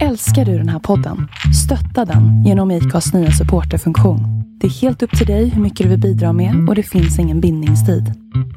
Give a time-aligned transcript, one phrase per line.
[0.00, 1.28] Älskar du den här podden?
[1.64, 4.20] Stötta den genom IKAs nya supporterfunktion.
[4.60, 7.18] Det är helt upp till dig hur mycket du vill bidra med och det finns
[7.18, 8.04] ingen bindningstid.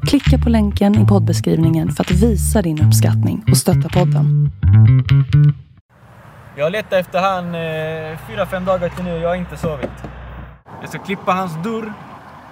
[0.08, 4.50] Klicka på länken i poddbeskrivningen för att visa din uppskattning och stötta podden.
[6.56, 9.56] Jag har letat efter han eh, fyra, fem dagar till nu och jag har inte
[9.56, 9.90] sovit.
[10.80, 11.92] Jag ska klippa hans dörr,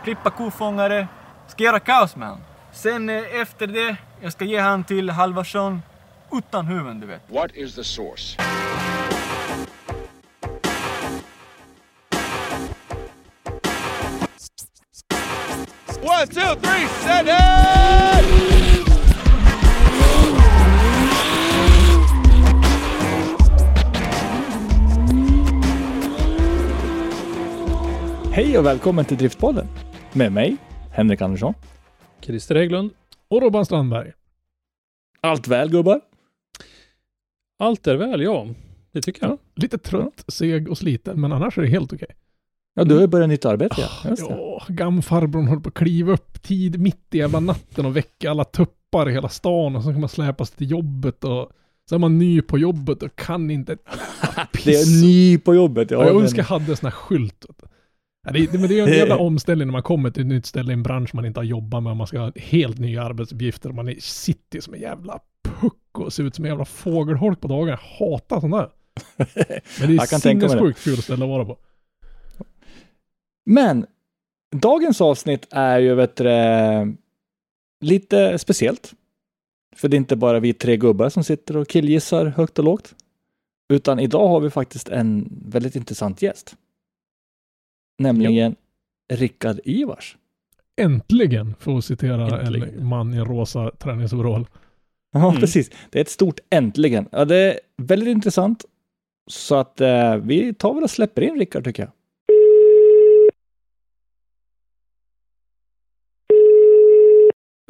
[0.04, 1.08] klippa kofångare,
[1.46, 2.38] ska göra kaos med han.
[2.72, 5.82] Sen eh, efter det, jag ska ge han till Halvarsson
[6.38, 7.22] utan huvuden du vet.
[7.28, 8.36] What is the source?
[16.02, 18.44] One, two, three, set it!
[28.32, 29.66] Hej och välkommen till Driftpodden
[30.12, 30.56] med mig,
[30.92, 31.54] Henrik Andersson.
[32.20, 32.90] Christer Hägglund.
[33.28, 34.12] Och Robban Strandberg.
[35.20, 36.00] Allt väl gubbar?
[37.58, 38.46] Allt är väl, ja.
[38.92, 39.32] Det tycker jag.
[39.32, 42.08] Ja, lite trött, seg och sliten, men annars är det helt okej.
[42.74, 44.10] Ja, du har ju börjat nytt arbete ja.
[44.10, 44.34] Just det.
[44.34, 48.44] Ja, gamfarbrorn håller på att kliva upp tid mitt i jävla natten och väcka alla
[48.44, 51.50] tuppar i hela stan och så kan man släpas till jobbet och
[51.88, 53.76] så är man ny på jobbet och kan inte
[54.64, 55.90] Det är ny på jobbet.
[55.90, 57.44] Ja, Ja, jag men- önskar jag hade sån här skylt.
[58.26, 60.46] Ja, det, det, men det är en jävla omställning när man kommer till ett nytt
[60.46, 63.02] ställe i en bransch man inte har jobbat med och man ska ha helt nya
[63.04, 63.70] arbetsuppgifter.
[63.72, 65.18] Man är, sitter som en jävla
[65.64, 67.70] puck och ser ut som en jävla fågelholk på dagarna.
[67.70, 68.70] Jag hatar sånt där.
[69.80, 71.56] Men det är sinnessjukt kul ställe att vara på.
[73.46, 73.86] Men
[74.56, 76.94] dagens avsnitt är ju vet du, det,
[77.80, 78.94] lite speciellt.
[79.76, 82.94] För det är inte bara vi tre gubbar som sitter och killgissar högt och lågt.
[83.68, 86.56] Utan idag har vi faktiskt en väldigt intressant gäst.
[87.98, 88.56] Nämligen
[89.12, 90.16] Rickard Ivars.
[90.76, 92.78] Äntligen, för att citera Äntligen.
[92.78, 94.46] en man i en rosa träningsoverall.
[95.14, 95.40] Ja, Mm.
[95.40, 95.70] precis.
[95.90, 97.08] Det är ett stort äntligen.
[97.12, 98.64] Ja, det är väldigt intressant.
[99.30, 101.92] Så att eh, vi tar väl och släpper in Rickard tycker jag.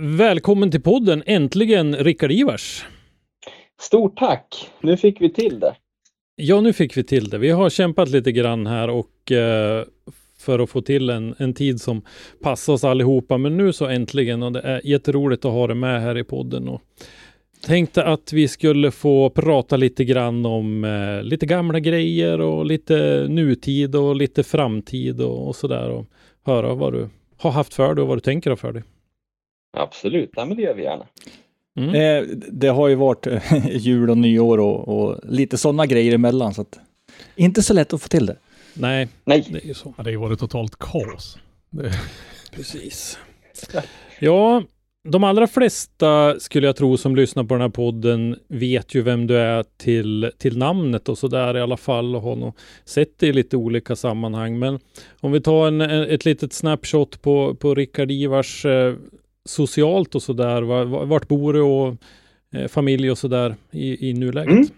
[0.03, 2.85] Välkommen till podden, äntligen Rickard Ivars.
[3.81, 4.71] Stort tack!
[4.81, 5.75] Nu fick vi till det.
[6.37, 7.39] Ja, nu fick vi till det.
[7.39, 9.85] Vi har kämpat lite grann här och eh,
[10.39, 12.03] för att få till en, en tid som
[12.43, 13.39] passar oss allihopa.
[13.39, 16.69] Men nu så äntligen och det är jätteroligt att ha det med här i podden.
[16.69, 16.83] Och
[17.65, 23.27] tänkte att vi skulle få prata lite grann om eh, lite gamla grejer och lite
[23.29, 25.91] nutid och lite framtid och, och sådär.
[25.91, 26.07] Och
[26.45, 28.83] höra vad du har haft för dig och vad du tänker ha för dig.
[29.77, 31.07] Absolut, ja, men det gör vi gärna.
[31.77, 31.95] Mm.
[31.95, 33.43] Eh, det har ju varit eh,
[33.77, 36.55] jul och nyår och, och lite sådana grejer emellan.
[36.55, 36.79] Så att,
[37.37, 38.37] inte så lätt att få till det.
[38.75, 39.95] Nej, Nej, det är ju så.
[39.97, 41.39] Ja, det har ju varit totalt kaos.
[41.71, 41.93] Det,
[42.53, 43.19] Precis.
[44.21, 44.63] Ja,
[45.09, 49.27] de allra flesta skulle jag tro som lyssnar på den här podden vet ju vem
[49.27, 53.19] du är till, till namnet och så där i alla fall och har nog sett
[53.19, 54.59] dig i lite olika sammanhang.
[54.59, 54.81] Men
[55.21, 58.95] om vi tar en, ett litet snapshot på, på Rickard Ivars eh,
[59.45, 60.63] socialt och så där.
[60.63, 61.97] Var, vart bor du och
[62.53, 64.53] eh, familj och så där i, i nuläget?
[64.53, 64.69] Mm.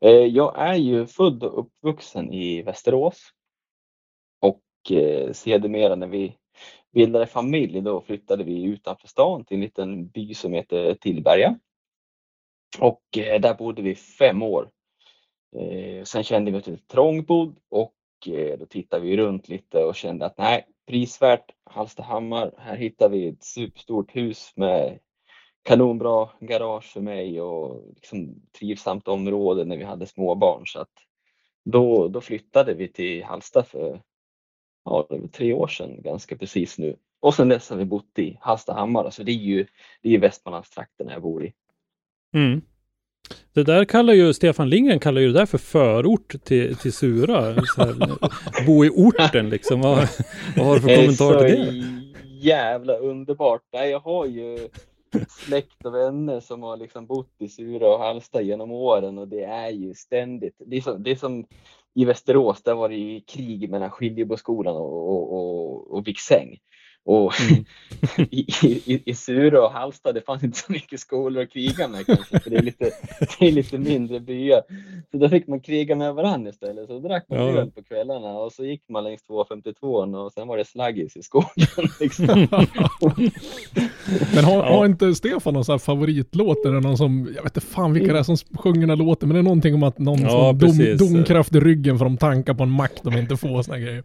[0.00, 3.20] eh, jag är ju född och uppvuxen i Västerås.
[4.40, 6.36] Och eh, sedermera när vi
[6.92, 11.58] bildade familj då flyttade vi utanför stan till en liten by som heter Tillberga.
[12.78, 14.70] Och eh, där bodde vi fem år.
[15.56, 17.94] Eh, sen kände vi oss lite trångbodd och
[18.26, 22.54] eh, då tittade vi runt lite och kände att nej, prisvärt Hallstahammar.
[22.58, 24.98] Här hittar vi ett superstort hus med
[25.62, 30.62] kanonbra garage för mig och liksom trivsamt område när vi hade småbarn.
[30.66, 30.92] Så att
[31.64, 34.02] då, då flyttade vi till Hallsta för
[34.84, 36.96] ja, det var tre år sedan ganska precis nu.
[37.20, 39.10] Och sen dess har vi bott i Hallstahammar.
[39.10, 39.66] Så det är ju
[40.02, 41.52] det är ju Västmanlandstrakten jag bor i.
[42.34, 42.62] Mm.
[43.52, 47.54] Det där kallar ju Stefan Lindgren kallar ju det där för förort till, till Sura.
[47.66, 49.80] Så här, bo i orten liksom.
[49.80, 50.08] Vad,
[50.56, 52.46] vad har du för Det är kommentar så till det?
[52.48, 53.62] jävla underbart.
[53.72, 54.68] Nej, jag har ju
[55.28, 59.44] släkt och vänner som har liksom bott i Sura och Hallsta genom åren och det
[59.44, 60.54] är ju ständigt.
[60.66, 61.46] Det är som, det är som
[61.94, 66.58] i Västerås, där var det ju krig mellan Skiljeboskolan och, och, och, och Viksäng.
[67.04, 67.64] Och Mm.
[68.30, 72.06] i, i, i Sura och Hallsta, det fanns inte så mycket skolor att kriga med
[72.06, 72.84] kanske, för det är lite,
[73.38, 74.62] det är lite mindre byar.
[75.10, 76.86] Så då fick man kriga med varandra istället.
[76.86, 77.44] Så drack man Ja.
[77.60, 81.22] öl på kvällarna och så gick man längs 252 och sen var det slaggis i
[81.22, 81.66] skogen.
[82.00, 82.48] Liksom.
[84.34, 86.64] men har, har inte Stefan någon sån här favoritlåt?
[86.66, 88.96] Är det någon som, jag vet inte fan vilka det är som sjunger den här
[88.96, 92.16] låten, men det är någonting om att någon Ja, dom, domkraft i ryggen för de
[92.16, 94.02] tankar på en mack de inte får såna här grejer.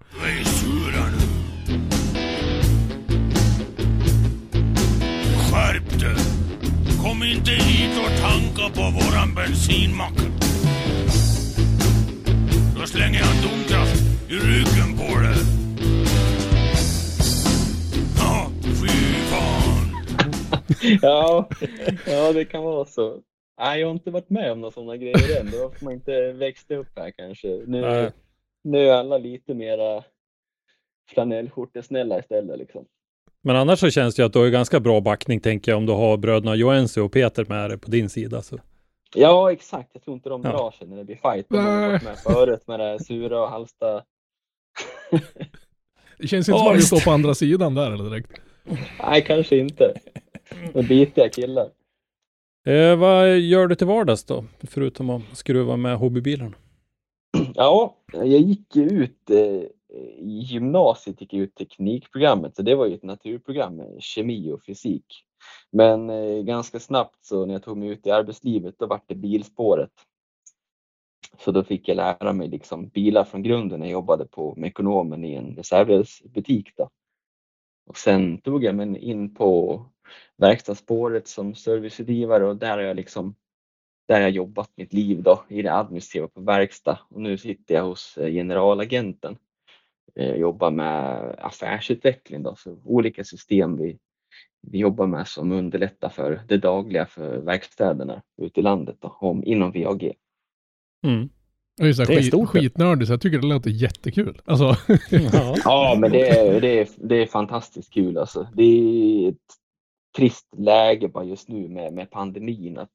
[7.28, 7.36] Dig.
[7.36, 10.18] Inte hit och tanka på våran bensinmack.
[12.88, 15.38] slänger jag domkraft i ryggen på det.
[18.18, 18.88] Ja, fy
[19.32, 19.88] fan.
[21.02, 21.50] Ja,
[22.06, 23.22] ja, det kan vara så.
[23.60, 25.52] Nej, jag har inte varit med om några sådana grejer än.
[25.52, 27.48] Då får man inte växa upp här kanske.
[27.48, 28.12] Nu, Nej.
[28.64, 30.04] nu är alla lite mera
[31.10, 32.86] flanellskjortesnälla istället liksom.
[33.44, 35.86] Men annars så känns det ju att du har ganska bra backning tänker jag om
[35.86, 38.42] du har bröderna Joense och Peter med dig på din sida.
[38.42, 38.58] Så.
[39.16, 39.90] Ja, exakt.
[39.94, 40.50] Jag tror inte de Ja.
[40.52, 41.46] drar sig när det blir fight.
[41.50, 44.04] De har varit med förut med det sura och halsta.
[46.20, 46.88] Det känns inte som att visst.
[46.88, 48.32] står på andra sidan där eller direkt.
[49.04, 49.94] Nej, kanske inte.
[50.74, 51.70] De bitiga killar.
[52.68, 54.46] Eh, vad gör du till vardags då?
[54.64, 56.56] Förutom att skruva med hobbybilarna.
[57.56, 62.86] Ja, jag gick ju ut eh, Eh, gymnasiet, gick jag ut teknikprogrammet, så det var
[62.86, 65.24] ju ett naturprogram med kemi och fysik.
[65.72, 69.16] Men eh, ganska snabbt så när jag tog mig ut i arbetslivet, då var det
[69.16, 69.92] bilspåret.
[71.40, 75.34] Så då fick jag lära mig liksom bilar från grunden jag jobbade på Mekonomen i
[75.34, 76.78] en reservdelsbutik.
[76.78, 76.90] Då.
[77.88, 79.82] Och sen tog jag mig in på
[80.38, 83.36] verkstadsspåret som serviceutgivare och där har jag liksom
[84.08, 87.84] där jag jobbat mitt liv då i det administrativa på verkstad och nu sitter jag
[87.84, 89.38] hos eh, generalagenten.
[90.16, 93.98] Eh, jobbar med affärsutveckling då, så olika system vi,
[94.62, 99.44] vi jobbar med som underlättar för det dagliga för verkstäderna ute i landet då, om,
[99.44, 100.14] inom VAG.
[101.06, 101.30] Mm.
[101.80, 104.42] Jag är, så här Det är skit, stort skitnördig så jag tycker det låter jättekul.
[104.46, 104.76] Alltså,
[105.10, 105.56] Ja.
[105.64, 108.48] Ja, men det är, det är, det är fantastiskt kul alltså.
[108.56, 109.36] Det är ett
[110.18, 112.92] trist läge bara just nu med, med pandemin att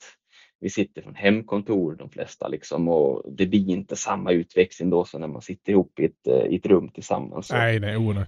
[0.63, 5.21] vi sitter från hemkontor de flesta liksom och det blir inte samma utväxling då som
[5.21, 7.53] när man sitter ihop i ett, eh, i ett rum tillsammans.
[7.53, 8.27] nej, nej, oh, nej.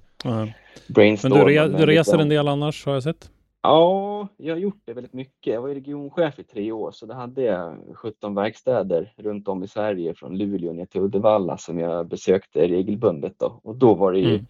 [1.23, 3.31] Men du, re, du reser lite- en del annars har jag sett.
[3.63, 5.53] Ja, jag har gjort det väldigt mycket.
[5.55, 9.65] Jag var ju regionchef i tre år så då hade jag 17 verkstäder runt om
[9.65, 13.35] i Sverige från Luleå ner till Uddevalla som jag besökte regelbundet.
[13.39, 13.61] Då.
[13.63, 14.47] Och då var det ju Mm.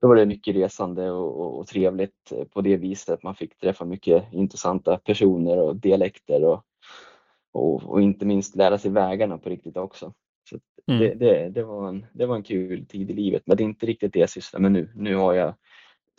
[0.00, 3.22] då var det mycket resande och, och, och trevligt på det viset.
[3.22, 6.62] Man fick träffa mycket intressanta personer och dialekter och,
[7.52, 10.12] och, och inte minst lära sig vägarna på riktigt också.
[10.50, 10.58] Så
[10.90, 11.00] Mm.
[11.00, 13.64] det, det, det, var en, det var en kul tid i livet, men det är
[13.64, 14.90] inte riktigt det jag sysslar med nu.
[14.94, 15.54] Nu har jag,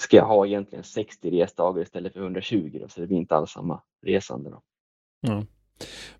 [0.01, 3.51] ska jag ha egentligen 60 resdagar istället för 120 då, så det blir inte alls
[3.51, 4.49] samma resande.
[4.49, 4.61] Då.
[5.21, 5.43] Ja.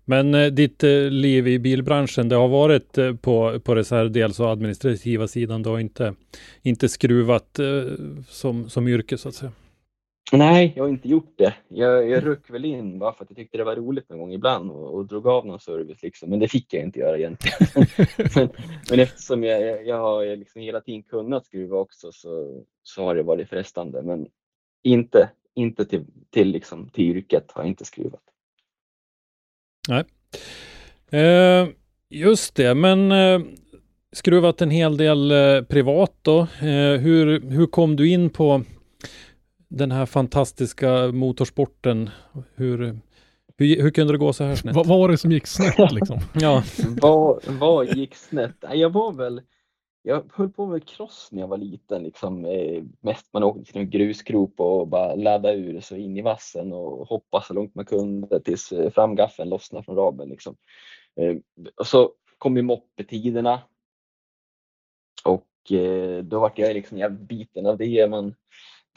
[0.04, 4.50] Men eh, ditt eh, liv i bilbranschen, det har varit eh, på, på reservdels och
[4.50, 5.62] administrativa sidan.
[5.62, 6.14] Du har inte,
[6.62, 7.82] inte skruvat eh,
[8.28, 9.52] som, som yrke så att säga.
[10.32, 11.54] Nej, jag har inte gjort det.
[11.68, 14.32] Jag, jag ruck väl in bara för att jag tyckte det var roligt någon gång
[14.32, 16.30] ibland och, och drog av någon service liksom.
[16.30, 17.86] Men det fick jag inte göra egentligen.
[18.34, 18.48] men,
[18.90, 23.22] men eftersom jag, jag, har liksom hela tiden kunnat skruva också så, så har det
[23.22, 24.02] varit frestande.
[24.02, 24.26] Men
[24.82, 28.22] inte, inte till, till, liksom, till yrket har jag inte skruvat.
[31.10, 31.68] Eh,
[32.08, 33.40] just det, men eh,
[34.12, 36.40] skruvat en hel del eh, privat då.
[36.40, 38.62] Eh, hur, hur kom du in på
[39.68, 42.10] den här fantastiska motorsporten?
[42.54, 43.00] Hur,
[43.56, 44.76] hur, hur kunde det gå så här snett?
[44.76, 46.20] Vad var det som gick snett liksom?
[46.34, 46.62] Ja,
[47.00, 48.56] vad, vad gick snett?
[48.72, 49.42] Jag var väl
[50.08, 52.02] jag höll på med cross när jag var liten.
[52.02, 56.22] Liksom, eh, mest man åkte till en grusgrop och bara ladda ur så in i
[56.22, 60.28] vassen och hoppa så långt man kunde tills eh, framgaffeln lossnade från raben.
[60.28, 60.56] Liksom.
[61.16, 61.36] Eh,
[61.76, 63.62] och så kom ju moppetiderna.
[65.24, 65.44] Och
[66.22, 68.10] då vart jag liksom jävligt biten av det.
[68.10, 68.34] Man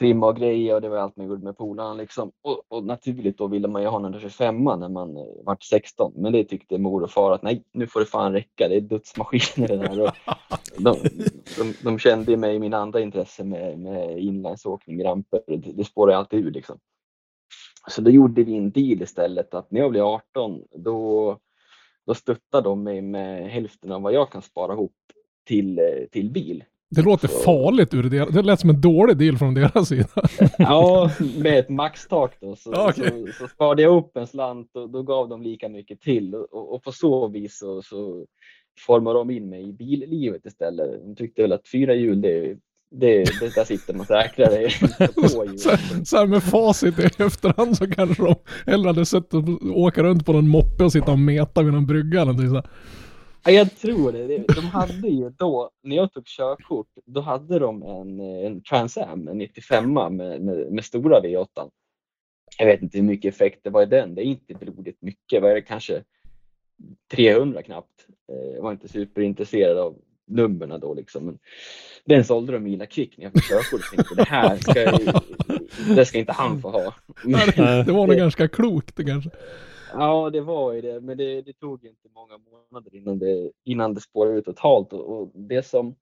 [0.02, 2.32] trimma och grejer och det var allt man gjorde med polarna liksom.
[2.42, 6.14] Och, och naturligt då ville man ju ha en 125 när man eh, vart 16.
[6.16, 8.68] Men det tyckte mor och far att nej, nu får det fan räcka.
[8.68, 10.02] Det är dödsmaskiner det där.
[10.02, 10.12] Och
[10.78, 10.96] de,
[11.58, 15.42] de, de kände mig i mina andra intressen med, med inlinesåkning, ramper.
[15.48, 16.80] Det, det spårade alltid ur liksom.
[17.88, 21.38] Så då gjorde vi en deal istället att när jag blev 18 då,
[22.06, 24.96] då stöttade de mig med hälften av vad jag kan spara ihop
[25.48, 26.64] till, eh, till bil.
[26.96, 28.34] Det låter farligt ur det.
[28.34, 30.08] Det lät som en dålig deal från deras sida.
[30.58, 33.26] Ja, med ett maxtak då så, okej.
[33.28, 36.74] så, så sparade jag upp en slant och då gav de lika mycket till och,
[36.74, 38.26] och, på så vis så, så
[38.86, 41.02] formade de in mig i billivet istället.
[41.06, 42.58] De tyckte väl att fyra hjul, det,
[42.92, 44.70] det, det där sitter man säkrare.
[45.58, 50.04] Så, så här med facit i efterhand så kanske de hellre hade sett att åka
[50.04, 52.70] runt på någon moppe och sitta och meta vid någon brygga eller någonting så här.
[53.44, 54.38] Ja, jag tror det.
[54.56, 59.28] De hade ju då, när jag tog körkort, då hade de en, en Trans Am,
[59.28, 61.70] en 95 med, med, med stora V8.
[62.58, 64.16] Jag vet inte hur mycket effekt det var i den.
[64.16, 65.42] Det är inte blodigt mycket.
[65.42, 66.04] Vad är det kanske
[67.12, 68.08] 300 knappt.
[68.32, 69.96] Eh, Jag var inte superintresserad av
[70.28, 71.26] numren då liksom.
[71.26, 71.40] Men
[72.06, 73.82] den sålde de illa kvick när jag fick körkort.
[73.96, 76.94] Jag tänkte det här ska, ju- det ska inte han få ha.
[77.26, 79.30] Ja, det, var nog ganska klokt kanske.
[79.94, 83.94] Ja, det var ju det, men det, det tog inte många månader innan det, innan
[83.94, 84.94] det spårade ut totalt.
[84.94, 85.96] Och, och det som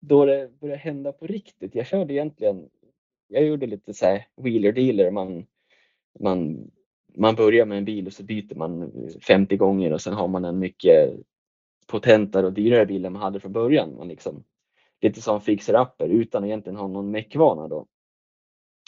[0.00, 1.74] då det började hända på riktigt.
[1.74, 2.68] Jag körde egentligen,
[3.28, 5.10] jag gjorde lite så här wheeler dealer.
[5.10, 5.46] Man,
[6.20, 6.70] man,
[7.16, 8.92] man börjar med en bil och så byter man
[9.26, 11.10] 50 gånger och sen har man en mycket
[11.86, 13.96] potentare och dyrare bil än man hade från början.
[13.96, 14.44] Man liksom,
[15.00, 17.86] lite som fixer-upper utan egentligen ha någon meckvana då.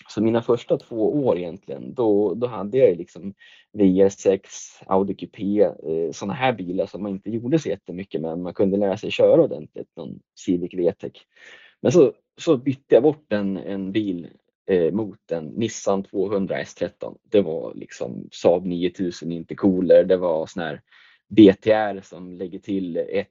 [0.09, 3.35] Så mina första två år egentligen, då, då hade jag liksom
[3.79, 4.41] VR6,
[4.87, 8.39] Audi Coupé, eh, sådana här bilar som man inte gjorde så jättemycket med.
[8.39, 11.13] Man kunde lära sig köra ordentligt, någon Civic VTEC.
[11.81, 14.29] Men så, så bytte jag bort en, en bil
[14.71, 17.17] eh, mot en Nissan 200 S13.
[17.23, 20.83] Det var liksom Saab 9000 intercooler, det var sån här
[21.29, 23.29] BTR som lägger till ett,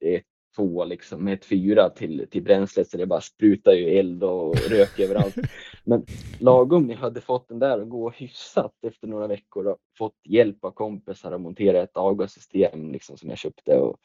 [0.00, 0.24] ett
[0.56, 4.56] två liksom med ett fyra till, till bränslet så det bara sprutar ju eld och
[4.56, 5.36] rök överallt.
[5.84, 6.04] Men
[6.38, 10.64] lagom ni hade fått den där att gå hyfsat efter några veckor och fått hjälp
[10.64, 13.96] av kompisar att montera ett avgassystem liksom som jag köpte och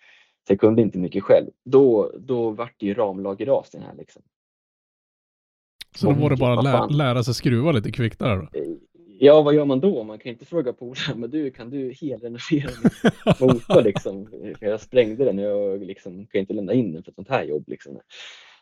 [0.48, 1.48] så jag kunde inte mycket själv.
[1.65, 4.22] Då, då vart det ju ramlagerras den här liksom.
[5.96, 8.48] Så då var det bara lä lära sig skruva lite kvickt där då?
[9.23, 10.03] Ja, vad gör man då?
[10.03, 14.27] Man kan inte fråga polaren, men du, kan du helrenovera min motor liksom?
[14.59, 17.29] För jag sprängde den och jag liksom, kan inte lämna in den för ett sånt
[17.29, 17.99] här jobb liksom.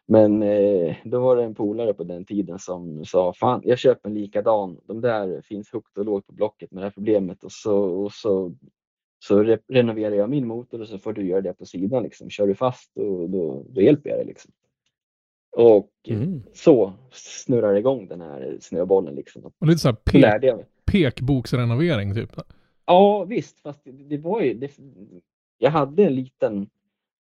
[0.06, 4.10] Men eh, då var det en polare på den tiden som sa, fan jag köper
[4.10, 4.80] en likadan.
[4.86, 8.12] De där finns högt och lågt på Blocket med det här problemet och så, och
[8.12, 8.54] så,
[9.20, 12.30] så re renoverar jag min motor och så får du göra det på sidan liksom.
[12.30, 14.52] Kör du fast och då, då hjälper jag dig liksom.
[15.64, 16.44] Och Mm.
[16.54, 19.52] så snurrar igång den här snöbollen liksom.
[19.60, 20.66] Och lite Så pek, mig.
[20.86, 22.32] pekboksrenovering typ.
[22.86, 24.72] Ja visst, fast det, det var ju, det,
[25.58, 26.70] jag hade en liten,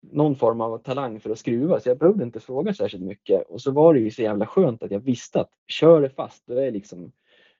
[0.00, 3.42] någon form av talang för att skruva så jag behövde inte fråga särskilt mycket.
[3.48, 6.42] Och så var det ju så jävla skönt att jag visste att kör det fast,
[6.46, 7.12] då är liksom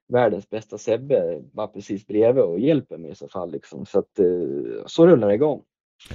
[0.08, 3.50] världens bästa Sebbe bara precis bredvid och hjälper mig i så fall.
[3.52, 3.86] Liksom.
[3.86, 4.26] Så att eh,
[4.86, 5.62] så rullar det igång.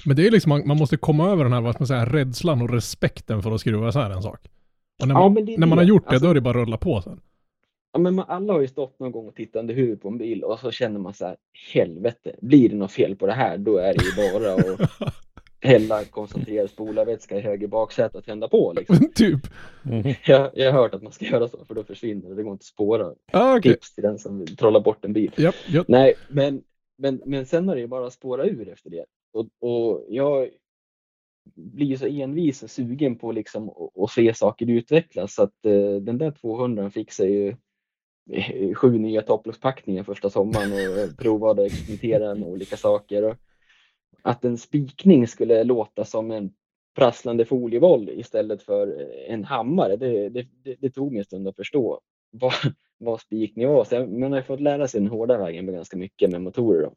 [0.06, 2.06] Men det är liksom, man, man måste komma över den här, vad ska man säga,
[2.06, 4.40] rädslan och respekten för att skruva så här en sak.
[5.02, 6.50] Och när man, Ja, är när man har gjort det, Alltså- då är det bara
[6.62, 7.20] att rulla på sen.
[7.94, 10.18] Ja, men man, alla har ju stått någon gång och tittat under huvudet på en
[10.18, 11.36] bil och så känner man så här,
[11.74, 15.14] helvete, blir det något fel på det här, då är det ju bara att
[15.62, 18.74] hälla koncentrerad spolarvätska i höger baksäte och tända på.
[18.78, 19.12] Liksom.
[19.16, 19.40] Typ.
[19.86, 20.14] Mm.
[20.26, 22.52] Jag, jag har hört att man ska göra så, för då försvinner det, det går
[22.52, 23.14] inte att spåra.
[23.32, 23.74] Ah, okej.
[23.74, 25.32] Tips till den som vill trolla bort en bil.
[25.36, 25.88] Japp, japp.
[25.88, 26.62] Nej, men,
[26.98, 29.06] men, men sen har det ju bara spåra ur efter det.
[29.34, 30.50] Och, och jag
[31.56, 35.36] blir så envis och sugen på liksom att- se saker utvecklas.
[35.36, 37.56] Så att eh, den där 200 fick sig ju
[38.32, 43.24] eh, sju nya topplockspackningar första sommaren och provade att experimentera med olika saker.
[43.24, 43.36] Och
[44.22, 46.54] att en spikning skulle låta som en
[46.96, 50.48] prasslande folievoll istället för eh, en hammare, det, det,
[50.80, 52.54] det, tog mig en stund att förstå vad,
[52.98, 53.84] vad spikning var.
[53.84, 56.42] Så jag, man har ju fått lära sig den hårda vägen med ganska mycket med
[56.42, 56.82] motorer.
[56.82, 56.94] Då.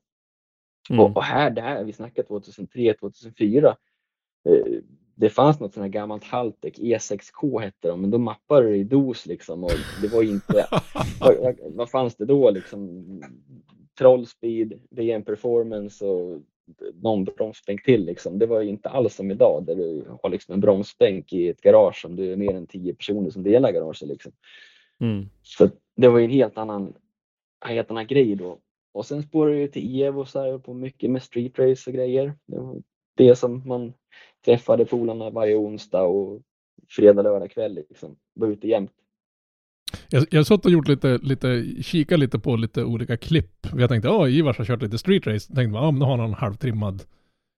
[0.90, 1.00] Mm.
[1.00, 3.76] Och, och här, det här, vi snackar 2003, 2004.
[4.48, 4.80] Eh,
[5.14, 8.84] det fanns något sånt här gammalt Haltec, E6K hette de, men då mappade det i
[8.84, 9.70] dos liksom och
[10.02, 10.66] det var inte,
[11.74, 13.04] vad, fanns det då liksom?
[13.98, 16.40] Trollspeed, VM Performance och
[17.02, 18.38] någon bromsbänk till liksom.
[18.38, 21.60] Det var ju inte alls som idag där du har liksom en bromsbänk i ett
[21.60, 24.32] garage som du är mer än tio personer som delar garaget liksom.
[25.00, 25.28] Mm.
[25.42, 26.94] Så det var ju en helt annan,
[27.64, 28.58] en helt annan grej då.
[28.96, 31.94] Och sen spårade jag till Evo och så här på mycket med street race och
[31.94, 32.34] grejer.
[32.46, 32.82] Det var
[33.16, 33.92] det som man
[34.44, 36.40] träffade polarna varje onsdag och
[36.88, 38.16] fredag, lördag kväll liksom.
[38.34, 38.90] Var ute jämt.
[40.08, 43.66] Jag, jag har suttit och gjort lite, lite, kika lite på lite olika klipp.
[43.76, 45.54] Jag tänkte, ja, Ivars har kört lite street race.
[45.54, 47.02] Tänkte, ja, men då har han en halvtrimmad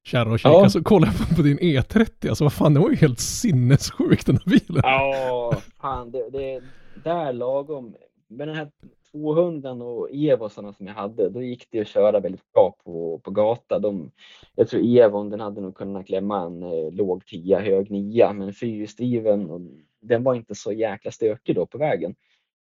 [0.04, 0.48] kärra och kika.
[0.48, 0.68] Ja.
[0.68, 4.36] Så kollade jag på din E30, alltså vad fan, det var ju helt sinnessjuk den
[4.36, 4.82] här bilen.
[4.82, 6.62] Ja, fan det, det
[7.04, 7.94] där lagom.
[8.28, 8.70] Med den här
[9.12, 13.30] 200 och Evosarna som jag hade, då gick det att köra väldigt bra på, på
[13.30, 13.78] gata.
[13.78, 14.10] De,
[14.54, 18.52] jag tror Evon, den hade nog kunnat klämma en eh, låg 10, hög 9, men
[18.52, 19.60] fyrhjulsdriven, och
[20.00, 22.14] den var inte så jäkla stökig då på vägen.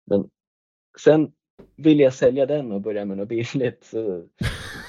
[0.06, 0.30] Men
[1.00, 1.32] sen
[1.76, 3.84] ville jag sälja den och börja med något billigt.
[3.84, 4.28] Så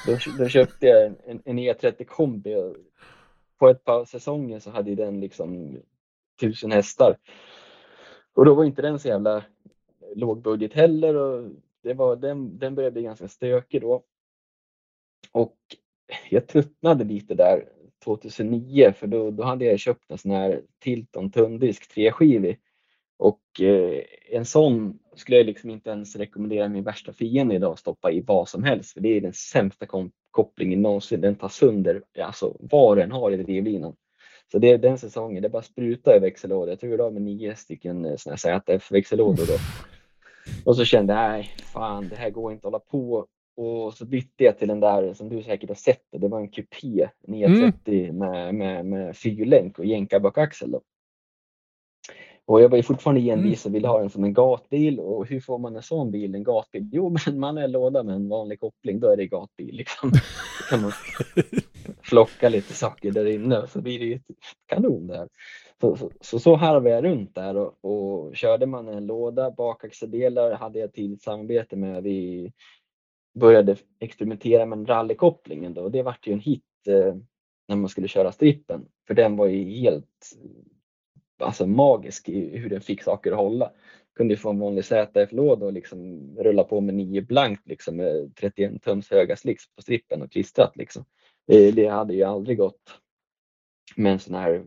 [0.07, 2.55] då, då köpte jag en, en E30 kombi.
[2.55, 2.75] och
[3.59, 5.77] På ett par säsonger så hade den liksom
[6.39, 7.17] tusen hästar.
[8.33, 9.43] Och då var inte den så jävla
[10.15, 11.51] låg budget heller och
[11.83, 14.03] det var, den, den började bli ganska stökig då.
[15.31, 15.57] Och
[16.29, 17.69] jag tröttnade lite där
[18.03, 22.59] 2009 för då, då hade jag köpt en sån här Tilton tunndisk treskivig.
[23.17, 27.79] Och eh, en sån skulle jag liksom inte ens rekommendera min värsta fiende idag att
[27.79, 28.93] stoppa i vad som helst.
[28.93, 31.21] För det är den sämsta kom- kopplingen någonsin.
[31.21, 33.95] Den tar sönder alltså, vad den har i drivlinan.
[34.51, 36.69] Så det är den säsongen, det bara sprutar i växellådor.
[36.69, 39.57] Jag tror jag har med nio stycken eh, såna här ZF-växellådor då.
[40.65, 44.05] Och så kände jag, nej fan det här går inte att hålla på och så
[44.05, 46.03] bytte jag till den där som du säkert har sett.
[46.11, 50.71] Det, var en kupé, en E30 med, med, med fyrlänk och jänkarbacaxel.
[50.71, 50.81] Då.
[52.47, 55.39] Och jag var ju fortfarande envis och ville ha den som en gatbil och hur
[55.39, 56.89] får man en sån bil, en gatbil?
[56.91, 60.11] Jo, men en manuell låda med en vanlig koppling, då är det gatbil liksom.
[60.11, 60.91] Då kan man
[62.01, 64.19] flocka lite saker där inne så blir det ju
[64.65, 65.27] kanon där.
[65.81, 70.51] Så, så, så, så harvade jag runt där och, och körde man en låda, bakaxeldelar
[70.51, 72.03] hade jag tidigt samarbete med.
[72.03, 72.51] Vi
[73.39, 77.15] började experimentera med rallykopplingen då och det vart ju en hit eh,
[77.67, 78.87] när man skulle köra strippen.
[79.07, 80.35] För den var ju helt
[81.39, 83.71] alltså magisk i hur den fick saker att hålla.
[84.15, 88.35] Kunde ju få en vanlig ZF-låda och liksom rulla på med 9 blankt liksom med
[88.35, 91.05] 31 tums höga slicks på strippen och klistrat liksom.
[91.47, 92.99] Det, det hade ju aldrig gått
[93.95, 94.65] med en sån här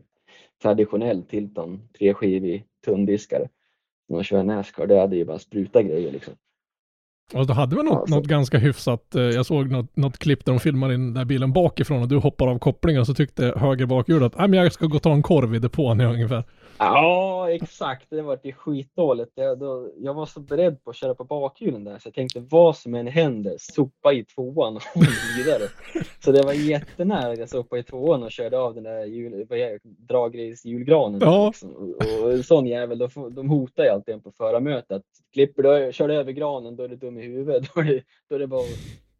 [0.61, 3.47] traditionell Tilton treskivig tunndiskare.
[4.11, 6.33] Man kör Nascar, det hade ju bara spruta grejer liksom.
[7.33, 8.15] Och då hade vi något, Alltså.
[8.15, 11.25] något ganska hyfsat, eh, jag såg något, något klipp där de filmar in den där
[11.25, 14.59] bilen bakifrån och du hoppar av kopplingen och så tyckte höger bakhjul att "Nej, men
[14.59, 16.43] jag ska gå och ta en korv i depån ungefär.
[16.79, 18.05] Ja, exakt.
[18.09, 19.31] Det var ju skitdåligt.
[19.35, 22.39] Jag, då, jag var så beredd på att köra på bakhjulen där så jag tänkte
[22.39, 24.81] vad som än händer, sopa i tvåan och
[25.37, 25.63] vidare.
[26.23, 29.47] Så det var jättenära att jag sopade i tvåan och körde av den där jul,
[30.09, 31.19] draggrejs-julgranen.
[31.21, 31.47] Ja.
[31.47, 31.69] Liksom.
[31.73, 35.03] Och, och en sån jävel, får- de hotar ju alltid en på förarmötet.
[35.33, 37.69] Klipper du, kör du över granen, då är du dum i huvudet.
[37.75, 38.77] Då är det, då är det bara att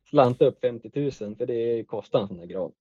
[0.10, 2.72] slanta upp 50 000 för det kostar en sån där gran.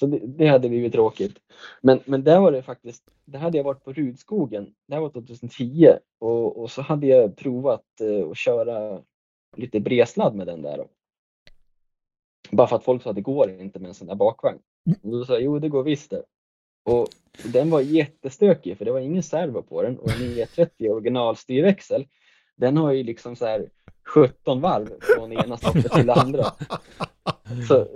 [0.00, 1.38] Så det, det hade blivit tråkigt.
[1.82, 5.10] Men, men där var det faktiskt, det hade jag varit på Rudskogen, det här var
[5.10, 9.02] 2010 och, och så hade jag provat eh, att köra
[9.56, 10.76] lite bresladd med den där.
[10.76, 10.88] Då.
[12.50, 14.58] Bara för att folk sa att det går inte med en sån där bakvagn.
[15.02, 16.22] Och då sa jag, jo det går visst det.
[16.84, 17.08] Och
[17.52, 22.06] den var jättestökig för det var ingen servo på den och en 930 originalstyrväxel,
[22.56, 23.70] den har ju liksom så här
[24.14, 26.44] 17 varv från ena stoppet till det andra.
[27.68, 27.86] Så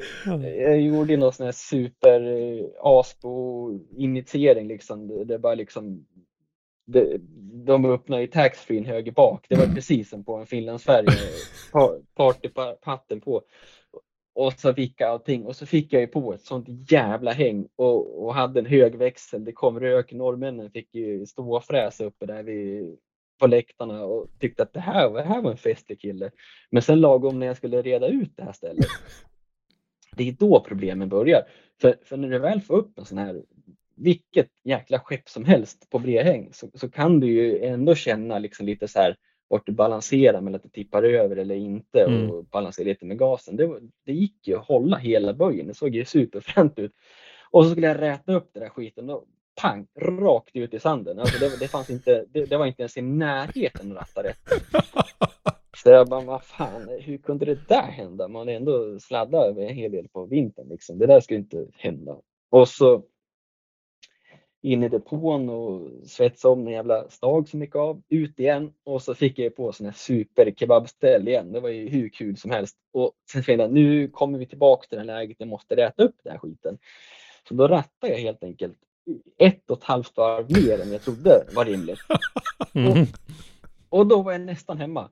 [0.43, 5.27] jag gjorde någon sån här super eh, ASPO-initiering liksom.
[5.27, 6.07] Det, bara liksom
[6.87, 7.19] det,
[7.67, 9.47] de öppnade ju taxfree höger bak.
[9.49, 11.11] Det var precis som på en finlandsfärja.
[11.73, 13.43] pa- Partypatten på.
[14.35, 17.69] Och så fick jag allting och så fick jag ju på ett sånt jävla häng
[17.77, 19.45] och, och hade en hög växel.
[19.45, 20.13] Det kom rök.
[20.13, 22.97] Norrmännen fick ju ståfräs uppe där vid,
[23.41, 26.31] på läktarna och tyckte att det här, det här var en festlig kille.
[26.71, 28.87] Men sen lagom när jag skulle reda ut det här stället.
[30.19, 31.43] Det är då problemen börjar.
[31.81, 33.43] För, för när du väl får upp en sån här,
[33.97, 38.67] vilket jäkla skepp som helst på bredhäng så, så kan du ju ändå känna liksom
[38.67, 39.17] lite så här
[39.49, 42.31] vart du balanserar mellan att det tippar över eller inte Mm.
[42.31, 43.57] och balansera lite med gasen.
[43.57, 45.67] Det, det gick ju att hålla hela böjen.
[45.67, 46.93] Det såg ju superfränt ut.
[47.51, 49.25] Och så skulle jag räta upp den där skiten och
[49.61, 51.19] pang, rakt ut i sanden.
[51.19, 54.39] Alltså det, det, fanns inte, det, det var inte ens i närheten att ratta rätt.
[55.83, 58.29] Så jag bara, vad fan, hur kunde det där hända?
[58.29, 60.99] Man är ändå sladda över en hel del på vintern liksom.
[60.99, 62.17] Det där skulle inte hända.
[62.51, 63.03] Och så
[64.63, 69.03] in i depån och svetsa om en jävla stag som gick av, ut igen och
[69.03, 71.53] så fick jag på sån här super kebabställ igen.
[71.53, 72.77] Det var ju hur kul som helst.
[72.93, 76.03] Och sen kände jag, nu kommer vi tillbaka till det här läget, jag måste räta
[76.03, 76.79] upp den här skiten.
[77.49, 78.77] Så då rattade jag helt enkelt
[79.39, 81.99] ett och ett halvt varv mer än jag trodde var rimligt.
[82.75, 83.07] Mm.
[83.89, 85.11] Och då var jag nästan hemma.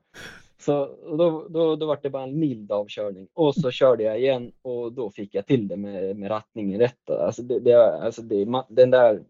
[0.59, 0.85] Så
[1.17, 4.93] då, då, då var det bara en mild avkörning och så körde jag igen och
[4.93, 7.09] då fick jag till det med, med rattningen rätt.
[7.09, 9.23] Alltså, det, det, alltså det, den där,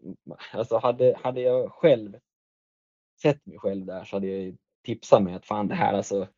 [0.52, 2.16] alltså hade, hade jag själv
[3.22, 6.28] sett mig själv där så hade jag tipsat mig att fan det här alltså,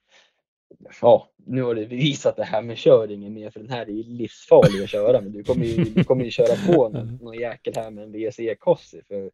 [1.00, 3.92] ja nu har du bevisat det här men kör ingen mer för den här är
[3.92, 7.38] ju livsfarlig att köra men du kommer ju, du kommer ju köra på någon, någon
[7.38, 9.30] jäkel här med en WC Cossi för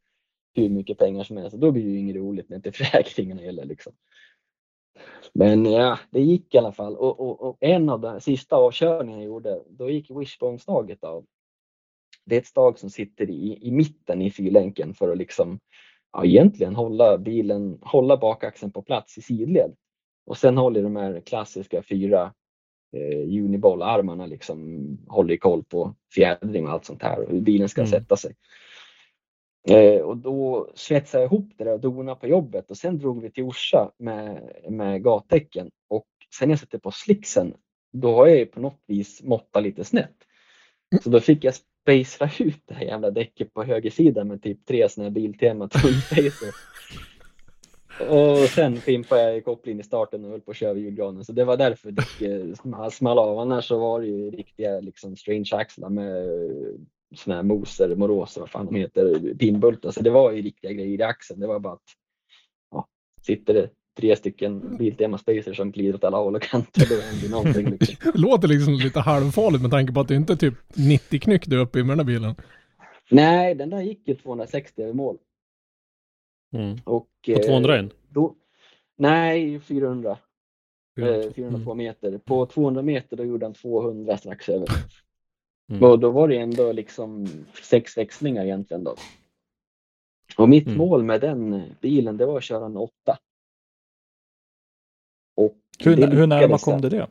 [0.54, 3.38] hur mycket pengar som helst och då blir det ju inget roligt när inte försäkringen
[3.38, 3.92] gäller liksom.
[5.32, 6.96] Men ja, det gick i alla fall.
[6.96, 11.24] Och, och, och en av de sista avkörningarna jag gjorde, då gick wishbone-staget av.
[12.24, 15.58] Det är ett stag som sitter i, i mitten i fyrlänken för att liksom,
[16.12, 19.74] ja, egentligen hålla bilen, hålla bakaxeln på plats i sidled.
[20.26, 22.32] Och sen håller de här klassiska fyra
[22.96, 27.80] eh, Uniball-armarna liksom, håller koll på fjädring och allt sånt här och hur bilen ska
[27.80, 27.90] Mm.
[27.90, 28.34] sätta sig.
[29.68, 33.22] Eh, och då svetsade jag ihop det där och donade på jobbet och sen drog
[33.22, 35.70] vi till Orsa med, med gatdäcken.
[35.88, 36.06] Och
[36.38, 37.54] sen när jag sätter på slicksen,
[37.92, 40.16] då har jag ju på något vis måttat lite snett.
[41.02, 44.88] Så då fick jag spacea ut det här jävla däcket på högersidan med typ tre
[44.88, 46.54] sådana här Biltema tunnpacer.
[48.10, 51.24] Och sen pimpade jag kopplingen i starten och höll på att köra julgranen.
[51.24, 51.92] Så det var därför
[52.54, 53.38] small- small av.
[53.38, 56.26] Annars så var det ju riktiga liksom strange axlar med
[57.14, 59.90] såna här Moser, Morosa, vad fan de heter, pinbultar.
[59.90, 61.40] Så det var ju riktiga grejer i axeln.
[61.40, 61.82] Det var bara att
[62.70, 62.88] ja,
[63.22, 66.86] sitter det tre stycken Biltema Spacers som glider åt alla håll och kanter.
[66.88, 67.70] Då händer någonting.
[67.70, 68.12] Liksom.
[68.14, 71.56] Låter liksom lite halvfarligt med tanke på att det inte är typ 90 knyck du
[71.56, 72.34] är uppe i med den här bilen.
[73.10, 75.18] Nej, den där gick ju 260 över mål.
[76.54, 76.78] Mm.
[76.84, 77.92] Och, På eh, 201?
[78.08, 78.34] Då,
[78.98, 80.10] nej, 400.
[80.10, 80.16] Eh,
[80.96, 81.32] 400.
[81.34, 82.18] 402 meter.
[82.18, 84.68] På 200 meter då gjorde han 200 strax över.
[85.70, 85.82] Mm.
[85.82, 87.26] Och då var det ändå liksom
[87.62, 88.96] sex växlingar egentligen då.
[90.38, 90.78] Och mitt Mm.
[90.78, 93.18] mål med den bilen det var att köra en åtta.
[95.36, 97.08] Och Hur, hur nära lyckades kom du det?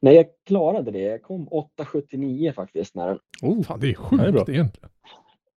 [0.00, 1.00] Nej, jag klarade det.
[1.00, 2.94] Jag kom 8,79 faktiskt.
[2.94, 3.18] När den...
[3.42, 4.54] Oh, Fan, det är Ja, det är sjukt bra.
[4.54, 4.90] egentligen.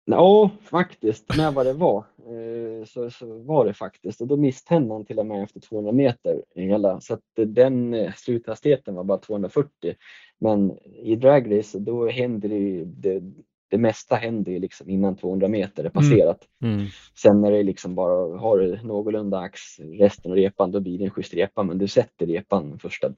[0.04, 1.36] Ja, faktiskt.
[1.36, 4.20] När vad det var eh, så, så var det faktiskt.
[4.20, 6.42] Och då misstände han till och med efter 200 meter.
[6.54, 7.00] Hela.
[7.00, 9.94] Så att den eh, sluthastigheten var bara 240.
[10.38, 13.22] Men i dragrace då händer det, ju- det,
[13.70, 16.48] det mesta händer ju liksom innan 200 meter är passerat.
[16.62, 16.86] Mm.
[17.14, 21.04] Sen när det liksom bara har du någorlunda ax resten av repan, då blir det
[21.04, 21.62] en schysst repa.
[21.62, 23.12] Men du sätter repan första,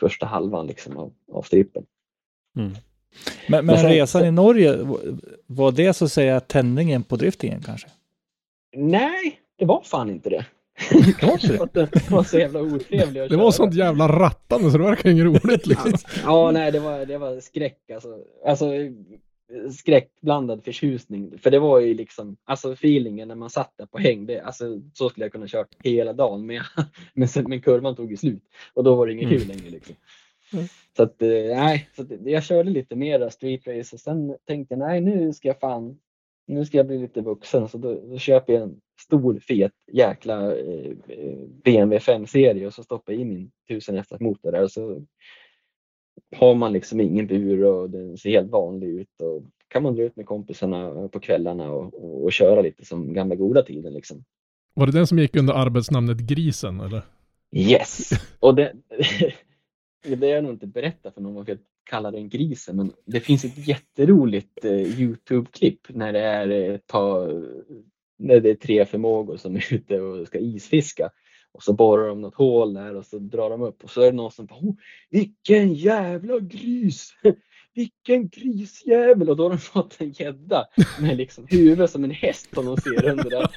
[0.00, 1.86] första halvan liksom av, av strippen.
[2.56, 2.72] Mm.
[3.48, 4.78] Men, men Men sen- resan i Norge,
[5.46, 7.88] var det så att säga tändningen på driftingen kanske?
[8.76, 10.46] Nej, det var fan inte det.
[10.90, 12.10] Det var det?
[12.10, 13.52] Var så jävla otrevlig att Det var köra.
[13.52, 15.92] sånt jävla rattande så det verkar inget roligt liksom.
[16.24, 18.18] Ja, nej, det var, det var skräck alltså.
[18.46, 18.66] Alltså
[19.72, 21.38] skräckblandad förtjusning.
[21.38, 24.80] För det var ju liksom, alltså feelingen när man satt där på häng, det, alltså
[24.94, 26.62] så skulle jag kunna kört hela dagen med.
[27.14, 28.42] Men, sen, men kurvan tog ju slut
[28.74, 29.38] och då var det inget Mm.
[29.38, 29.96] kul längre liksom.
[30.52, 30.64] Mm.
[30.96, 34.74] Så att, eh, nej, så att, jag körde lite mera street race och sen tänkte
[34.74, 35.98] jag, nej nu ska jag fan,
[36.46, 40.56] nu ska jag bli lite vuxen så då, då köper jag en stor fet jäkla
[40.56, 44.70] eh, eh, BMW 5-serie och så stoppar jag i min 1000 hästars motor där och
[44.70, 45.02] så
[46.36, 50.02] har man liksom ingen bur och den ser helt vanlig ut och kan man dra
[50.02, 54.24] ut med kompisarna på kvällarna och, och, och köra lite som gamla goda tiden liksom.
[54.74, 57.02] Var det den som gick under arbetsnamnet Grisen eller?
[57.52, 58.10] Yes!
[58.40, 58.72] Och det,
[60.02, 63.20] det har jag nog inte berättat för någon varför jag kallar den grisen, men det
[63.20, 67.44] finns ett jätteroligt eh, Youtube-klipp när det är eh, ett par,
[68.18, 71.10] när det är tre förmågor som är ute och ska isfiska.
[71.52, 74.06] Och så borrar de något hål där och så drar de upp och så är
[74.10, 74.74] det någon som bara oh,
[75.10, 77.12] Vilken jävla gris!
[77.74, 79.30] Vilken grisjävel!
[79.30, 80.66] Och då har de fått en gädda
[81.00, 83.48] med liksom huvudet som en häst som de ser under där.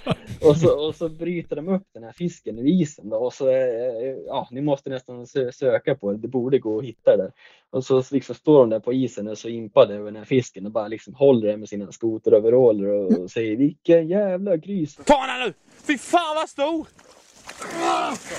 [0.41, 3.49] Och så, och så bryter de upp den här fisken ur isen då, och så,
[3.49, 7.23] eh, ja, ni måste nästan sö- söka på det, det borde gå att hitta det
[7.23, 7.32] där.
[7.69, 10.65] Och så liksom står de där på isen och så impade över den här fisken
[10.65, 14.95] och bara liksom håller den med sina skoteroveraller och, och säger vilken jävla gris.
[15.08, 15.54] Fan här nu!
[15.88, 16.88] Fy fan vad stor!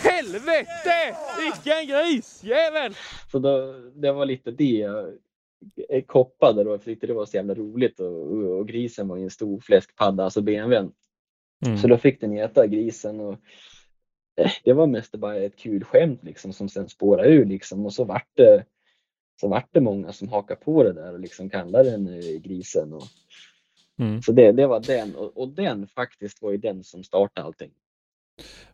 [0.03, 1.17] Helvete!
[1.41, 2.41] Vilken gris!
[2.45, 2.95] Jävel!
[3.33, 5.07] Så då, det var lite det jag
[6.07, 9.31] koppade då, jag tyckte det var så jävla roligt och, och, grisen var ju en
[9.31, 10.92] stor fläskpadda, alltså BMWn.
[11.66, 11.79] Mm.
[11.79, 13.33] Så då fick den heta grisen och
[14.40, 17.94] eh, det var mest bara ett kul skämt liksom som sen spårade ur liksom och
[17.94, 18.64] så vart det
[19.40, 22.92] så vart det många som hakade på det där och liksom kallade den eh, grisen.
[22.92, 23.03] Och,
[23.98, 24.22] Mm.
[24.22, 27.70] Så det, det var den och, och den faktiskt var ju den som startade allting.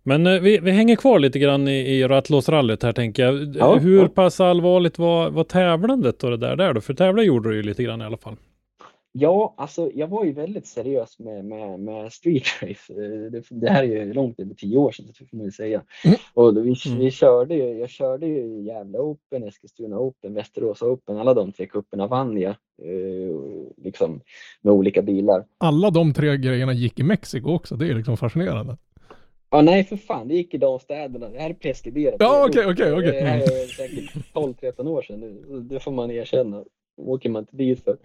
[0.03, 3.57] Men eh, vi, vi hänger kvar lite grann i, i rattlåsrallyt här tänker jag.
[3.57, 4.09] Ja, Hur ja.
[4.09, 6.81] pass allvarligt var, var tävlandet och det där, där då?
[6.81, 8.37] För tävla gjorde du ju lite grann i alla fall.
[9.12, 12.92] Ja, alltså jag var ju väldigt seriös med, med, med street race.
[12.92, 15.53] Eh, Det, det här är ju långt över tio år sedan, så får man ju
[15.53, 15.83] säga.
[16.05, 16.16] Mm.
[16.35, 16.99] Och vi, Mm.
[16.99, 21.66] vi körde ju, jag körde ju Gävle Open, Eskilstuna Open, Västerås Open, alla de tre
[21.66, 22.51] cuperna vann jag.
[22.83, 23.37] Eh,
[23.85, 24.20] liksom
[24.62, 25.44] med olika bilar.
[25.59, 27.77] Alla de tre grejerna gick i Mexiko också.
[27.77, 28.77] Det är liksom fascinerande.
[29.51, 31.29] Ja, nej för fan, det gick i de städerna.
[31.29, 32.17] Det här är preskriberat.
[32.19, 33.13] Ja, okej, okej, okej.
[33.13, 35.61] Det här är säkert 12-13 år sedan nu.
[35.61, 36.65] Det får man erkänna.
[36.97, 37.97] åker man inte dit för.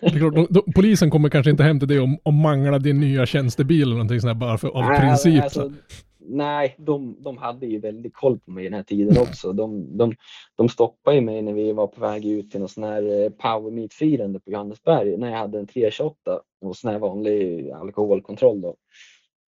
[0.00, 3.00] Det är klart, de, polisen kommer kanske inte hem till dig och, och manglar din
[3.00, 5.42] nya tjänstebil eller någonting sånt bara för, av Nej, princip.
[5.42, 5.74] alltså, så.
[6.18, 9.52] nej, de, de hade ju väldigt koll på mig den här tiden också.
[9.52, 10.14] De, de,
[10.56, 13.30] de stoppade ju mig när vi var på väg ut till någon sån här eh,
[13.30, 18.74] power meet-firande på Johannesberg när jag hade en 328 och sån här vanlig alkoholkontroll då.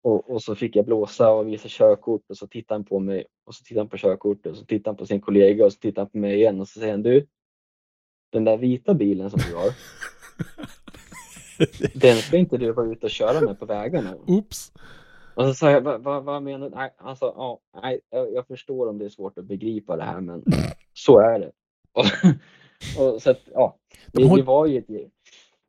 [0.02, 3.26] Och, och så fick jag blåsa och visa körkort och så tittade han på mig
[3.46, 5.80] och så tittade han på körkortet och så tittade han på sin kollega och så
[5.80, 7.28] tittade han på mig igen och så säger han du,
[8.32, 9.70] den där vita bilen som du har,
[12.00, 14.16] den ska inte du vara ute och köra med på vägarna.
[14.28, 14.72] Oops.
[15.36, 16.76] Och så sa jag, vad, vad, vad menar du?
[16.76, 20.44] Nej, alltså, ja, nej, jag, förstår om det är svårt att begripa det här, men
[20.94, 21.52] så är det.
[21.92, 22.06] Och,
[23.14, 24.90] och så att, ja, De vi, har- vi var ju ett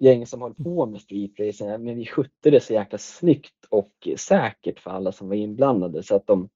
[0.01, 4.09] gäng som höll på med street racing, men vi skötte det så jäkla snyggt och
[4.17, 6.49] säkert för alla som var inblandade så att de,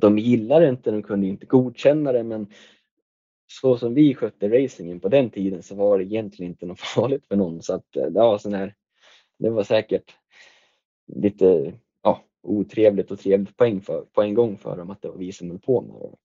[0.00, 2.46] de gillade inte, de kunde inte godkänna det, men
[3.46, 7.26] så som vi skötte racingen på den tiden så var det egentligen inte något farligt
[7.28, 7.62] för någon.
[7.62, 8.74] Så att eh, det var sån här,
[9.38, 10.14] det var säkert
[11.06, 11.72] lite,
[12.02, 15.16] ja, otrevligt och trevligt på en, för, på en gång för dem att det var
[15.16, 16.16] vi som höll på med det.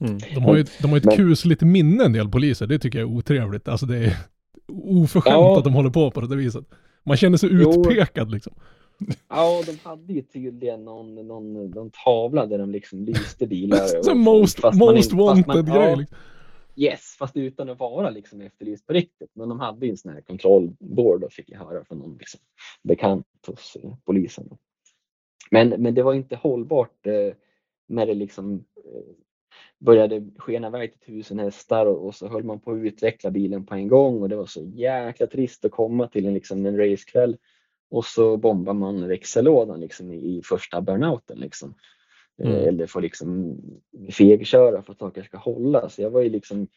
[0.00, 0.18] Mm.
[0.34, 2.98] De har ju, de har ju ett Men- kusligt minne en del poliser, det tycker
[2.98, 3.68] jag är otrevligt.
[3.68, 4.16] Alltså det är
[4.68, 5.58] oförskämt Ja.
[5.58, 6.64] att de håller på på det viset.
[7.04, 7.70] Man känner sig Jo.
[7.70, 8.52] utpekad liksom.
[9.28, 13.86] Ja, de hade ju tydligen någon, någon, någon tavla där de liksom lyste bilar.
[14.02, 16.16] Så och- most, most inte- fast man- wanted grej ja, liksom.
[16.76, 19.30] Yes, fast utan att vara liksom efterlyst på riktigt.
[19.34, 22.40] Men de hade ju en sån här kontrollbord och fick jag höra från någon liksom,
[22.82, 24.48] bekant hos eh, polisen.
[25.50, 27.34] Men, men det var inte hållbart eh,
[27.88, 29.00] när det liksom eh,
[29.78, 33.66] började skena iväg till tusen hästar och, och så höll man på att utveckla bilen
[33.66, 36.76] på en gång och det var så jäkla trist att komma till en, liksom, en
[36.76, 37.36] racekväll
[37.90, 41.38] och så bombar man växellådan liksom, i, i första burnouten.
[41.38, 41.74] Liksom.
[42.42, 42.68] Eh, Mm.
[42.68, 43.60] Eller får liksom
[44.12, 45.88] fegköra för att saker ska hålla.
[45.88, 46.68] Så jag var ju liksom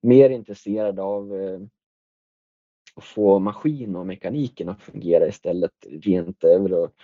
[0.00, 1.60] mer intresserad av eh,
[2.94, 6.72] att få maskin och mekaniken att fungera istället rent över.
[6.72, 6.94] Och,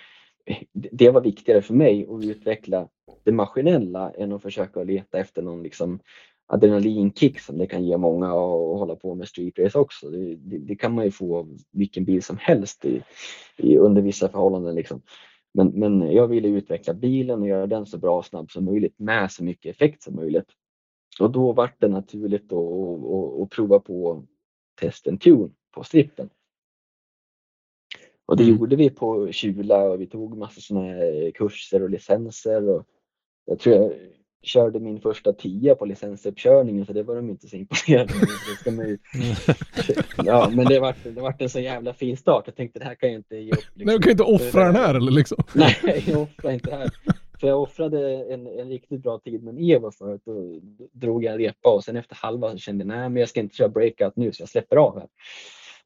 [0.73, 2.89] det var viktigare för mig att utveckla
[3.25, 6.01] det maskinella än att försöka leta efter någon liksom
[6.47, 10.11] adrenalinkick som det kan ge många att hålla på med streetrace också.
[10.11, 13.03] Det, det, det kan man ju få av vilken bil som helst i,
[13.57, 14.75] i, under vissa förhållanden.
[14.75, 15.03] Liksom.
[15.55, 18.99] Men, men jag ville utveckla bilen och göra den så bra och snabb som möjligt
[18.99, 20.49] med så mycket effekt som möjligt.
[21.21, 24.25] Och då var det naturligt att, prova på
[24.81, 26.31] testen tune på strippen.
[28.27, 28.57] Och det Mm.
[28.57, 32.69] gjorde vi på Kjula och vi tog massa sådana här kurser och licenser.
[32.69, 32.85] Och
[33.47, 33.93] jag tror jag
[34.43, 38.97] körde min första tia på licensuppkörningen så det var de inte så imponerade av.
[40.25, 42.43] Ja, men det vart det vart en så jävla fin start.
[42.47, 43.59] Jag tänkte det här kan jag inte ge upp.
[43.59, 43.87] liksom.
[43.87, 45.39] Nej, du kan inte offra den här eller liksom.
[45.55, 46.91] Nej, jag offrar inte det här.
[47.41, 50.21] För jag offrade en, en riktigt bra tid med Evo förut.
[50.25, 50.61] Då
[50.93, 53.41] drog jag en repa och sen efter halva så kände jag nej men jag ska
[53.41, 55.09] inte köra breakout nu så jag släpper av här.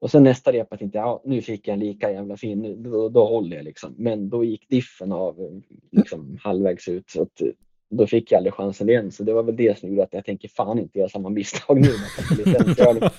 [0.01, 2.77] Och sen nästa repa tänkte jag ja, nu fick jag en lika jävla fin, nu,
[2.77, 3.95] då, då håller jag liksom.
[3.99, 5.51] Men då gick diffen av eh,
[5.91, 7.11] liksom halvvägs ut.
[7.11, 7.49] Så att, eh,
[7.91, 9.11] då fick jag aldrig chansen igen.
[9.11, 11.81] Så det var väl det som gjorde att jag tänker fan inte göra samma misstag
[11.81, 11.89] nu.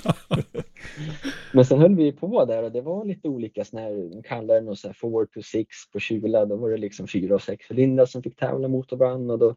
[1.53, 4.55] Men sen höll vi på där och det var lite olika såna här, de kallar
[4.55, 6.45] det något så här 4 to 6 på Kjula.
[6.45, 9.55] Då var det liksom 4 och 6 cylindrar som fick tävla mot varandra och då,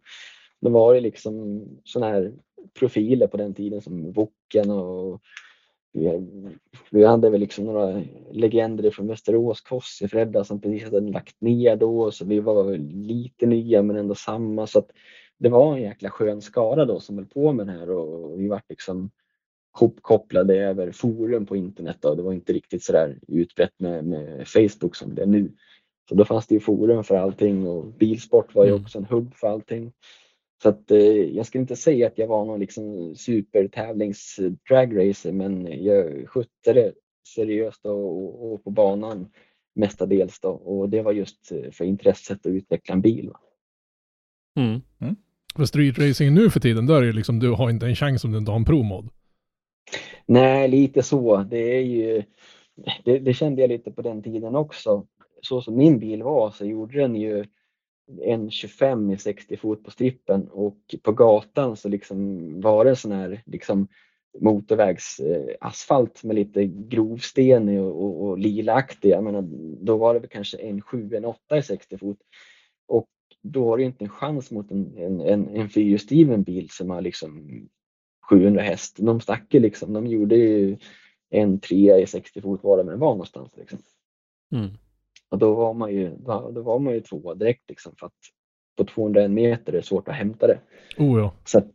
[0.60, 2.32] då var det liksom såna här
[2.78, 5.20] profiler på den tiden som Woken och
[5.94, 6.26] vi,
[6.90, 8.02] vi hade väl liksom några
[8.32, 13.46] legender från Västerås, Kossi, Fredda som precis hade lagt ner då så vi var lite
[13.46, 14.90] nya men ändå samma så att
[15.38, 18.48] det var en jäkla skön skara då som höll på med det här och vi
[18.48, 19.10] vart liksom
[19.72, 22.14] hopkopplade över forum på internet då.
[22.14, 25.52] Det var inte riktigt sådär utbrett med, med Facebook som det är nu.
[26.08, 28.82] Så då fanns det ju forum för allting och bilsport var ju Mm.
[28.82, 29.92] också en hubb för allting.
[30.62, 34.38] Så att eh, jag skulle inte säga att jag var någon liksom supertävlings
[34.68, 36.92] dragracer men jag skötte det
[37.34, 39.30] seriöst och, och, på banan
[39.74, 43.28] mestadels då och det var just eh, för intresset att utveckla en bil.
[43.28, 43.40] Va?
[44.56, 44.82] Mm.
[45.56, 48.32] För streetracing nu för tiden, där är det liksom, du har inte en chans om
[48.32, 49.08] du inte har en pro-mod.
[50.26, 51.36] Nej, lite så.
[51.36, 52.22] Det är ju,
[53.04, 55.06] det, det kände jag lite på den tiden också.
[55.42, 57.44] Så som min bil var så gjorde den ju
[58.22, 63.12] en 25 i 60 fot på strippen och på gatan så liksom var det sån
[63.12, 63.88] här liksom
[64.40, 69.10] motorvägsasfalt eh, med lite grovsten och, och, och lilaaktig.
[69.10, 69.42] Jag menar,
[69.84, 72.18] då var det väl kanske en 7, en 8 i 60 fot.
[72.86, 73.08] Och
[73.42, 77.00] då har du inte en chans mot en, en, en, en fyrhjulsdriven bil som har
[77.00, 77.48] liksom
[78.30, 78.96] 700 häst.
[78.98, 80.76] De stack ju liksom, de gjorde ju
[81.30, 83.56] en trea i 60 fot var det än var någonstans.
[83.56, 83.78] Liksom.
[84.52, 84.70] Mm.
[85.34, 86.16] Och då var man ju,
[86.54, 88.12] då var man ju tvåa direkt liksom för att
[88.76, 90.58] på 201 meter är det svårt att hämta det.
[90.98, 91.34] Oh ja.
[91.44, 91.66] Så, att,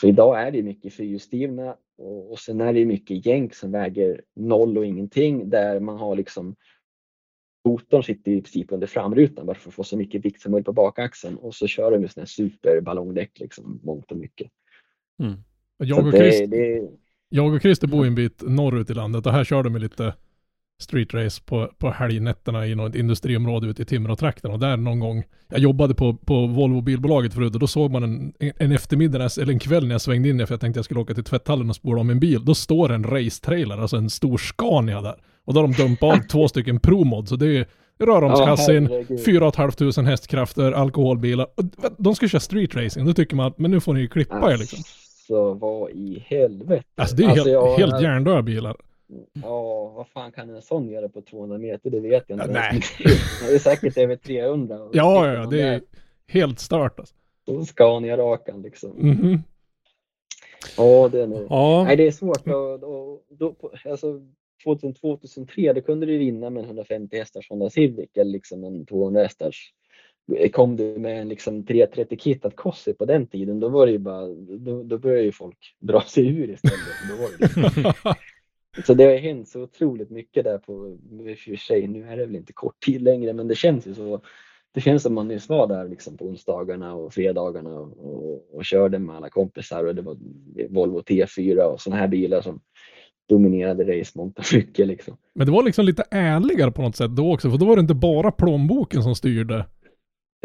[0.00, 4.22] så idag är det mycket fyrhjulsdrivna och, och sen är det mycket jänk som väger
[4.36, 6.56] noll och ingenting där man har liksom
[7.64, 10.66] motorn sitter i princip under framrutan bara för att få så mycket vikt som möjligt
[10.66, 14.50] på bakaxeln och så kör de med sådana superballongdäck liksom mångt och mycket.
[15.22, 15.34] Mm.
[15.76, 16.88] Jag och, det, Christ, det,
[17.28, 20.14] jag och Christer bor en bit norrut i landet och här kör de ju lite
[20.82, 25.60] streetrace på, på helgnätterna i något industriområde ute i Timråtrakten och där någon gång, jag
[25.60, 29.58] jobbade på, på Volvo bilbolaget förut och då såg man en, en eftermiddag, eller en
[29.58, 32.00] kväll när jag svängde in för jag tänkte jag skulle åka till tvätthallen och spola
[32.00, 35.14] om en bil, då står en racetrailer, alltså en stor Scania där.
[35.44, 37.66] Och då har de dumpat av två stycken ProMod, så det är
[38.04, 39.24] röromskassin, herregud.
[39.24, 41.46] 4 500 hästkrafter, alkoholbilar.
[41.56, 41.64] Och
[41.98, 44.52] De ska köra street racing, då tycker man att men nu får ni ju klippa
[44.52, 44.78] er liksom.
[44.78, 46.84] Alltså vad i helvete.
[46.96, 48.76] Alltså det är helt, jag- helt hjärndöda bilar.
[49.32, 51.90] Ja, vad fan kan en sån göra på 200 meter?
[51.90, 52.52] Det vet jag inte.
[52.52, 52.80] Nej.
[53.48, 54.82] Det är säkert över 300.
[54.82, 55.80] Och Ja, ja, det är
[56.28, 57.14] helt stört alltså.
[57.46, 58.90] på Scania-rakan liksom.
[58.90, 59.42] Mhm.
[60.76, 61.46] Ja, det är nog.
[61.48, 62.46] Ja, Nej, det är svårt.
[62.46, 64.20] Och, och, då, alltså,
[64.64, 69.22] 2002-2003 då kunde du vinna med en 150 hästars Honda Civic eller liksom en 200
[69.22, 69.72] hästars.
[70.52, 73.98] Kom du med en liksom 330 kittat Cossi på den tiden då var det ju
[73.98, 74.26] bara,
[74.58, 76.78] då, då började ju folk dra sig ur istället.
[77.10, 77.92] Då var det liksom.
[78.86, 82.16] Så det har hänt så otroligt mycket där på, i och för sig, nu är
[82.16, 84.20] det väl inte kort tid längre, men det känns ju så.
[84.74, 88.64] Det känns som man nyss var där liksom på onsdagarna och fredagarna och, och, och
[88.64, 90.16] körde med alla kompisar och det var
[90.68, 92.60] Volvo T4 och sådana här bilar som
[93.28, 95.16] dominerade race mycket liksom.
[95.34, 97.80] Men det var liksom lite ärligare på något sätt då också, för då var det
[97.80, 99.66] inte bara plånboken som styrde.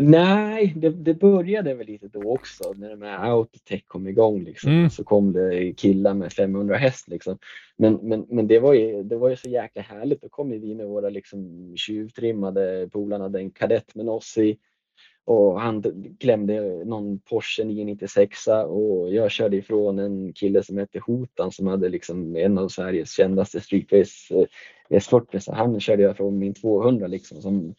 [0.01, 4.71] Nej, det, det började väl lite då också när de här Autotech kom igång liksom.
[4.71, 4.89] Mm.
[4.89, 7.37] Så kom det killar med 500 häst liksom.
[7.77, 10.21] Men, men, men det, var ju, det var ju så jäkla härligt.
[10.21, 14.57] Då kom vi med våra liksom tjuvtrimmade polarna, hade en kadett med oss i
[15.25, 15.83] och han
[16.19, 21.89] klämde någon Porsche 996 och jag körde ifrån en kille som hette Hotan som hade
[21.89, 24.45] liksom en av Sveriges kändaste streetrace
[24.89, 25.39] S40.
[25.39, 27.75] Så han körde jag från min 200 liksom som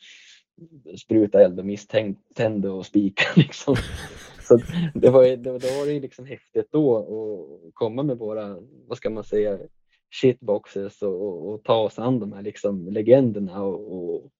[0.98, 3.76] spruta eld och misstände och spika liksom.
[4.40, 4.58] Så
[4.94, 8.98] det var, det, då var det ju liksom häftigt då att komma med våra, vad
[8.98, 9.58] ska man säga,
[10.10, 14.30] shitboxes och, och, och ta oss an de här liksom legenderna och, och,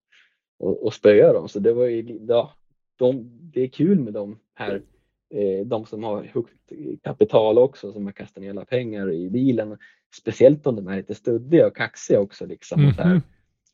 [0.59, 1.49] och, och spöa dem.
[1.49, 2.55] Så det var ju, ja,
[2.97, 4.83] de, det är kul med de här,
[5.35, 9.79] eh, de som har högt kapital också, som har kastat ner alla pengar i bilen.
[10.15, 12.87] Speciellt om de är lite stöddiga och kaxiga också liksom.
[12.87, 13.23] Och så här, mm-hmm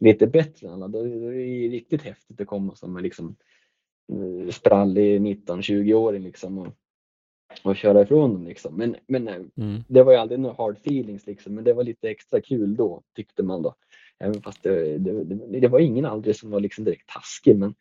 [0.00, 0.88] lite bättre än alla.
[0.88, 3.36] Då, då är det riktigt häftigt att komma som liksom
[4.12, 6.68] eh, sprallig 19-20-åring liksom och,
[7.64, 8.74] och köra ifrån dem liksom.
[8.76, 9.82] Men, men eh, Mm.
[9.88, 13.02] det var ju aldrig några hard feelings liksom, men det var lite extra kul då
[13.16, 13.74] tyckte man då.
[14.18, 17.74] Även fast det, det, det, det var ingen aldrig som var liksom direkt taskig, men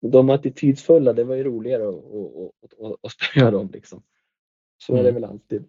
[0.00, 4.02] de attitydsfulla, det var ju roligare att, att, att, att, att spöa dem liksom.
[4.78, 5.14] Så är det Mm.
[5.22, 5.64] väl alltid.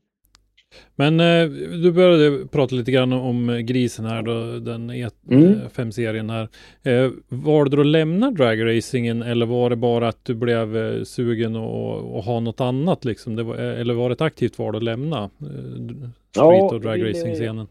[0.95, 1.49] Men eh,
[1.83, 5.59] du började prata lite grann om grisen här då, den E Mm.
[5.73, 6.49] 5-serien här.
[6.83, 11.55] Eh, valde du att lämna dragracingen eller var det bara att du blev eh, sugen
[11.55, 13.35] och, och ha något annat liksom?
[13.35, 16.73] Det var, eh, eller var det ett aktivt val att lämna eh, street Ja, och
[16.73, 17.67] det dragracing-scenen?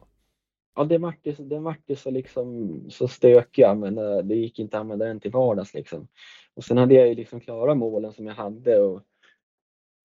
[0.76, 4.22] Ja, den vart ju, den vart ju så, liksom, så stökig att använda.
[4.22, 5.74] Det gick inte att använda den till vardags.
[5.74, 6.08] Liksom.
[6.54, 9.02] Och sen hade jag ju liksom klarat målen som jag hade och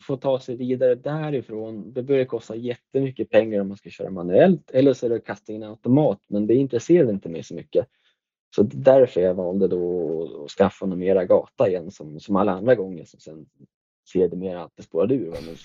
[0.01, 1.93] få ta sig vidare därifrån.
[1.93, 5.25] Det börjar kosta jättemycket pengar om man ska köra manuellt eller så är det att
[5.25, 7.87] kasta in automat, men det intresserade inte mig så mycket.
[8.55, 12.75] Så därför jag valde då att skaffa någon mera gata igen som, som alla andra
[12.75, 13.45] gånger som sen
[14.09, 15.31] sedermera alltid spårade ur.
[15.31, 15.55] Men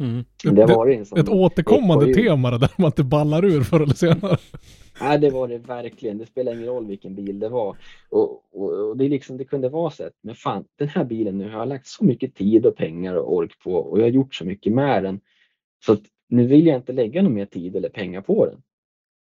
[0.00, 0.24] Mm.
[0.44, 2.26] det varit en sån Ett återkommande ekorrhjul.
[2.26, 4.36] tema det där man inte ballar ur förr eller senare.
[5.00, 6.18] Nej, det var det verkligen.
[6.18, 7.76] Det spelar ingen roll vilken bil det var.
[8.08, 11.04] Och, och, och det, är liksom, det kunde vara så att, men fan, den här
[11.04, 14.04] bilen nu har jag lagt så mycket tid och pengar och ork på och jag
[14.04, 15.20] har gjort så mycket med den.
[15.86, 18.62] Så att nu vill jag inte lägga någon mer tid eller pengar på den.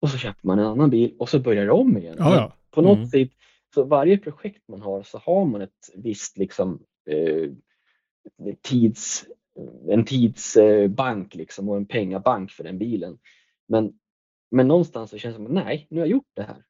[0.03, 2.17] Och så köper man en annan bil och så börjar det om igen.
[2.19, 2.53] Ja, ja.
[2.71, 3.09] På något Mm.
[3.09, 3.31] sätt,
[3.75, 7.51] så varje projekt man har så har man ett visst liksom eh,
[8.63, 9.25] tids,
[9.89, 13.19] en tidsbank liksom och en pengabank för den bilen.
[13.69, 13.93] Men,
[14.51, 16.65] men någonstans så känns det som att nej, nu har jag gjort det här.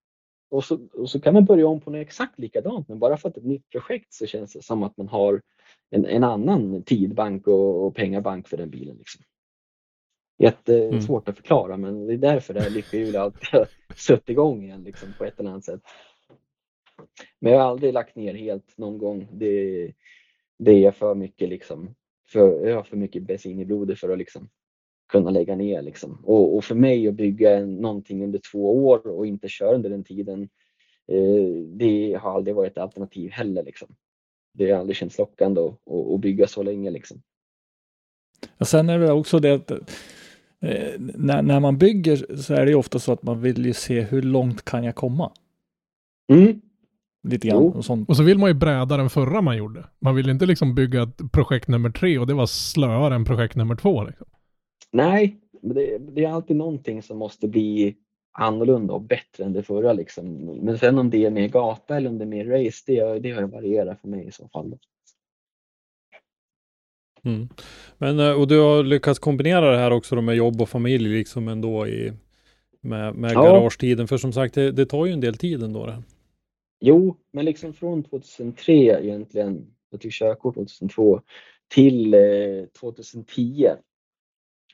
[0.51, 3.29] Och så, och så kan man börja om på något exakt likadant, men bara för
[3.29, 5.43] att det är ett nytt projekt så känns det som att man har
[5.91, 8.97] en, en annan tidbank och, och pengabank för den bilen.
[8.97, 9.25] Liksom.
[10.39, 14.83] Jättesvårt att förklara, men det är därför det här lyckohjulet alltid har suttit igång igen
[14.83, 15.81] liksom, på ett eller annat sätt.
[17.41, 19.29] Men jag har aldrig lagt ner helt någon gång.
[19.33, 19.93] Det,
[20.59, 21.95] det är för mycket liksom,
[22.33, 24.49] för, jag har för mycket bensin i blodet för att liksom
[25.09, 25.83] kunna lägga ner.
[25.83, 26.25] Liksom.
[26.25, 30.05] Och, och för mig att bygga någonting under två år och inte köra under den
[30.05, 30.43] tiden,
[31.13, 33.63] eh, det har aldrig varit ett alternativ heller.
[33.63, 33.89] Liksom.
[34.55, 36.91] Det har aldrig känts lockande att, att, att bygga så länge.
[36.91, 37.23] Liksom.
[38.59, 39.79] Och sen är det också det att eh,
[40.99, 44.23] när, när man bygger så är det ofta så att man vill ju se hur
[44.23, 45.33] långt kan jag komma?
[46.33, 46.61] Mm.
[47.23, 47.63] Lite grann.
[47.63, 48.09] Och sånt.
[48.09, 49.85] Och så vill man ju bräda den förra man gjorde.
[49.99, 53.57] Man vill inte liksom bygga ett projekt nummer tre och det var slöare än projekt
[53.57, 54.05] nummer två.
[54.05, 54.27] Liksom.
[54.91, 57.97] Nej, men det, det är alltid någonting som måste bli
[58.33, 59.93] annorlunda och bättre än det förra.
[59.93, 60.35] Liksom.
[60.63, 63.31] Men sen om det är mer gata eller om det är mer race, det, det
[63.31, 64.79] har varierat för mig i så fall.
[67.25, 67.49] Mm.
[67.99, 71.09] Men, eh, och du har lyckats kombinera det här också då med jobb och familj
[71.09, 72.13] liksom ändå i
[72.81, 73.43] med, med Ja.
[73.43, 74.09] garagetiden.
[74.09, 75.87] För som sagt, det, det tar ju en del tid ändå.
[75.87, 76.03] Det.
[76.85, 81.21] Jo, men liksom från 2003 egentligen, jag tog körkort 2002,
[81.69, 83.69] till eh, 2010.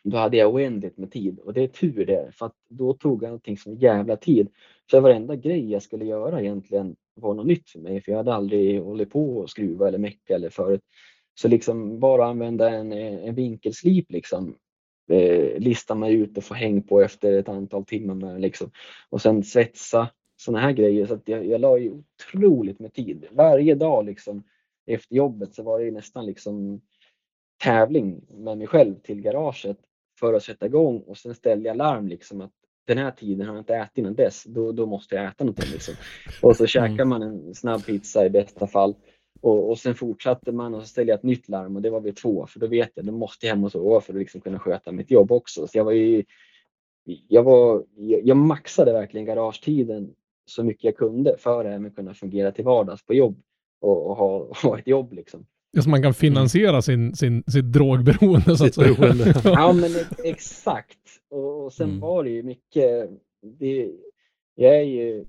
[0.04, 3.24] Då hade jag oändligt med tid och det är tur det, för att då tog
[3.24, 4.48] allting som jävla tid.
[4.90, 8.34] Så varenda grej jag skulle göra egentligen var något nytt för mig, för jag hade
[8.34, 10.82] aldrig hållit på och skruva eller mecka eller förut.
[11.34, 14.56] Så liksom bara använda en, eh, en vinkelslip liksom
[15.10, 18.70] eh, mig ut och få häng på efter ett antal timmar med liksom.
[19.10, 20.08] Och sen svetsa,
[20.40, 21.06] sådana här grejer.
[21.06, 23.26] Så jag, jag la ju otroligt med tid.
[23.30, 24.42] Varje dag liksom
[24.86, 26.80] efter jobbet så var det ju nästan liksom
[27.62, 29.78] tävling med mig själv till garaget
[30.20, 32.52] för att sätta igång och sen ställde jag larm liksom att
[32.86, 35.72] den här tiden har jag inte ätit innan dess, då, då måste jag äta någonting.
[35.72, 35.94] Liksom.
[36.42, 38.94] Och så käkar man en snabb pizza i bästa fall
[39.40, 42.00] och, och sen fortsatte man och så ställde jag ett nytt larm och det var
[42.00, 44.40] vid två för då vet jag, då måste jag hem och sova för att liksom
[44.40, 45.66] kunna sköta mitt jobb också.
[45.66, 46.24] Så jag var ju,
[47.28, 50.14] jag, var, jag, jag maxade verkligen garagetiden
[50.50, 53.42] så mycket jag kunde för att kunna fungera till vardags på jobb
[53.80, 55.46] och, och ha, ha ett jobb liksom.
[55.70, 58.94] Ja, så man kan finansiera sin, sin, sitt drogberoende så att säga.
[59.44, 59.90] Ja men
[60.24, 60.98] exakt.
[61.30, 62.00] Och, och sen Mm.
[62.00, 63.10] var det ju mycket,
[63.58, 63.90] det,
[64.54, 65.24] jag är ju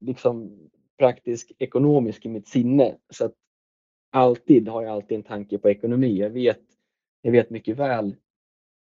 [0.00, 0.58] liksom
[0.98, 3.32] praktisk ekonomisk i mitt sinne så att
[4.12, 6.18] alltid har jag alltid en tanke på ekonomi.
[6.18, 6.60] Jag vet,
[7.22, 8.16] jag vet mycket väl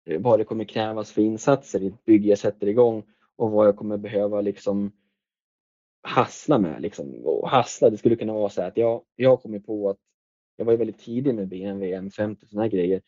[0.07, 3.03] eh, vad det kommer krävas för insatser i ett bygge jag sätter igång
[3.36, 4.93] och vad jag kommer behöva liksom
[6.03, 6.82] hassla med.
[6.82, 7.14] Liksom.
[7.24, 9.98] Och hassla, det skulle kunna vara så att jag, jag kom på att
[10.57, 13.03] jag var ju väldigt tidig med BMW M50 och sådana grejer.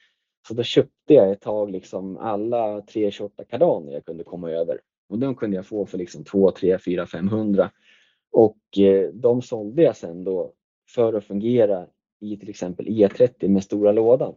[0.48, 4.80] Så då köpte jag ett tag liksom alla 328 kardaner jag kunde komma över.
[5.08, 7.70] Och de kunde jag få för liksom 2, 3, 4, 500.
[8.32, 10.52] Och eh, de sålde jag sen då
[10.94, 11.86] för att fungera
[12.20, 14.34] i till exempel E30 med stora lådan.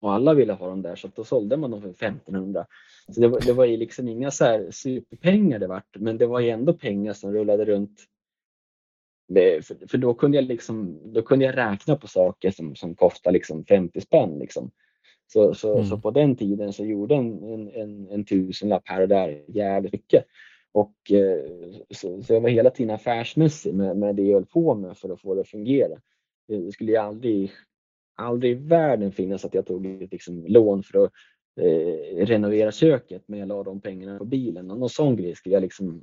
[0.00, 2.66] Och alla ville ha dem där så då sålde man dem för 1500.
[3.14, 6.26] Så det var, det var ju liksom inga så här superpengar det vart, men det
[6.26, 8.00] var ju ändå pengar som rullade runt.
[9.28, 12.94] Det- För, för då kunde jag liksom, då kunde jag räkna på saker som, som
[12.94, 14.70] kostar liksom 50 spänn liksom.
[15.32, 15.86] Så, så, Mm.
[15.86, 19.92] så på den tiden så gjorde en, en, en, en tusenlapp här och där jävligt
[19.92, 20.24] mycket.
[20.72, 21.40] Och eh,
[21.90, 25.08] så, så jag var hela tiden affärsmässig med, med det jag höll på med för
[25.12, 26.00] att få det att fungera.
[26.48, 27.50] Det skulle ju aldrig,
[28.16, 31.12] aldrig i världen finnas att jag tog ett liksom, lån för att
[31.60, 34.70] eh, renovera köket men jag la de pengarna på bilen.
[34.70, 36.02] Och någon sån grej skulle jag liksom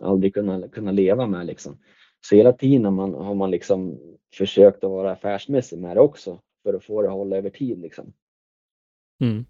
[0.00, 1.46] aldrig kunna, kunna leva med.
[1.46, 1.78] Liksom.
[2.20, 3.98] Så hela tiden har man, har man liksom
[4.34, 7.78] försökt att vara affärsmässig med det också för att få det att hålla över tid.
[7.78, 8.12] Liksom.
[9.20, 9.44] Mm.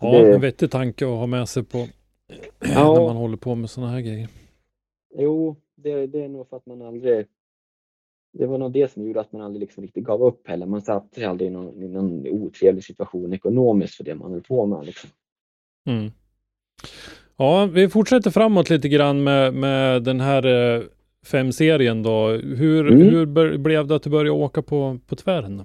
[0.00, 1.78] Ja, Det- en vettig tanke att ha med sig på
[2.60, 2.94] Ja.
[2.94, 4.28] när man håller på med sådana här grejer.
[5.18, 7.26] Jo, det, det är nog för att man aldrig
[8.38, 10.66] det var nog det som gjorde att man aldrig liksom riktigt gav upp heller.
[10.66, 14.42] Man satte sig aldrig i någon, i någon otrevlig situation ekonomiskt för det man höll
[14.42, 14.86] på med.
[14.86, 15.10] Liksom.
[15.86, 16.10] Mm.
[17.36, 20.82] Ja, vi fortsätter framåt lite grann med, med den här eh,
[21.26, 22.28] fem-serien då.
[22.28, 23.02] Hur, Mm.
[23.08, 23.26] hur
[23.58, 25.64] blev det att du började åka på, på tvären?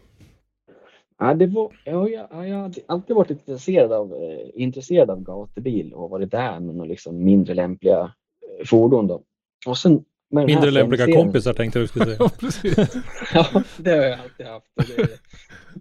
[1.19, 5.23] Ja, det var, ja, jag, ja, jag har alltid varit intresserad av, eh, intresserad av
[5.23, 9.07] gatubil och varit där med några liksom mindre lämpliga eh, fordon.
[9.07, 9.21] Då.
[9.67, 10.03] Och sen,
[10.39, 12.17] här Mindre lämpliga femserien- kompisar tänkte du skulle säga.
[12.19, 12.77] Ja, precis.
[13.33, 14.65] Ja, det har jag alltid haft.
[14.75, 15.09] Det,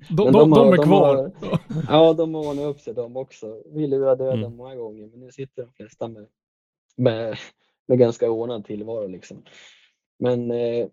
[0.09, 1.17] De, Men de, de de, har- är de kvar.
[1.17, 1.33] har-
[1.89, 3.63] ja, de har ordnat upp sig de också.
[3.75, 4.57] Vi lurade döden Mm.
[4.57, 6.27] många gånger, men nu sitter de flesta med,
[6.97, 7.37] med,
[7.89, 9.07] med ganska ordnad tillvaro.
[9.07, 9.43] Liksom.
[10.19, 10.87] Men eh,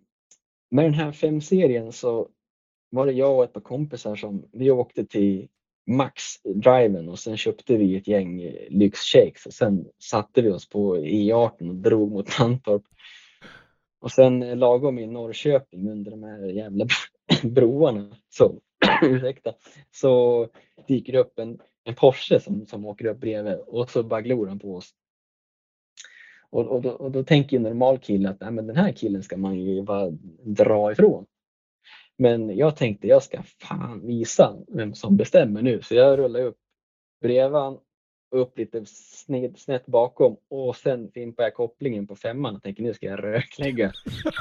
[0.72, 2.28] med den här femserien så
[2.90, 5.48] var det jag och ett par kompisar som vi åkte till
[5.90, 10.70] Max Driven och sen köpte vi ett gäng eh, lyxshakes och sen satte vi oss
[10.70, 12.84] på E18 och drog mot Mantorp.
[14.08, 16.86] Och sen lagom i Norrköping under de här jävla
[17.44, 18.60] broarna så,
[19.04, 19.54] ursäkta,
[19.92, 20.48] så
[20.88, 24.48] dyker det upp en, en Porsche som, som åker upp bredvid och så bara glor
[24.48, 24.94] han på oss.
[26.50, 29.24] Och, och, då, och då tänker en normal kille att Nej, men den här killen
[29.24, 30.10] ska man ju bara
[30.44, 31.26] dra ifrån.
[32.18, 35.82] Men jag tänkte jag ska fan visa vem som bestämmer nu.
[35.82, 36.58] Så jag rullar upp
[37.22, 37.78] bredvid
[38.32, 42.94] upp lite sned, snett bakom och sen fimpar jag kopplingen på femman och tänker nu
[42.94, 43.86] ska jag röklägga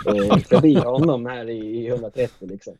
[0.06, 2.76] eh, förbi honom här i, i 130 liksom.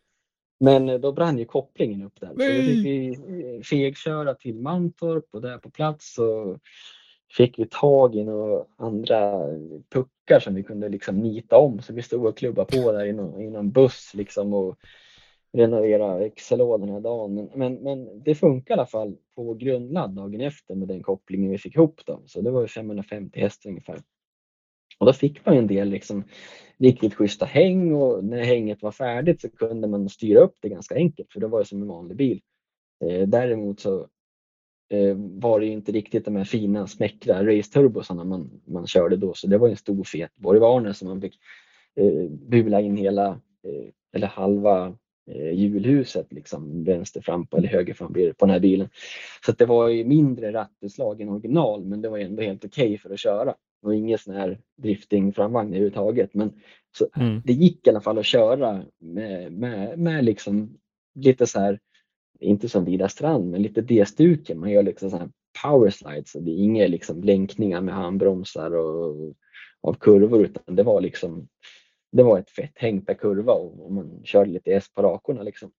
[0.61, 2.29] Men eh, då brann ju kopplingen upp där.
[2.29, 6.59] Så då fick vi eh, fegköra till Mantorp och där på plats så
[7.37, 9.41] fick vi tag i några andra
[9.91, 11.83] puckar som vi kunde liksom nita om.
[11.83, 14.79] Så vi stod och klubbade på där i någon, i någon buss liksom och
[15.57, 17.35] renovera XLO den här dagen.
[17.35, 21.51] Men, men, men det funkar i alla fall på grundladd dagen efter med den kopplingen
[21.51, 22.01] vi fick ihop.
[22.07, 22.23] Då.
[22.27, 24.01] Så det var 550 hästar ungefär.
[24.99, 26.25] Och då fick man en del liksom
[26.79, 30.95] riktigt schyssta häng och när hänget var färdigt så kunde man styra upp det ganska
[30.95, 32.41] enkelt för det var ju som en vanlig bil.
[33.05, 34.01] Eh, däremot så
[34.91, 39.35] eh, var det ju inte riktigt de här fina smäckra raceturbosarna man, man körde då
[39.35, 41.39] så det var en stor fet Borg som man fick
[41.97, 44.97] eh, bula in hela eh, eller halva
[45.31, 48.89] eh, hjulhuset liksom vänster fram på eller höger fram blir det på den här bilen.
[49.45, 52.99] Så att det var ju mindre rattutslag än original men det var ändå helt okej
[52.99, 53.55] för att köra.
[53.83, 56.35] Och ingen sån här drifting framvagn överhuvudtaget.
[56.35, 56.53] Men
[56.99, 57.43] så Mm.
[57.45, 60.79] det gick i alla fall att köra med, med, med liksom
[61.15, 61.79] lite så här
[62.41, 64.55] inte som Vida Strand, men lite D-stuke.
[64.55, 65.29] Man gör liksom så här
[65.63, 69.35] power slides och det är inga liksom blänkningar med handbromsar och
[69.81, 71.49] av kurvor utan det var liksom
[72.17, 75.73] det var ett fett häng per kurva och, man körde lite S på rakorna liksom.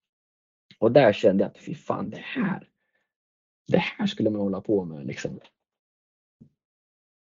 [0.79, 2.69] Och där kände jag att fy fan det här,
[3.67, 5.39] det här skulle man hålla på med liksom.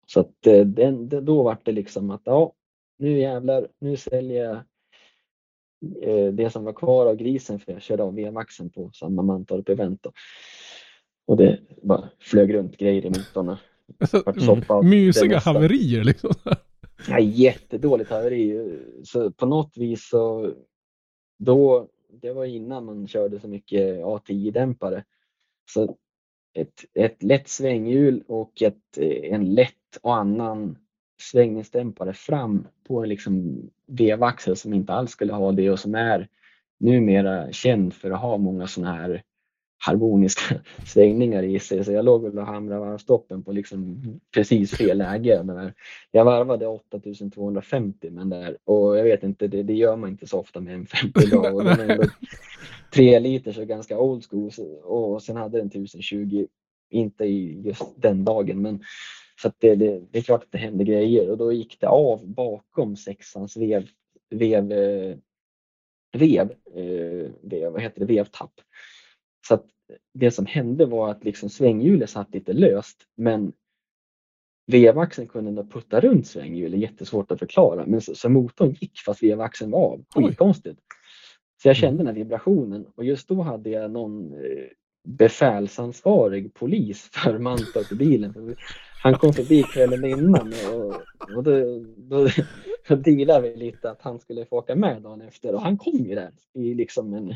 [0.07, 2.53] Så att eh, den, då var det liksom att ja,
[2.99, 4.57] nu jävlar, nu säljer jag
[6.03, 9.68] eh, det som var kvar av grisen för jag körde av VMAXen på samma Mantorp
[9.68, 10.03] event.
[10.03, 10.12] Då.
[11.26, 13.57] Och det bara flög runt grejer i motorn.
[14.24, 16.32] Vart Mysiga haverier liksom.
[17.07, 18.78] Ja, jättedåligt haveri.
[19.05, 20.55] Så på något vis så
[21.38, 21.88] då,
[22.22, 25.05] det var innan man körde så mycket A10-dämpare.
[25.70, 25.96] Så
[26.55, 30.78] ett, ett lätt svänghjul och ett, en lätt och annan
[31.20, 36.28] svängningsdämpare fram på en liksom vevaxel som inte alls skulle ha det och som är
[36.80, 39.22] numera känd för att ha många sådana här
[39.78, 40.54] harmoniska
[40.86, 41.84] svängningar i sig.
[41.84, 44.02] Så jag låg och hamrade varvstoppen på liksom
[44.34, 45.42] precis fel läge.
[45.44, 45.72] Men
[46.10, 50.40] jag varvade 8250 men där och jag vet inte, det, det gör man inte så
[50.40, 51.54] ofta med en 50 idag.
[51.54, 52.04] Och den är ändå
[52.94, 54.50] tre liter så ganska old school
[54.82, 56.46] och sen hade den 1020,
[56.90, 58.82] inte i just den dagen men
[59.42, 62.26] så det, det, det är klart att det hände grejer och då gick det av
[62.26, 63.88] bakom sexans vev,
[64.30, 65.16] vev, eh,
[66.12, 68.52] vev, eh, vev vad heter det, vevtapp.
[69.47, 69.66] Så att
[70.14, 73.53] det som hände var att liksom svänghjulet satt lite löst men
[74.66, 77.86] vevaxeln kunde ändå putta runt svänghjulet, jättesvårt att förklara.
[77.86, 80.80] Men så, så motorn gick fast vevaxeln var av, skitkonstigt.
[81.62, 84.66] Så jag kände den här vibrationen och just då hade jag någon eh,
[85.09, 88.57] befälsansvarig polis för Mantorp i bilen.
[89.03, 90.95] Han kom förbi kvällen innan och,
[91.36, 92.28] och då, då,
[92.89, 96.05] då dealade vi lite att han skulle få åka med dagen efter och han kom
[96.05, 97.34] ju där i liksom en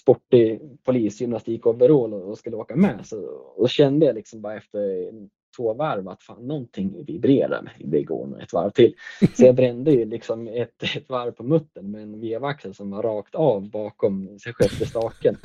[0.00, 3.06] sportig polisgymnastikoverall och och skulle åka med.
[3.06, 5.10] Så, och då kände jag liksom bara efter
[5.56, 8.94] två varv att fan någonting vibrerar med det går nog ett varv till.
[9.34, 13.02] Så jag brände ju liksom ett, ett varv på muttern med en vevaxel som var
[13.02, 15.36] rakt av bakom sig själva staken.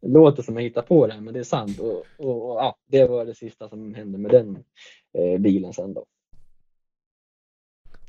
[0.00, 1.80] Det låter som jag hittar på det här, men det är sant.
[1.80, 4.58] Och, och, och ja, det var det sista som hände med den
[5.18, 6.04] eh, bilen sen då.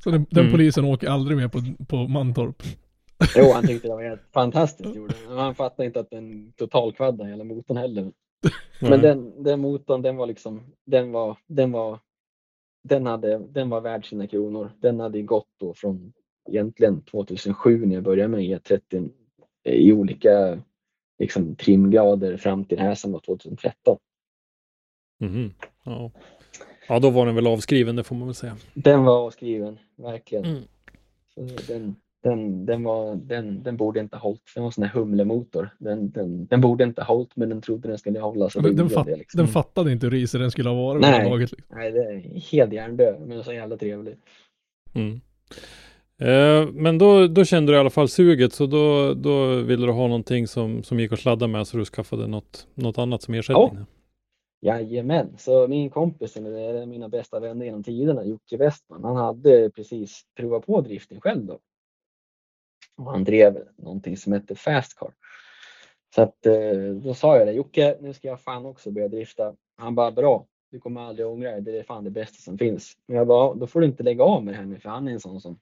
[0.04, 0.52] Så den, den Mm.
[0.52, 2.62] polisen åker aldrig mer på, på Mantorp.
[3.36, 4.96] Jo, han tyckte det var helt fantastiskt.
[4.96, 5.14] Gjorde.
[5.28, 5.54] han.
[5.54, 8.12] Fattade inte att den totalkvaddade hela motorn heller.
[8.80, 11.98] Men den, den motorn, den var liksom, den var, den var,
[12.84, 14.72] den hade, den var värd sina kronor.
[14.80, 16.12] Den hade gått då från
[16.48, 19.10] egentligen 2007 när jag började med E30
[19.64, 20.62] i olika
[21.18, 23.98] liksom, trimgrader fram till den här som var 2013.
[25.20, 25.54] Mhm.
[25.84, 26.10] Ja.
[26.88, 28.56] ja, då var den väl avskriven, det får man väl säga.
[28.74, 30.44] Den var avskriven, verkligen.
[30.44, 30.62] Mm.
[31.68, 31.96] Den,
[32.28, 34.42] den, den, var, den, den borde inte ha hållit.
[34.54, 35.70] Den var en sån här humlemotor.
[35.78, 38.50] Den, den, den borde inte ha hållit men den trodde den skulle hålla.
[38.50, 39.38] Så Den, den, fatt, det liksom.
[39.38, 41.10] den fattade inte hur risig den skulle ha varit Nej.
[41.10, 41.50] överhuvudtaget.
[41.50, 41.76] Liksom.
[41.78, 44.16] Nej, det är helt hjärndöd men så jävla trevlig.
[44.94, 45.20] Mm.
[46.20, 49.92] Eh, men då, då kände du i alla fall suget, så då, då ville du
[49.92, 53.34] ha någonting som, som gick att sladda med, så du skaffade något, något annat som
[53.34, 53.84] ersättning.
[54.60, 60.22] Jajamän, så min kompis, eller mina bästa vänner genom tiderna, Jocke Westman, han hade precis
[60.36, 61.58] provat på drifting själv då.
[62.98, 65.12] Och han drev någonting som hette Fastcar.
[66.14, 69.54] Så att eh, då sa jag det, Jocke, nu ska jag fan också börja drifta.
[69.76, 72.96] Han bara, bra, du kommer aldrig ångra dig, det är fan det bästa som finns.
[73.06, 75.08] Men jag bara, då får du inte lägga av med det här nu, för han
[75.08, 75.58] är en sån som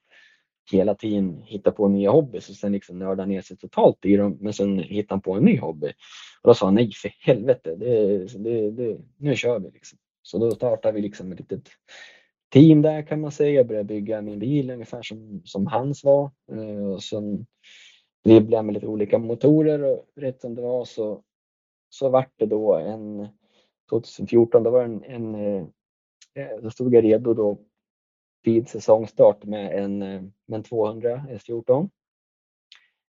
[0.72, 4.38] hela tiden hittar på nya hobbys och sen liksom nördar ner sig totalt i dem,
[4.40, 5.92] men sen hittar han på en ny hobby.
[6.42, 9.98] Och då sa han, nej för helvete, det, det, det, nu kör vi liksom.
[10.22, 11.68] Så då startade vi liksom ett litet
[12.56, 13.50] team där kan man säga.
[13.50, 16.30] Jag började bygga min bil ungefär som, som hans var.
[16.52, 17.46] Eh, och sen
[18.24, 21.22] dribblade jag med lite olika motorer och rätt som det var så,
[21.88, 23.28] så vart det då en
[23.90, 25.66] 2014, då var det en, en eh,
[26.34, 27.58] eh, då stod jag redo då
[28.42, 29.98] vid säsongstart med en,
[30.46, 31.88] med en 200 S14.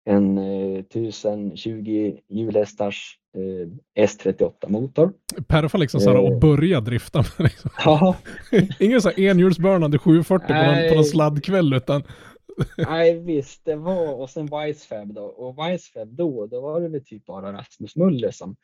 [0.05, 5.13] En eh, 1020 hjulhästars eh, S38 motor.
[5.47, 6.23] Perfa liksom såhär Eh.
[6.23, 7.71] och börja drifta med liksom.
[7.85, 8.15] Ja,
[8.79, 10.95] Ingen sån här enhjulsburnande 740 på någon, på Nej.
[10.95, 12.03] någon sladdkväll utan
[12.77, 17.05] nej visst det var och sen Weissfab då och Weissfab då, då var det väl
[17.05, 18.55] typ bara Rasmus Muller som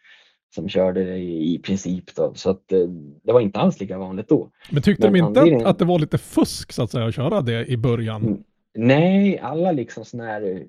[0.56, 2.80] som körde det i, i princip då så att eh,
[3.24, 4.50] det var inte alls lika vanligt då.
[4.72, 7.16] Men tyckte Men de inte att, att det var lite fusk så att säga att
[7.16, 8.22] köra det i början?
[8.24, 8.44] Mm.
[8.76, 10.62] Nej, alla liksom såna här eh,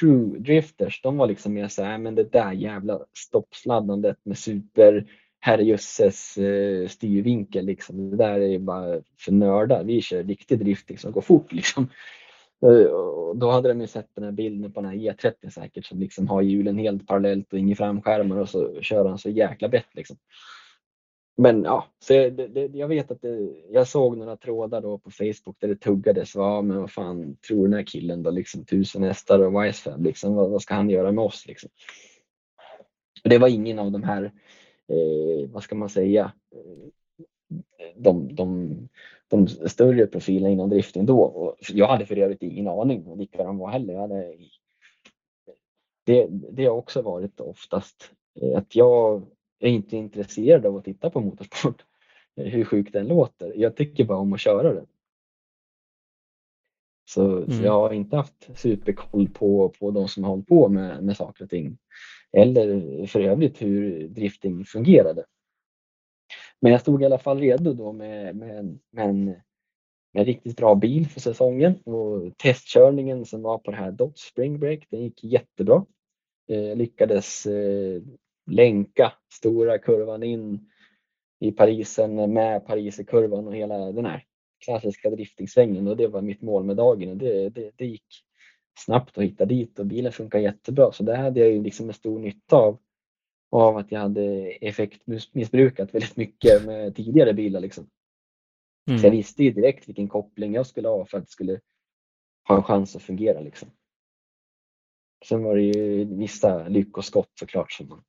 [0.00, 4.38] true drifters, de var liksom mer så här, äh, men det där jävla stoppsladdandet med
[4.38, 5.06] super
[5.40, 8.10] herrejösses eh, styrvinkel liksom.
[8.10, 9.84] Det där är ju bara för nördar.
[9.84, 11.88] Vi kör riktig drifting som går fort liksom.
[12.62, 15.84] Eh, och Då hade de ju sett den här bilden på den här E30 säkert
[15.84, 19.68] som liksom har hjulen helt parallellt och inga framskärmar och så kör han så jäkla
[19.68, 20.16] bett liksom.
[21.38, 25.10] Men ja, så jag, det, jag vet att det, jag såg några trådar då på
[25.10, 26.34] Facebook där det tuggades.
[26.34, 28.30] Ja, men vad fan tror den här killen då?
[28.30, 31.46] Liksom tusen hästar och Wisefab, liksom, vad, vad ska han göra med oss?
[31.46, 31.70] Liksom?
[33.24, 34.24] Det var ingen av de här,
[34.88, 36.88] eh, vad ska man säga, eh,
[37.96, 38.78] de, de,
[39.28, 41.20] de större profilerna inom drifting då.
[41.20, 43.94] Och jag hade för övrigt ingen aning om vilka de var heller.
[43.94, 44.34] Jag hade,
[46.04, 48.10] det, det har också varit oftast
[48.40, 49.26] eh, att jag
[49.58, 51.84] är inte intresserad av att titta på motorsport.
[52.36, 53.52] Hur sjukt den låter.
[53.56, 54.86] Jag tycker bara om att köra den.
[57.08, 57.50] Så, mm.
[57.50, 61.16] så, jag har inte haft superkoll på, på de som har hållit på med, med
[61.16, 61.78] saker och ting.
[62.32, 65.24] Eller för övrigt hur drifting fungerade.
[66.60, 69.40] Men jag stod i alla fall redo då med, med, med, en, med
[70.12, 74.58] en riktigt bra bil för säsongen och testkörningen som var på det här Dodge Spring
[74.58, 75.84] Break, den gick jättebra.
[76.48, 78.02] Eh, lyckades eh,
[78.46, 80.70] länka stora kurvan in
[81.40, 84.24] i Parisen med Pariserkurvan och hela den här
[84.64, 88.06] klassiska driftingsvängen och det var mitt mål med dagen och det, det, det gick
[88.78, 91.94] snabbt att hitta dit och bilen funkar jättebra så det hade jag ju liksom en
[91.94, 92.78] stor nytta av
[93.50, 97.60] av att jag hade effektmissbrukat väldigt mycket med tidigare bilar.
[97.60, 97.90] Liksom.
[98.88, 98.98] Mm.
[98.98, 101.60] Så jag visste ju direkt vilken koppling jag skulle ha för att det skulle
[102.48, 103.40] ha en chans att fungera.
[103.40, 103.70] Liksom.
[105.24, 108.04] Sen var det ju vissa lyckoskott såklart som man,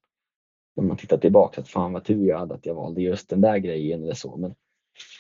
[0.78, 3.42] när man tittar tillbaka, att fan vad tur jag hade att jag valde just den
[3.42, 4.38] där grejen eller så.
[4.38, 4.56] Men,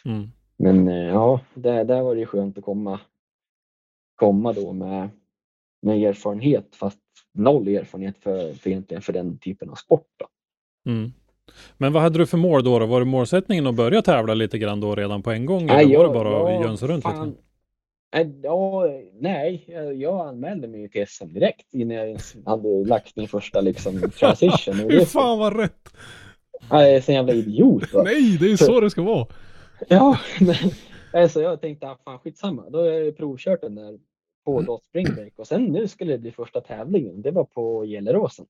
[0.05, 0.31] mm.
[0.57, 2.99] men eh, ja, där, där var det skönt att komma,
[4.15, 5.09] komma då med,
[5.81, 6.99] med erfarenhet fast
[7.33, 10.07] noll erfarenhet för, för egentligen för den typen av sport.
[10.17, 10.27] Då.
[10.91, 11.11] Mm.
[11.77, 12.85] Men vad hade du för mål då, då?
[12.85, 15.65] Var det målsättningen att börja tävla lite grann då redan på en gång?
[15.65, 17.41] Nej, eller var det bara att jönsa runt fan, lite?
[18.43, 24.11] Ja, nej, jag anmälde mig till SM direkt innan jag hade lagt min första liksom
[24.11, 24.75] transition.
[24.89, 25.89] Hur fan vad rätt!
[26.69, 27.93] Jag är så jävla idiot.
[27.93, 28.03] Va?
[28.03, 29.27] Nej, det är så det ska vara.
[29.87, 30.55] Ja, men
[31.13, 33.99] alltså jag tänkte, ah, fan skitsamma, då har jag provkört den där
[34.45, 34.65] på mm.
[34.65, 37.21] då springbreak och sen nu skulle det bli första tävlingen.
[37.21, 38.45] Det var på Gelleråsen.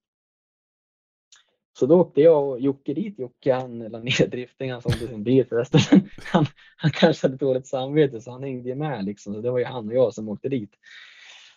[1.80, 3.20] Så då åkte jag och Jocke dit.
[3.20, 6.02] Jocke han la ner drifting, han sålde sin bil förresten.
[6.24, 6.46] Han,
[6.78, 9.34] han kanske hade dåligt samvete så han hängde med liksom.
[9.34, 10.72] Så det var ju han och jag som åkte dit.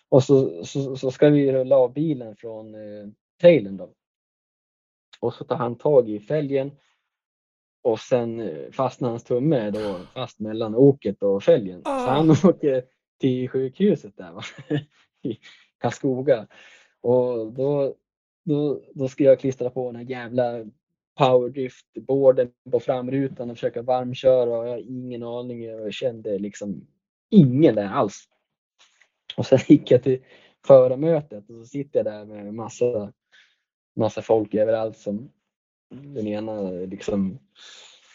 [0.09, 3.09] Och så, så, så ska vi rulla av bilen från eh,
[3.41, 3.93] trailern då.
[5.19, 6.71] Och så tar han tag i fälgen
[7.81, 11.81] och sen eh, fastnar hans tumme då fast mellan åket och fälgen.
[11.83, 12.35] Så han ah.
[12.49, 12.83] åker
[13.19, 14.41] till sjukhuset där va?
[15.23, 15.37] i
[15.77, 16.47] Karlskoga.
[17.01, 17.95] Och då,
[18.43, 20.65] då, då ska jag klistra på den här jävla
[21.17, 25.63] Powerdrift, boarden på framrutan och försöka varmköra och jag har ingen aning.
[25.63, 26.87] Jag kände liksom
[27.29, 28.29] ingen där alls.
[29.37, 30.19] Och sen gick jag till
[30.67, 33.13] förarmötet och så sitter jag där med massa,
[33.95, 35.31] massa folk överallt som
[35.89, 37.39] den ena liksom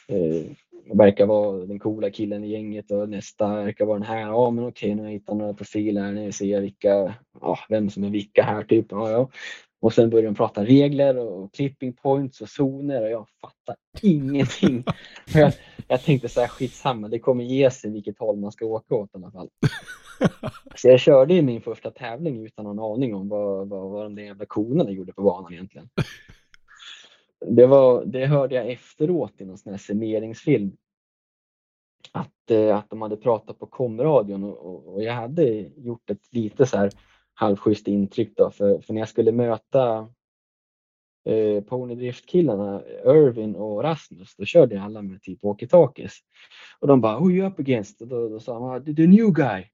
[0.08, 0.52] eh,
[0.94, 4.20] verkar vara den coola killen i gänget och nästa verkar vara den här.
[4.20, 6.12] Ja, men okej, nu har jag hittat några profiler.
[6.12, 8.86] Nu ser jag vilka, ja, vem som är vilka här typ.
[8.90, 9.30] Ja, ja.
[9.86, 14.84] Och sen börjar de prata regler och clipping points och zoner och jag fattar ingenting.
[15.34, 15.52] jag,
[15.88, 19.10] jag tänkte så här, skitsamma, det kommer ge sig vilket håll man ska åka åt
[19.14, 19.48] i alla fall.
[20.74, 24.14] Så jag körde i min första tävling utan någon aning om vad, vad, vad de
[24.14, 25.88] där jävla konerna gjorde på banan egentligen
[27.40, 30.76] det, var, det hörde jag efteråt i någon sån här signeringsfilm.
[32.12, 35.44] Att, eh, att de hade pratat på komradion och, och, jag hade
[35.76, 36.90] gjort ett lite så här
[37.36, 40.08] halvschysst intryck då för, för när jag skulle möta
[41.28, 46.12] eh, ponydriftkillarna Irvin och Rasmus då körde jag alla med typ walkie-talkies.
[46.80, 48.00] Och de bara, who are you up against?
[48.00, 49.64] Och då, då sa man, the new guy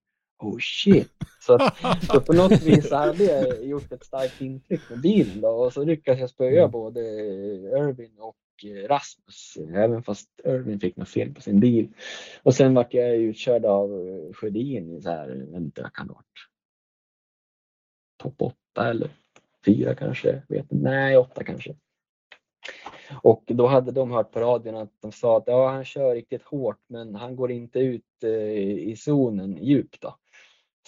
[0.43, 1.11] oh shit.
[1.41, 1.59] Så,
[2.13, 5.85] så på något vis hade jag gjort ett starkt intryck med bilen då och så
[5.85, 6.71] lyckades jag spöa mm.
[6.71, 11.89] både Irvin och eh, Rasmus, även fast Irvin fick något fel på sin bil.
[12.43, 15.93] Och sen vart jag utkörd av eh, Sjödin i så här, jag vet inte, jag
[15.93, 16.52] kan ha varit
[18.23, 19.11] topp åtta eller
[19.67, 21.75] fyra kanske, vet nej åtta kanske.
[23.23, 26.43] Och då hade de hört på radion att de sa att ja, han kör riktigt
[26.43, 30.03] hårt men han går inte ut eh, i zonen djupt.
[30.03, 30.17] Då.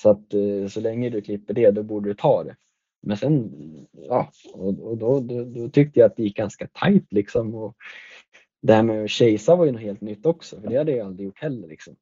[0.00, 2.56] Så att eh, så länge du klipper det, då borde du ta det.
[3.02, 3.50] Men sen,
[3.92, 7.54] ja, och, och då, då, då, tyckte jag att det gick ganska tajt liksom.
[7.54, 7.76] Och
[8.62, 11.06] det här med att kejsa var ju något helt nytt också, för det hade jag
[11.06, 11.96] aldrig gjort heller liksom.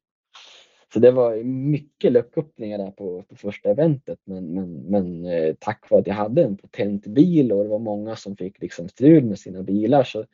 [0.93, 5.89] Så det var mycket lucköppningar där på, på första eventet men, men, men eh, tack
[5.89, 9.23] vare att jag hade en potent bil och det var många som fick liksom strul
[9.23, 10.25] med sina bilar så,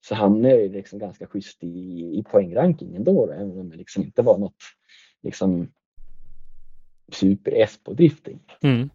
[0.00, 1.68] så hamnade jag liksom ganska schysst i,
[2.18, 4.56] i poängrankingen då, även om det liksom inte var något
[5.22, 5.68] liksom
[7.12, 8.38] super-S på drifting.
[8.62, 8.90] Mm.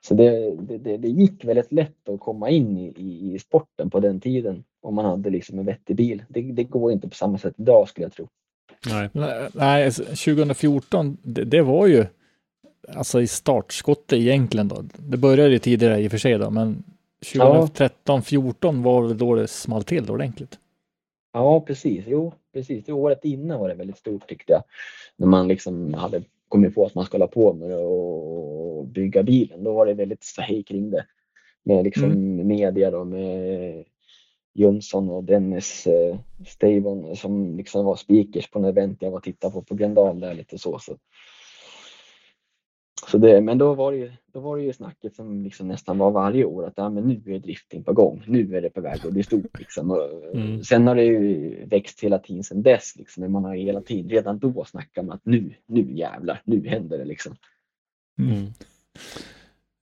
[0.00, 4.00] Så det, det, det, gick väldigt lätt att komma in i, i, i sporten på
[4.00, 6.24] den tiden om man hade liksom en vettig bil.
[6.28, 8.28] Det, det går inte på samma sätt idag skulle jag tro.
[8.86, 9.08] Nej.
[9.12, 12.06] Nej, Nej, alltså, 2014, det, det var ju
[12.88, 14.84] alltså i startskottet egentligen då.
[14.96, 16.84] Det började ju tidigare i och för sig då, men
[17.32, 20.58] 2013, 14 var väl då det small till ordentligt.
[21.32, 22.04] Ja, precis.
[22.08, 22.84] Jo, precis.
[22.84, 24.62] Det året innan var det väldigt stort tyckte jag.
[25.16, 29.22] När man liksom hade kommit på att man ska hålla på med det och bygga
[29.22, 29.64] bilen.
[29.64, 31.06] Då var det väldigt ståhej kring det.
[31.62, 33.84] Med liksom media då, med
[34.54, 39.24] Jönsson och Dennis eh, Stavon som liksom var speakers på en event jag var och
[39.24, 40.78] tittade på på Gröndal där lite så.
[40.78, 40.96] så.
[43.10, 45.98] Så det, men då var, det ju, då var det ju snacket som liksom nästan
[45.98, 48.24] var varje år att ja, men nu är drifting på gång.
[48.26, 49.58] Nu är det på väg att bli stort.
[49.58, 49.90] Liksom.
[49.90, 50.64] Och, Mm.
[50.64, 52.96] Sen har det ju växt hela tiden sedan dess.
[52.96, 53.20] Liksom.
[53.20, 56.98] Men Man har hela tiden, redan då snackat om att nu, nu jävlar, nu händer
[56.98, 57.36] det liksom.
[58.18, 58.46] Mm.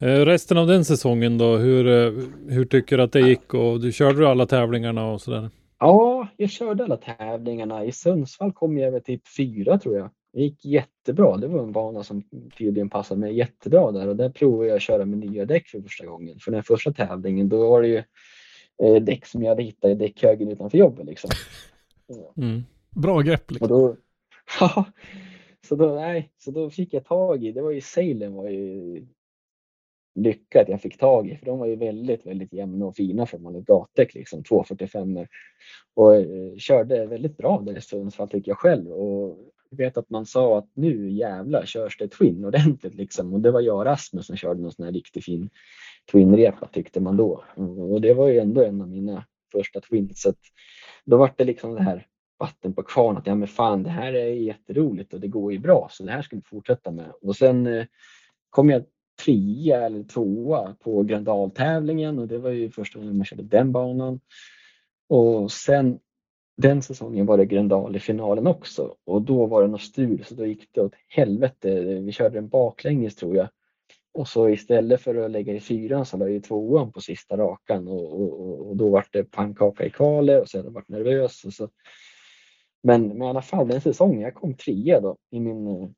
[0.02, 3.54] Eh, Resten av den säsongen då, hur, eh, hur tycker du att det gick?
[3.54, 5.50] Och du körde du alla tävlingarna och sådär?
[5.78, 7.84] Ja, jag körde alla tävlingarna.
[7.84, 10.10] I Sundsvall kom jag över typ fyra tror jag.
[10.32, 11.36] Det gick jättebra.
[11.36, 12.22] Det var en bana som
[12.58, 15.80] tydligen passade mig jättebra där och där provade jag att köra med nya däck för
[15.80, 16.38] första gången.
[16.38, 18.02] För den första tävlingen då var det ju
[18.82, 21.30] eh, däck som jag hade hittat i däckhögen utanför jobbet liksom.
[22.36, 22.62] Mm.
[22.90, 23.68] Bra grepp Och liksom.
[23.68, 23.96] då,
[24.60, 24.84] ja,
[25.68, 29.06] så då, nej, så då fick jag tag i, det var ju Salem var ju
[30.14, 33.26] lycka att jag fick tag i för de var ju väldigt, väldigt jämna och fina
[33.26, 35.26] för man hade gatdäck liksom 245
[35.94, 38.92] och eh, körde väldigt bra där i Sundsvall tycker jag själv.
[38.92, 39.38] Och
[39.70, 43.34] jag vet att man sa att nu jävlar körs det twin ordentligt liksom.
[43.34, 45.50] Och det var jag och Rasmus som körde någon sån här riktigt fin
[46.12, 47.44] twinrepa tyckte man då.
[47.90, 50.38] Och det var ju ändå en av mina första twins så att
[51.04, 52.06] då var det liksom det här
[52.38, 55.58] vatten på kvarn att ja men fan det här är jätteroligt och det går ju
[55.58, 57.12] bra så det här ska vi fortsätta med.
[57.22, 57.86] Och sen eh,
[58.50, 58.84] kom jag
[59.24, 64.20] trea eller tvåa på Gröndal-tävlingen och det var ju första gången man körde den banan.
[65.08, 65.98] Och sen
[66.56, 70.34] den säsongen var det Gröndal i finalen också och då var det något stul så
[70.34, 71.84] då gick det åt helvete.
[71.84, 73.48] Vi körde den baklänges tror jag.
[74.14, 77.36] Och så istället för att lägga i fyran så la jag i tvåan på sista
[77.36, 80.88] rakan och, och, och, då var det pannkaka i kvalet och sen hade jag varit
[80.88, 81.44] nervös.
[81.44, 81.68] Och så.
[82.82, 85.88] Men, men i alla fall den säsongen, jag kom trea då i min, eh,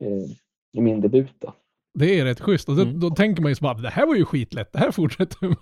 [0.00, 0.26] eh
[0.72, 1.34] i min debut.
[1.38, 1.54] Då.
[1.98, 2.68] Det är rätt schysst.
[2.68, 3.00] Och då, Mm.
[3.00, 4.72] då tänker man ju så bara, det här var ju skitlätt.
[4.72, 5.56] Det här fortsätter med.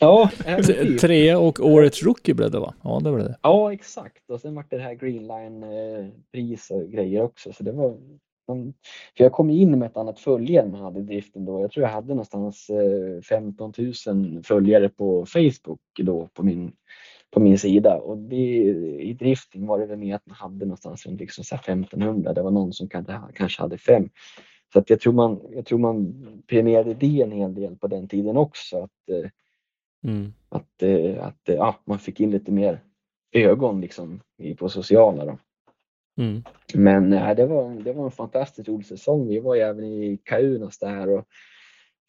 [0.00, 0.30] Ja.
[1.00, 2.74] Trea och årets rookie blev det va?
[2.82, 3.38] Ja, det var det.
[3.42, 4.30] Ja, exakt.
[4.30, 7.52] Och sen var det här Greenline-pris och grejer också.
[7.52, 7.96] Så det var,
[9.16, 11.60] för jag kom in med ett annat följare än man hade i driften då.
[11.60, 13.72] Jag tror jag hade någonstans eh, 15
[14.06, 16.72] 000 följare på Facebook då på min,
[17.30, 17.96] på min sida.
[17.96, 18.36] Och det,
[19.00, 22.32] i drifting var det väl mer att man hade någonstans runt liksom så här 1500.
[22.32, 24.08] Det var någon som kanske, kanske hade fem.
[24.74, 26.14] Så att jag, tror man, jag tror man
[26.46, 28.76] premierade det en hel del på den tiden också.
[28.82, 29.30] Att, eh,
[30.04, 30.32] Mm.
[30.48, 32.80] att, eh, att eh, ja, man fick in lite mer
[33.32, 35.24] ögon liksom i- på sociala.
[35.24, 35.38] Då.
[36.22, 36.42] Mm.
[36.74, 39.28] Men det, var, det var en fantastiskt rolig säsong.
[39.28, 41.08] Vi var ju även i Kaunas där.
[41.08, 41.24] Och,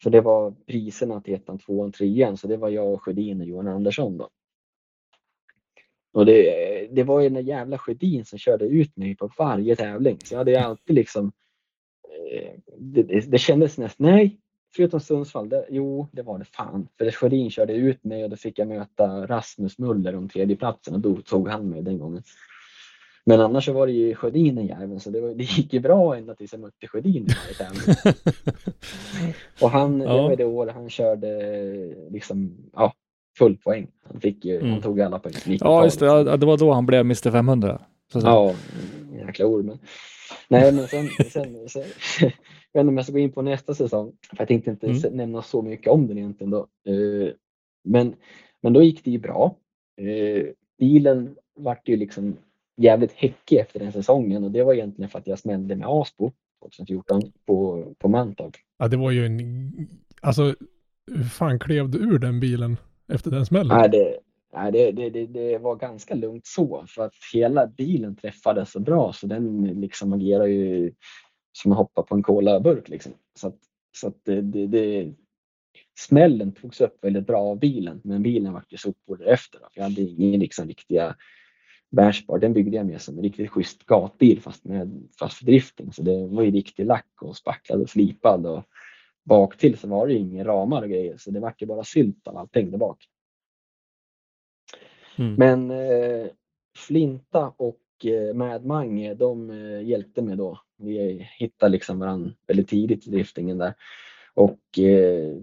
[0.02, 2.36] för det var priserna till ettan, tvåan, trean.
[2.36, 4.16] Så det var jag och Sjödin och Johan Andersson.
[4.18, 4.28] Då.
[6.12, 9.76] Och det, det var ju den där jävla Sjödin som körde ut mig på varje
[9.76, 10.18] tävling.
[10.24, 11.32] Så jag hade alltid liksom
[12.78, 14.36] det, det, det kändes nästan, nej,
[14.76, 16.88] förutom Sundsvall, det, jo det var det fan.
[16.98, 21.00] För Sjödin körde ut mig och då fick jag möta Rasmus Muller om tredjeplatsen och
[21.00, 22.22] då tog han mig den gången.
[23.28, 25.80] Men annars så var det ju Sjödin den jäveln så det, var, det gick ju
[25.80, 28.14] bra ända tills jag mötte Sjödin i varje.
[29.60, 30.22] Och han, det Ja.
[30.22, 31.28] var ju det året han körde
[32.10, 32.92] liksom, ja,
[33.38, 33.86] full poäng.
[34.12, 34.72] Han, fick ju, Mm.
[34.72, 35.34] han tog alla poäng.
[35.60, 36.06] Ja, just det.
[36.06, 37.80] Ja, det var då han blev Mr 500.
[38.12, 38.26] Så, så.
[38.26, 38.54] Ja,
[39.26, 39.78] jäkla ord.
[40.48, 41.82] Nej, men sen, sen, sen
[42.20, 42.28] jag
[42.72, 44.12] vet inte om jag ska gå in på nästa säsong.
[44.30, 45.16] För jag tänkte inte Mm.
[45.16, 46.58] nämna så mycket om den egentligen då.
[46.86, 47.32] Eh,
[47.84, 48.14] Men,
[48.62, 49.56] men då gick det ju bra.
[50.00, 50.46] Eh,
[50.78, 52.36] Bilen vart ju liksom
[52.76, 56.32] jävligt häckig efter den säsongen och det var egentligen för att jag smällde med Aspo
[56.62, 58.54] 2014 på, på Mantorp.
[58.78, 59.72] Ja, det var ju en...
[60.20, 60.54] Alltså,
[61.06, 62.76] hur fan klev du ur den bilen
[63.12, 63.78] efter den smällen?
[63.78, 64.18] Nej, det,
[64.56, 68.80] nej det, det, det, det var ganska lugnt så för att hela bilen träffade så
[68.80, 70.92] bra så den liksom agerar ju
[71.52, 73.12] som att hoppa på en colaburk liksom.
[73.34, 73.58] Så att,
[74.00, 75.14] så att det, det, det,
[75.98, 79.58] smällen togs upp väldigt bra av bilen men bilen vart ju sopor därefter.
[79.58, 81.16] Då, för jag hade ingen liksom riktiga
[81.90, 82.38] bärspar.
[82.38, 85.92] Den byggde jag med som en riktigt schysst gatbil fast, med, fast drifting.
[85.92, 88.64] Så det var ju riktig lack och spacklad och slipad och
[89.24, 91.84] bak till så var det ju inga ramar och grejer så det vart ju bara
[91.84, 93.04] sylt av allting där bak.
[95.18, 95.34] Mm.
[95.34, 96.26] Men eh,
[96.76, 100.60] Flinta och eh, Mad Mange, de eh, hjälpte mig då.
[100.78, 103.74] Vi hittade liksom varandra väldigt tidigt i driftingen där.
[104.34, 105.36] Och eh,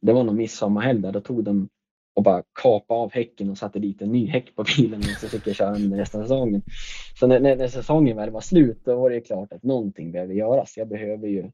[0.00, 1.68] det var nog midsommarhelg där, då tog de
[2.14, 5.28] och bara kapade av häcken och satte dit en ny häck på bilen och så
[5.28, 6.62] fick jag köra den resten av säsongen.
[7.20, 10.34] Så när, när, när säsongen väl var slut då var det klart att någonting behöver
[10.34, 10.76] göras.
[10.76, 11.50] Jag behöver ju,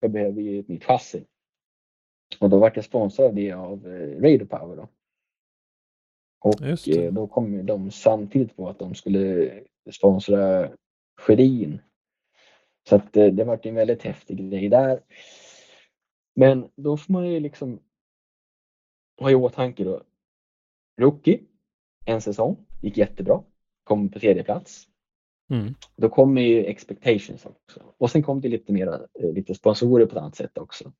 [0.00, 1.24] jag behöver ju ett nytt chassi.
[2.40, 4.88] Och då vart jag sponsrad av det av eh, Radio Power då.
[6.46, 9.52] Och eh, då kom de samtidigt på att de skulle
[9.90, 10.70] sponsra
[11.20, 11.78] Sjödin.
[12.88, 15.00] Så att eh, det vart en väldigt häftig grej där.
[16.34, 17.80] Men då får man ju liksom
[19.20, 20.02] ha i åtanke då.
[21.00, 21.40] Rookie,
[22.04, 23.42] en säsong, gick jättebra.
[23.84, 24.88] Kom på tredje plats.
[25.50, 25.74] Mm.
[25.96, 27.82] Då kommer ju expectations också.
[27.98, 30.92] Och sen kom det lite mera, eh, lite sponsorer på ett annat sätt också.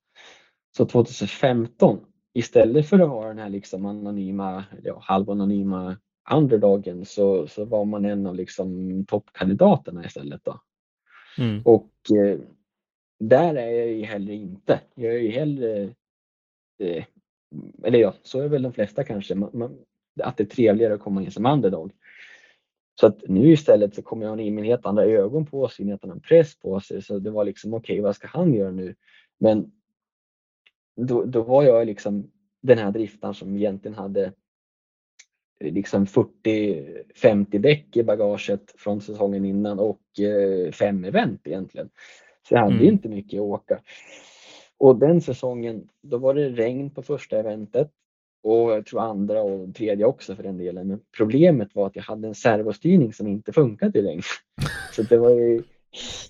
[0.76, 2.00] Så 2015,
[2.38, 5.96] istället för att vara den här liksom anonyma, ja, halvanonyma
[6.32, 10.60] underdogen så, så var man en av liksom toppkandidaterna istället då.
[11.38, 11.62] Mm.
[11.64, 12.38] Och eh,
[13.18, 14.80] där är jag ju heller inte.
[14.94, 15.82] Jag är ju hellre,
[16.78, 17.04] eh,
[17.84, 19.78] eller ja, så är väl de flesta kanske, man, man,
[20.20, 21.92] att det är trevligare att komma in som underdog.
[23.00, 25.88] Så att nu istället så kommer han in med helt andra ögon på sig, en
[25.88, 27.02] helt annan press på sig.
[27.02, 28.94] Så det var liksom okej, vad ska han göra nu?
[29.38, 29.72] Men
[30.96, 32.30] då, då var jag liksom
[32.62, 34.24] den här driftaren som egentligen hade
[35.60, 41.90] eh, liksom 40-50 däck i bagaget från säsongen innan och eh, fem event egentligen.
[42.48, 42.86] Så jag hade Mm.
[42.86, 43.80] inte mycket att åka.
[44.78, 47.90] Och den säsongen, då var det regn på första eventet
[48.42, 50.88] och jag tror andra och tredje också för den delen.
[50.88, 54.22] Men problemet var att jag hade en servostyrning som inte funkade i regn.
[54.92, 55.62] Så det var ju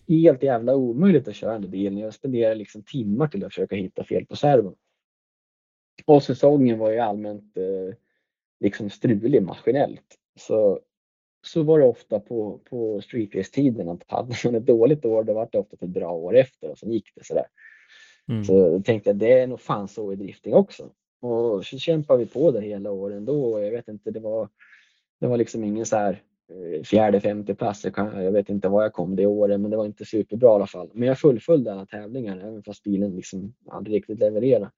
[0.09, 1.99] helt jävla omöjligt att köra den bilen.
[1.99, 4.75] Jag spenderade liksom timmar till att försöka hitta fel på servon.
[6.05, 7.95] Och säsongen var ju allmänt eh,
[8.61, 10.19] liksom strulig maskinellt.
[10.39, 10.81] Så,
[11.47, 15.49] så var det ofta på, på streetrace-tiden att hade man ett dåligt år då var
[15.53, 17.47] det ofta ett bra år efter och sen gick det sådär.
[18.29, 18.45] Mm.
[18.45, 20.91] Så jag tänkte att det är nog fan så i drifting också.
[21.21, 24.49] Och så kämpade vi på det hela åren då och jag vet inte, det var,
[25.21, 26.23] det var liksom ingen så här
[26.85, 27.85] fjärde, femte plats.
[27.97, 30.67] Jag, vet inte var jag kom det året, men det var inte superbra i alla
[30.67, 30.91] fall.
[30.93, 34.71] Men jag fullföljde alla tävlingar, även fast bilen liksom aldrig riktigt levererade.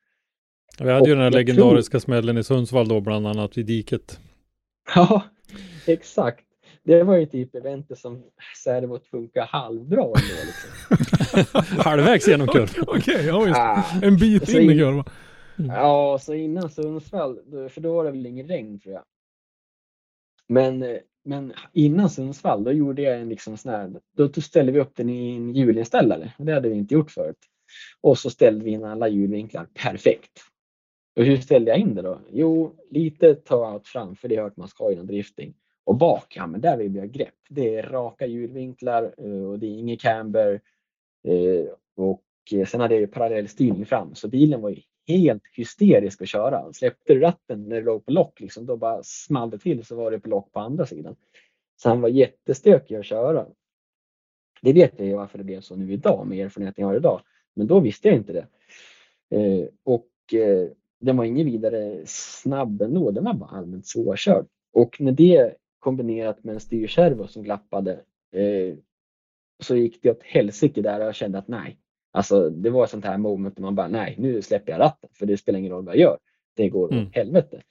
[0.79, 4.21] Vi hade ju Och den här legendariska smällen i Sundsvall då, bland annat vid diket.
[4.95, 5.23] Ja,
[5.87, 6.45] exakt.
[6.83, 8.23] Det var ju typ eventet som
[8.65, 10.17] servot funkar halvbra ändå.
[10.47, 11.75] Liksom.
[11.85, 12.85] Halvvägs genom kurvan.
[12.87, 13.59] Okej, ja visst.
[13.59, 13.85] Ah.
[14.03, 15.05] En bit Så in i kurvan.
[15.57, 17.39] Ja, så innan Sundsvall,
[17.71, 19.03] för då var det väl ingen regn tror jag.
[20.49, 20.97] Men, eh,
[21.29, 25.09] men innan Sundsvall, då gjorde jag en liksom sån här, då ställde vi upp den
[25.09, 26.33] i en hjulinställare.
[26.39, 27.39] Det hade vi inte gjort förut.
[28.01, 30.41] Och så ställde vi in alla hjulvinklar perfekt.
[31.17, 32.21] Och hur ställde jag in det då?
[32.33, 35.55] Jo, lite ta-out fram, för det har hört man ska inom drifting.
[35.85, 37.35] Och bak, ja men där vill vi ha grepp.
[37.49, 40.61] Det är raka hjulvinklar eh, och det är ingen camber.
[41.29, 46.23] Eh, och eh, sen hade jag ju parallellstyrning fram, så bilen var ju helt hysterisk
[46.23, 46.73] att köra.
[46.73, 49.97] Släppte du ratten när det låg på lock, liksom, då bara small det till så
[49.97, 51.17] var det på lock på andra sidan.
[51.77, 53.47] Så han var jättestökig att köra.
[54.63, 57.21] Det vet jag ju varför det blev så nu idag med erfarenheten jag har idag.
[57.55, 58.47] Men då visste jag inte det.
[59.37, 60.69] Eh, och eh,
[61.01, 63.11] den var ingen vidare snabb ändå.
[63.11, 64.47] Den var bara allmänt svårkörd.
[64.73, 67.93] Och när det kombinerat med en styrservo som glappade
[68.33, 68.75] eh,
[69.61, 71.79] så gick det åt helsike där och jag kände att nej.
[72.11, 75.11] Alltså det var ett sånt här moment där man bara nej, nu släpper jag ratten
[75.13, 76.19] för det spelar ingen roll vad jag gör.
[76.55, 77.07] Det går Mm.
[77.07, 77.63] åt helvete.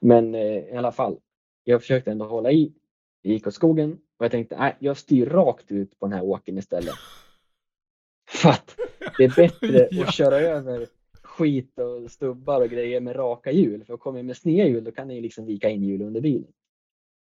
[0.00, 1.16] Men eh, i alla fall,
[1.64, 2.72] jag försökte ändå hålla i.
[3.22, 6.24] Det gick åt skogen och jag tänkte nej, jag styr rakt ut på den här
[6.24, 6.94] åken istället.
[8.28, 8.76] För att
[9.18, 10.04] det är bättre Ja.
[10.04, 10.86] att köra över
[11.22, 13.84] skit och stubbar och grejer med raka hjul.
[13.84, 16.20] För kommer jag med sneda hjul då kan jag ju liksom vika in hjul under
[16.20, 16.52] bilen.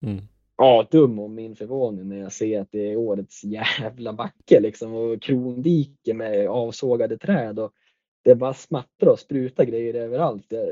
[0.03, 0.21] Mm.
[0.61, 4.93] Ja, dum om min förvåning när jag ser att det är årets jävla backe liksom
[4.93, 7.71] och krondike med avsågade träd och
[8.23, 10.45] det bara smattrar och sprutar grejer överallt.
[10.49, 10.65] Jag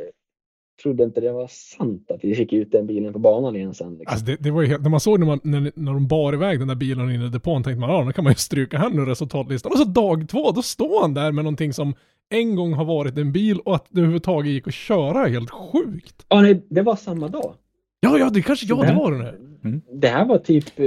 [0.84, 3.92] trodde inte det var sant att vi fick ut den bilen på banan igen sen.
[3.92, 4.14] Liksom.
[4.14, 6.34] Alltså det, det var ju helt, när man såg när, man, när, när de bar
[6.34, 8.78] iväg den där bilen in i depån tänkte man ja, nu kan man ju stryka
[8.78, 9.72] han ur resultatlistan.
[9.72, 11.94] Och så dag två, då står han där med någonting som
[12.30, 16.26] en gång har varit en bil och att det överhuvudtaget gick att köra helt sjukt.
[16.28, 17.54] Ja, nej, det var samma dag.
[18.00, 19.82] Ja, ja, det kanske, ja, det var den här.
[19.92, 20.86] Det här var typ eh,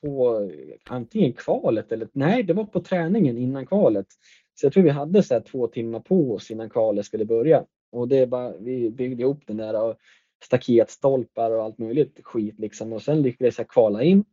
[0.00, 0.50] på
[0.84, 4.06] antingen kvalet eller nej, det var på träningen innan kvalet.
[4.54, 7.64] Så jag tror vi hade så här två timmar på oss innan kvalet skulle börja.
[7.92, 9.96] Och det bara, vi byggde ihop den där och
[10.44, 12.92] staketstolpar och allt möjligt skit liksom.
[12.92, 14.24] Och sen lyckades jag kvala in.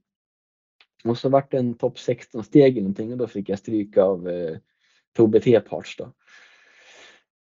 [1.04, 4.04] Och så vart det en topp 16 steg eller någonting och då fick jag stryka
[4.04, 4.58] av eh,
[5.16, 6.12] Tobbe T-parts då.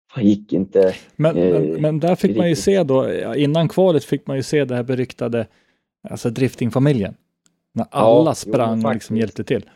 [0.06, 0.94] Han gick inte.
[1.16, 4.42] Men, Eh, men, men där fick man ju se då, innan kvalet fick man ju
[4.42, 5.46] se det här beryktade,
[6.08, 7.14] alltså driftingfamiljen.
[7.72, 9.70] När alla jo, sprang och liksom hjälpte till.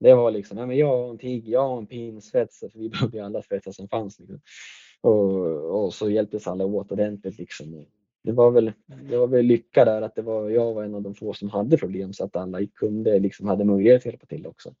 [0.00, 2.88] Det var liksom, ja, men jag har en tigg, jag har en pinsvets, för vi
[2.88, 4.18] behövde ju alla svetsar som fanns.
[4.18, 4.40] Liksom.
[5.00, 7.84] Och, och så hjälptes alla åt ordentligt liksom.
[8.24, 8.72] Det var väl,
[9.10, 11.50] det var väl lycka där att det var, jag var en av de få som
[11.50, 14.74] hade problem så att alla kunde, liksom hade möjlighet att hjälpa till också.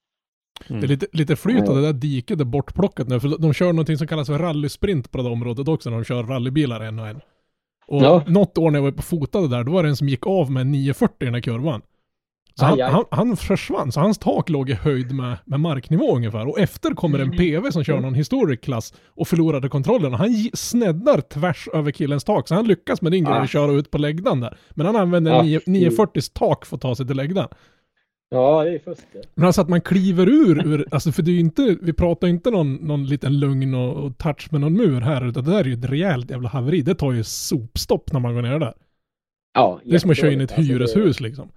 [0.68, 3.72] Det är lite, lite flyt av det där diket är bortplockat nu, för de kör
[3.72, 7.06] någonting som kallas för rallysprint på det området också, när de kör rallybilar en och
[7.08, 7.20] en.
[7.90, 8.22] Och Ja.
[8.26, 10.50] något år när jag var på fotade där, då var det en som gick av
[10.50, 11.82] med en 940 i den här kurvan.
[12.54, 16.16] Så han, Aj, han, han försvann, så hans tak låg i höjd med, med marknivå
[16.16, 16.48] ungefär.
[16.48, 20.14] Och efter kommer en PV som kör någon historic klass och förlorade kontrollen.
[20.14, 23.42] Han sneddar tvärs över killens tak, så han lyckas med din grej Ah.
[23.42, 24.56] att köra ut på läggdan där.
[24.70, 25.70] Men han använder Ah, en 9, fy.
[25.70, 27.48] 940 tak för att ta sig till läggdan.
[28.32, 29.22] Ja, det är fusk det.
[29.34, 32.28] Men alltså att man kliver ur, ur alltså för det är ju inte, vi pratar
[32.28, 35.60] inte någon, någon liten lugn och, och touch med någon mur här, utan det där
[35.60, 36.82] är ju ett rejält jävla haveri.
[36.82, 38.74] Det tar ju sopstopp när man går ner där.
[39.54, 40.52] Ja, Det är som att köra in i ett.
[40.52, 41.48] Alltså, det- hyreshus liksom.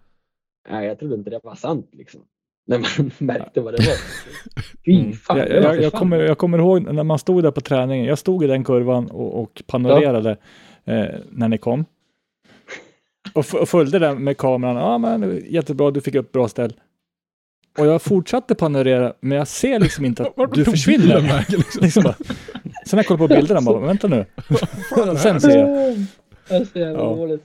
[0.71, 2.21] Nej, jag trodde inte det var sant liksom.
[2.67, 3.95] När man märkte vad det var.
[4.85, 5.13] Fy Mm.
[5.13, 5.37] fan.
[5.37, 5.99] Jag, det var jag, jag, försvann.
[5.99, 8.05] kommer, jag kommer ihåg när man stod där på träningen.
[8.05, 10.37] Jag stod i den kurvan och, och panorerade
[10.85, 11.85] eh, när ni kom.
[13.33, 14.75] Och, och följde den med kameran.
[14.75, 16.73] Ja, men jättebra, du fick upp bra ställ.
[17.77, 21.19] Och jag fortsatte panorera, men jag ser liksom inte att du försvinner.
[21.21, 21.81] vägen, liksom?
[21.83, 22.13] liksom bara.
[22.13, 22.25] Sen
[22.91, 24.25] när jag kollar på bilderna, bara, vänta nu.
[25.17, 25.67] Sen ser jag.
[26.49, 27.15] Det är så jävla Ja.
[27.15, 27.43] dåligt.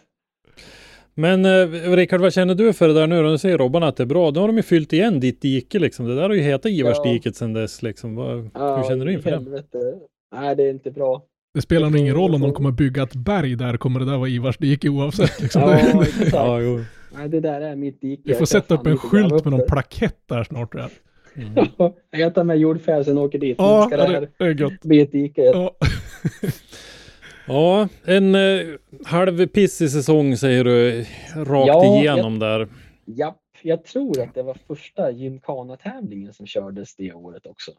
[1.14, 3.28] Men eh, Rickard, vad känner du för det där nu då?
[3.28, 4.30] Nu säger Robban att det är bra.
[4.30, 6.06] Då har de ju fyllt igen ditt dike liksom.
[6.06, 8.14] Det där har ju hetat Ivarsdiket sedan dess liksom.
[8.16, 9.44] Vad, Ja, hur känner du inför det?
[10.36, 11.22] Nej, det är inte bra.
[11.58, 14.16] Det spelar nog ingen roll om de kommer bygga ett berg där, kommer det där
[14.16, 15.62] vara Ivars dike oavsett liksom.
[15.62, 16.32] Ja, Det- exakt.
[16.32, 16.84] Ja, jo.
[17.14, 18.22] Nej, det där är mitt dike.
[18.24, 20.82] Vi får Jag sätta upp en skylt med någon plakett där snart tror
[21.34, 21.92] jag.
[22.20, 23.56] Jag tar med jordfräsen och åker dit.
[23.58, 24.80] Ja, ska det det, här det är gött.
[24.82, 25.42] bli ett dike.
[25.42, 25.74] Ja.
[27.46, 28.60] Ja, en eh,
[29.04, 30.98] halv pissig säsong säger du
[31.36, 32.68] rakt Ja, igenom där.
[33.04, 37.70] Japp, jag tror att det var första gymkana-tävlingen som kördes det året också.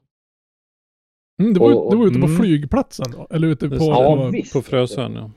[1.40, 2.38] Mm, det, var, Och- det var ute på mm.
[2.38, 3.28] flygplatsen då?
[3.30, 3.76] Eller ute på...
[3.76, 4.54] Ja, visst.
[4.54, 5.32] På Frösön ja.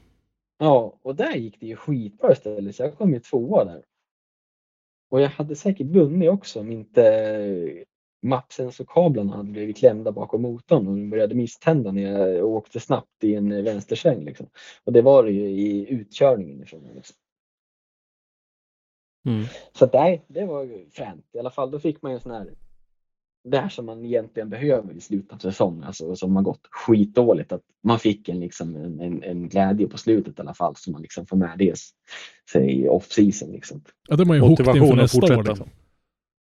[0.59, 3.83] Ja, och där gick det ju skitbra istället, så jag kom ju tvåa där.
[5.11, 7.85] Och jag hade säkert vunnit också om inte
[8.23, 13.35] mappsensorkablarna hade blivit klämda bakom motorn och de började misstända när jag åkte snabbt i
[13.35, 14.25] en vänstersväng.
[14.25, 14.47] Liksom.
[14.85, 16.89] Och det var det ju i utkörningen ifrån.
[16.95, 17.17] Liksom.
[19.27, 19.45] Mm.
[19.73, 21.71] Så att, nej, det var ju fränt i alla fall.
[21.71, 22.55] Då fick man ju en sån här
[23.45, 27.53] det här som man egentligen behöver i slutet av säsongen, alltså som har gått skitdåligt.
[27.53, 30.93] Att man fick en, liksom, en, en, en glädje på slutet i alla fall som
[30.93, 31.75] man liksom får med det
[32.53, 33.53] sig i off-season.
[33.53, 33.83] Liksom.
[34.09, 35.51] Ja, det är man ju hooked Motivation inför att nästa år fortsätta.
[35.51, 35.69] liksom.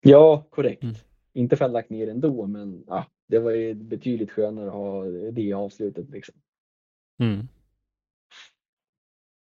[0.01, 0.83] Ja, korrekt.
[0.83, 0.95] Mm.
[1.33, 4.73] Inte för att jag lagt ner ändå, men ja, det var ju betydligt skönare att
[4.73, 6.11] ha det i avslutet.
[6.11, 6.35] Liksom.
[7.21, 7.49] Mm.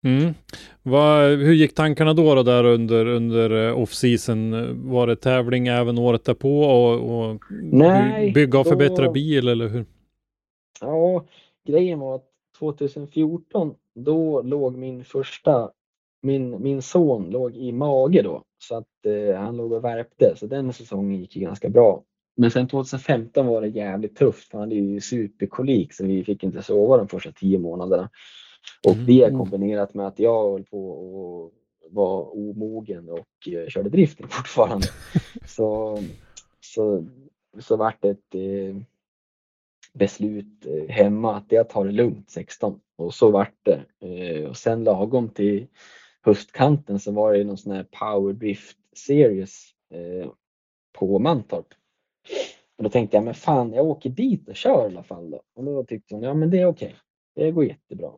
[0.05, 0.35] Mm.
[0.83, 4.55] Vad, hur gick tankarna då, då där under, under eh, off-season?
[4.91, 9.49] Var det tävling även året därpå och, och Nej, by- bygga och då- förbättra bil
[9.49, 9.85] eller hur?
[10.81, 11.25] Ja,
[11.67, 12.25] grejen var att
[12.59, 15.71] 2014, då låg min första,
[16.23, 18.43] min, min son låg i mage då.
[18.59, 22.03] Så att eh, han låg och värpte, så den säsongen gick ju ganska bra.
[22.37, 26.45] Men sen 2015 var det jävligt tufft, för han hade ju superkolik så vi fick
[26.45, 28.11] inte sova de första tio månaderna.
[28.87, 29.07] Och Mm.
[29.07, 31.53] det kombinerat med att jag höll på och
[31.91, 34.87] var omogen och eh, körde drifting fortfarande.
[35.47, 35.99] så,
[36.61, 37.05] så,
[37.61, 38.77] så vart det ett eh,
[39.93, 43.81] beslut eh, hemma att jag tar det lugnt 16 och så vart det.
[44.01, 45.67] Eh, och sen lagom till
[46.23, 49.71] höstkanten så var det någon sån här power drift series
[50.99, 51.67] på Mantorp.
[52.77, 55.43] Och då tänkte jag, men fan jag åker dit och kör i alla fall då.
[55.55, 56.95] Och då tyckte hon, ja men det är okej.
[57.35, 58.12] Det går jättebra.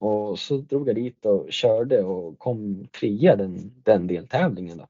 [0.00, 4.86] Och så drog jag dit och körde och kom trea den, den deltävlingen då.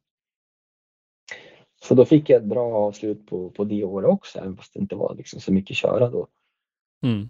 [1.83, 4.81] Så då fick jag ett bra avslut på, på det året också, även fast det
[4.81, 6.27] inte var liksom så mycket köra då.
[7.03, 7.29] Mm.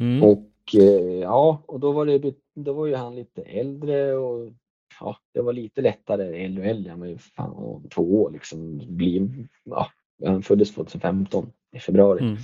[0.00, 0.22] Mm.
[0.22, 4.52] Och eh, ja, och då var, det, då var ju han lite äldre och
[5.00, 6.48] ja, det var lite lättare.
[6.48, 8.78] LHL, han var ju fan två år liksom.
[8.96, 9.28] Bli,
[9.64, 9.90] ja,
[10.24, 12.20] han föddes 2015 i februari.
[12.24, 12.36] Mm.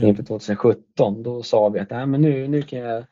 [0.00, 3.04] Så inför 2017 då sa vi att Nej, men nu, nu kan jag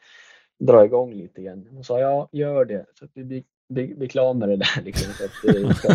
[0.59, 1.69] dra igång lite igen.
[1.71, 2.87] Hon sa ja, gör det.
[2.99, 4.83] Så att vi blir, klara med det där.
[4.85, 5.89] Liksom, så att det ska,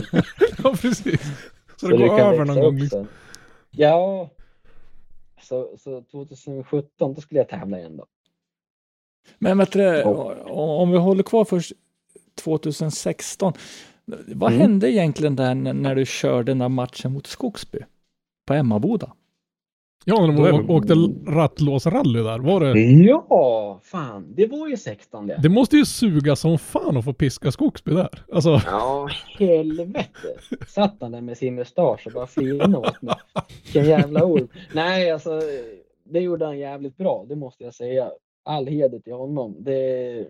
[0.63, 1.21] Ja, precis.
[1.77, 3.05] Så det så går kan över någon gång liksom.
[3.05, 3.07] sen.
[3.71, 4.29] Ja.
[5.41, 8.05] Så, så 2017 då skulle jag tävla igen då.
[9.39, 11.71] Men vet du, om vi håller kvar först
[12.43, 13.53] 2016.
[14.27, 14.61] Vad Mm.
[14.61, 17.79] hände egentligen där när, när du körde den där matchen mot Skogsby?
[18.45, 19.13] På Emmaboda?
[20.05, 20.93] Ja, när de åkte
[21.27, 22.39] rattlåsrally där.
[22.39, 22.79] Var det?
[22.81, 25.39] Ja, fan, det var ju 16 det.
[25.43, 28.23] Det måste ju suga som fan att få piska Skogsby där.
[28.33, 30.27] Alltså, Ja, helvete.
[30.67, 33.15] Satt han där med sin mustasch och bara flinade åt mig.
[33.63, 34.47] Vilken jävla ord.
[34.73, 35.41] Nej, alltså
[36.03, 38.09] det gjorde han jävligt bra, det måste jag säga.
[38.45, 39.55] All heder till honom.
[39.59, 40.27] Det,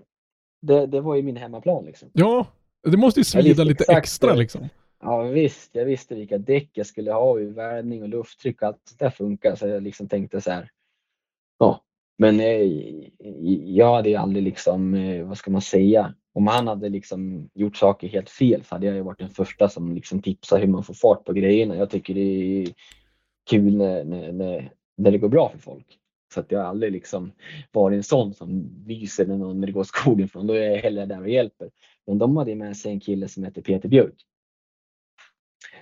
[0.62, 2.10] det, det var ju min hemmaplan liksom.
[2.14, 2.46] ja.
[2.84, 4.40] Det måste ju svida lite extra det.
[4.40, 4.70] liksom.
[5.02, 8.82] Ja visst, jag visste vilka däck jag skulle ha, hur värmning och lufttryck och allt
[8.84, 9.56] sånt där funkar.
[9.56, 10.70] Så jag liksom tänkte så här.
[11.60, 11.84] Ja,
[12.18, 12.62] men eh,
[13.76, 17.78] jag hade ju aldrig liksom, eh, vad ska man säga, om han hade liksom gjort
[17.78, 20.84] saker helt fel så hade jag ju varit den första som liksom tipsar hur man
[20.84, 21.76] får fart på grejerna.
[21.76, 22.68] Jag tycker det är
[23.50, 25.98] kul när, när, när, när det går bra för folk.
[26.34, 27.32] Så att jag har aldrig liksom
[27.72, 30.48] varit en sån som lyser när någon när det går skogen från.
[30.48, 31.70] Då är jag hellre där och hjälper.
[32.08, 34.26] Men de hade med sig en kille som heter Peter Björk.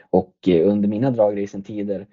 [0.09, 2.07] Och eh, under mina dragracingtider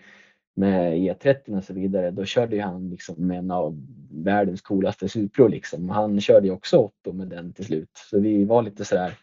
[0.57, 5.09] med E30 och så vidare, då körde ju han liksom med en av världens coolaste
[5.09, 5.89] Supro liksom.
[5.89, 7.91] Han körde ju också Otto med den till slut.
[8.11, 9.19] Så vi var lite sådär,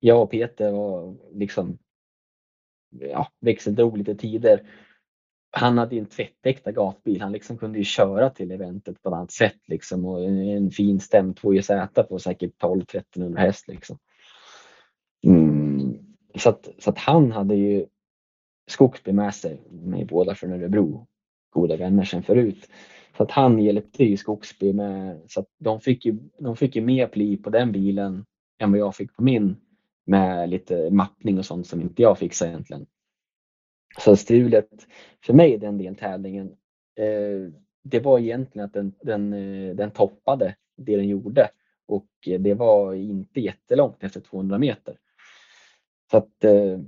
[0.00, 1.78] jag och Peter var liksom,
[3.00, 4.62] ja, växeldrog lite tider.
[5.50, 7.20] Han hade ju en tvättäkta gatbil.
[7.20, 10.70] Han liksom kunde ju köra till eventet på ett annat sätt liksom och en, en
[10.70, 13.98] fin stäm 2JZ på säkert 12-1300 häst liksom.
[15.26, 15.98] Mm.
[16.34, 17.86] Så, att, så att han hade ju
[18.66, 21.06] Skogsby med sig, med båda från Örebro,
[21.50, 22.68] goda vänner sedan förut.
[23.16, 26.82] Så att han hjälpte ju Skogsby med, så att de fick ju, de fick ju
[26.82, 28.24] mer pli på den bilen
[28.58, 29.56] än vad jag fick på min
[30.06, 32.86] med lite mappning och sånt som inte jag fixade egentligen.
[33.98, 34.68] Så strulet
[35.24, 36.46] för mig den deltävlingen,
[36.96, 37.52] eh,
[37.82, 41.48] det var egentligen att den, den, eh, den toppade det den gjorde
[41.86, 44.98] och eh, det var inte jättelångt efter 200 meter.
[46.10, 46.78] Så att eh,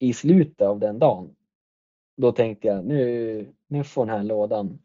[0.00, 1.36] i slutet av den dagen,
[2.16, 4.78] då tänkte jag nu, nu får den här lådan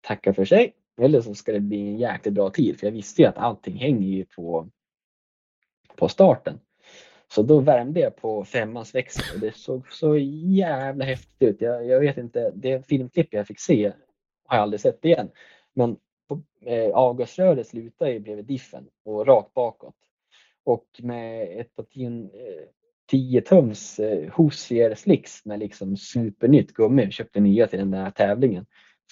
[0.00, 0.74] tacka för sig.
[1.00, 2.80] Eller så ska det bli en jäkligt bra tid.
[2.80, 4.68] För jag visste ju att allting hänger ju på,
[5.96, 6.60] på starten.
[7.28, 11.60] Så då värmde jag på femmans växel och det såg så jävla häftigt ut.
[11.60, 13.92] Jag, jag vet inte, det filmklipp jag fick se
[14.44, 15.30] har jag aldrig sett igen.
[15.72, 15.96] Men
[16.28, 19.94] på, eh, avgasröret slutade ju bredvid diffen och rakt bakåt.
[20.64, 22.68] Och med ett par tion, eh,
[23.12, 27.10] 10 tums eh, Hoosier Slicks med liksom supernytt gummi.
[27.10, 28.66] Köpte nya till den där tävlingen.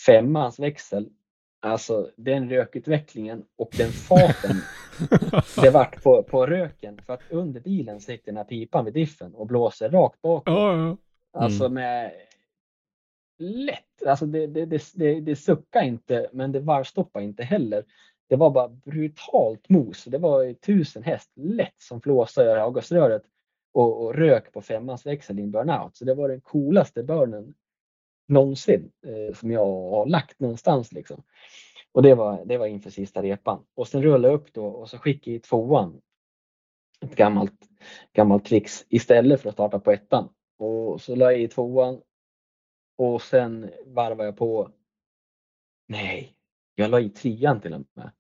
[0.06, 1.08] Femmans växel.
[1.62, 4.56] Alltså den rökutvecklingen och den farten
[5.62, 7.00] det vart på, på röken.
[7.06, 10.42] För att under bilen sitter den här pipan vid diffen och blåser rakt bakåt.
[10.46, 10.96] Ja, ja.
[11.32, 12.12] Alltså med
[13.38, 14.06] lätt.
[14.06, 17.84] Alltså det, det, det, det, det suckar inte men det varvstoppar inte heller.
[18.28, 20.04] Det var bara brutalt mos.
[20.04, 23.22] Det var tusen häst lätt som flåsade i avgasröret
[23.72, 25.96] och, och rök på femmans växel i en burnout.
[25.96, 27.54] Så det var den coolaste burnen
[28.30, 31.22] någonsin eh, som jag har lagt någonstans liksom.
[31.92, 33.64] Och det var, det var inför sista repan.
[33.74, 36.00] Och sen rullade jag upp då och så skickade jag i tvåan.
[37.00, 37.68] Ett gammalt,
[38.12, 40.28] gammalt tricks istället för att starta på ettan.
[40.58, 42.02] Och så la jag i tvåan.
[42.96, 44.70] Och sen varvade jag på.
[45.88, 46.36] Nej,
[46.74, 48.12] jag la i trean till och med.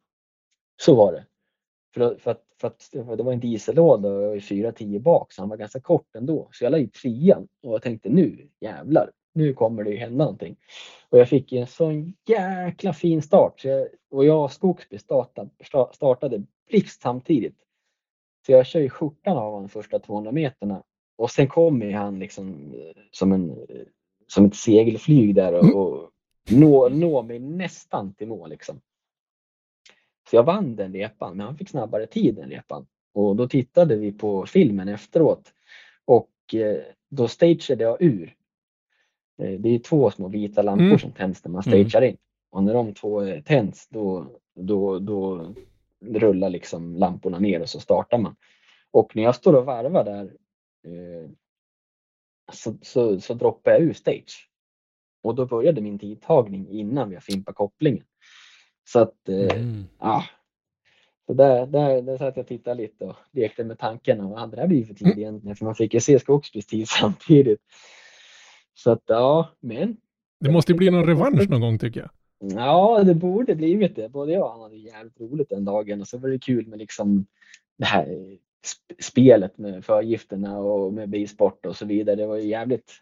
[0.82, 1.26] Så var det.
[1.94, 5.32] För, för, att, för att det var en diesellåda och jag var i 410 bak
[5.32, 6.48] så han var ganska kort ändå.
[6.52, 10.24] Så jag la i trean och jag tänkte nu jävlar, nu kommer det ju hända
[10.24, 10.56] någonting.
[11.08, 13.60] Och jag fick en sån jäkla fin start.
[13.60, 17.56] Så jag, och jag och Skogsby startade, sta- startade blixt samtidigt.
[18.46, 20.82] Så jag kör ju skjortan av honom de första 200 meterna.
[21.18, 23.86] Och sen kommer han liksom eh, som, en, eh,
[24.26, 26.10] som ett segelflyg där och, och
[26.50, 28.80] nå, nå mig nästan till mål liksom.
[30.30, 32.86] Så jag vann den repan, men han fick snabbare tid den repan.
[33.12, 35.52] Och då tittade vi på filmen efteråt
[36.04, 38.36] och eh, då stageade jag ur.
[39.42, 40.98] Eh, Det är två små vita lampor Mm.
[40.98, 41.88] som tänds när man Mm.
[41.88, 42.16] stagear in.
[42.50, 45.54] Och när de två eh, tänds då, då, då
[46.00, 48.36] rullar liksom lamporna ner och så startar man.
[48.90, 50.32] Och när jag står och varvar där
[52.52, 54.50] så, så, så droppar jag ur stage.
[55.22, 58.04] Och då började min tidtagning innan vi fimpade kopplingen.
[58.84, 59.84] Så att eh, Mm.
[59.98, 60.24] Ja.
[61.26, 64.30] Så där, där, där satt jag och tittade lite och lekte med tanken.
[64.30, 65.56] Vad hade det här blivit för tid egentligen?
[65.56, 67.60] För man fick ju se Skogsbys tid samtidigt.
[68.74, 69.96] Så att ja, men.
[70.40, 72.10] Det måste ju bli någon revansch någon gång tycker jag.
[72.60, 74.08] Ja, det borde blivit det.
[74.08, 76.78] Både jag och han hade jävligt roligt den dagen och så var det kul med
[76.78, 77.26] liksom
[77.78, 82.16] det här sp- spelet med förgifterna och med bilsport och så vidare.
[82.16, 82.92] Det var ju jävligt.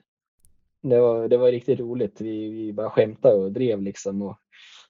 [0.82, 2.20] Det var, det var riktigt roligt.
[2.20, 4.22] Vi, vi bara skämtade och drev liksom.
[4.22, 4.36] Och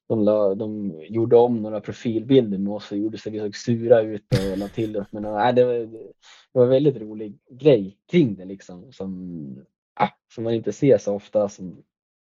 [0.08, 4.00] de, la, de gjorde om några profilbilder med oss och gjorde så vi såg sura
[4.00, 5.06] ut och la till oss.
[5.10, 6.12] Men nej, det, var, det
[6.52, 8.92] var en väldigt rolig grej kring det liksom.
[8.92, 9.64] Som,
[9.94, 11.48] ah, som man inte ser så ofta.
[11.48, 11.82] Som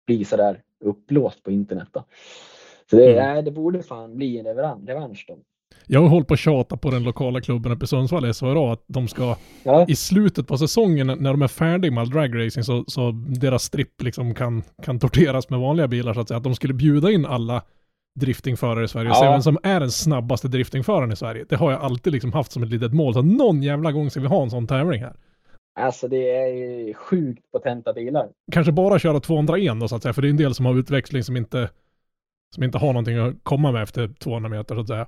[0.07, 1.89] blir sådär uppblåst på internet.
[1.93, 2.05] Då.
[2.91, 3.17] Så det, Mm.
[3.35, 5.39] nej, det borde fan bli en revan- revansch då.
[5.87, 8.85] Jag har hållit på att tjata på den lokala klubben uppe i Sundsvall, SHRA, att
[8.87, 12.85] de ska Ja, i slutet på säsongen när de är färdiga med all dragracing så,
[12.87, 16.39] så deras stripp liksom kan, kan torteras med vanliga bilar så att säga.
[16.39, 17.63] Att de skulle bjuda in alla
[18.21, 19.31] driftingförare i Sverige och se Ja.
[19.33, 21.45] vem som är den snabbaste driftingföraren i Sverige.
[21.49, 23.15] Det har jag alltid liksom haft som ett litet mål.
[23.15, 25.13] Så någon jävla gång ska vi ha en sån tävling här.
[25.81, 28.29] alltså det är ju sjukt potenta bilar.
[28.53, 30.79] Kanske bara köra 201 då så att säga, för det är en del som har
[30.79, 31.71] utväxling som inte,
[32.55, 35.07] som inte har någonting att komma med efter 200 meter så att säga.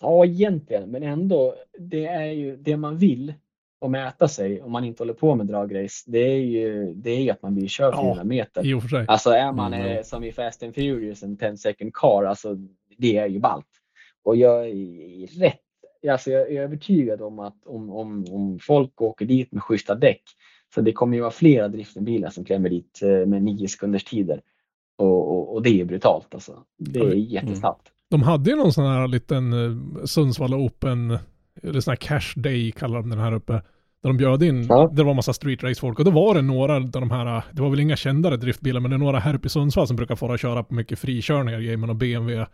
[0.00, 1.54] Ja, egentligen, men ändå.
[1.78, 3.34] Det är ju det man vill
[3.78, 6.04] och mäta sig om man inte håller på med dragrace.
[6.06, 8.66] Det är ju, det är att man blir körd Ja, 400 meter.
[8.66, 9.04] I och för sig.
[9.08, 12.56] Alltså är man Mm, eh, som i Fast and Furious en 10 second car, alltså
[12.98, 13.66] det är ju ballt.
[14.24, 15.60] Och jag är rätt,
[16.10, 20.22] alltså jag är övertygad om att om, om, om folk åker dit med schyssta däck,
[20.74, 24.40] så det kommer ju vara flera driftenbilar som klämmer dit eh, med nio sekunders tider.
[24.96, 26.64] Och, och, och det är brutalt alltså.
[26.78, 27.92] Det är jättesnabbt.
[28.10, 31.18] De hade ju någon sån här liten uh, Sundsvall Open,
[31.62, 33.52] eller sån här Cash Day kallar de den här uppe.
[34.02, 34.90] Där de bjöd in, Ja.
[34.92, 37.62] det var massa street race folk och då var det några av de här, det
[37.62, 40.16] var väl inga kändare driftbilar men det är några här uppe i Sundsvall som brukar
[40.16, 42.46] få köra på mycket frikörningar, gamen och BMW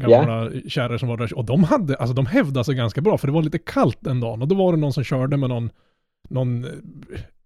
[0.00, 1.38] gamla kärror som var där.
[1.38, 4.20] Och de hade, alltså de hävdade sig ganska bra för det var lite kallt den
[4.20, 5.70] dagen och då var det någon som körde med någon,
[6.28, 6.70] någon, eh,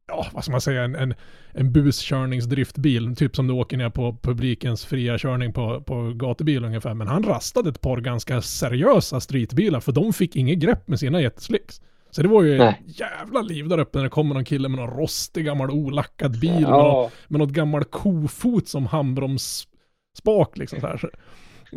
[0.08, 1.14] ja vad ska man säga, en, en,
[1.52, 6.94] en buskörningsdriftbil, typ som du åker ner på publikens fria körning på, på gatubil ungefär.
[6.94, 11.20] Men han rastade ett par ganska seriösa streetbilar för de fick inget grepp med sina
[11.20, 11.80] jettslicks.
[12.10, 12.82] Så det var ju Nej.
[12.86, 16.52] jävla liv där uppe när det kommer någon kille med någon rostig gammal olackad bil
[16.52, 20.96] med, någon, Ja, med något gammal kofot som handbromsspak liksom så här.
[20.96, 21.08] Så,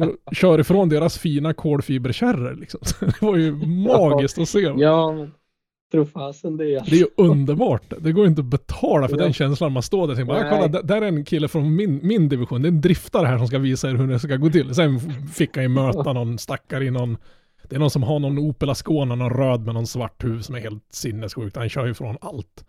[0.04, 2.80] och kör ifrån deras fina kolfiberkärror liksom.
[2.84, 4.60] Så Det var ju magiskt att se.
[4.60, 5.28] ja,
[5.94, 6.64] men tro fasen det.
[6.66, 7.94] Det är ju underbart.
[8.00, 9.24] Det går inte att betala för Ja.
[9.24, 10.52] den känslan man står där och tänker bara, Nej.
[10.52, 12.62] kolla, där- där är en kille från min, min division.
[12.62, 14.76] Det är en driftare här som ska visa er hur det ska gå till.
[14.76, 15.00] Sen
[15.34, 17.18] fick han ju möta någon stackare i någon,
[17.70, 20.56] det är någon som har någon Opel Ascona, någon röd med någon svart hus som
[20.56, 21.56] är helt sinnessjukt.
[21.56, 22.66] Han kör ju från allt.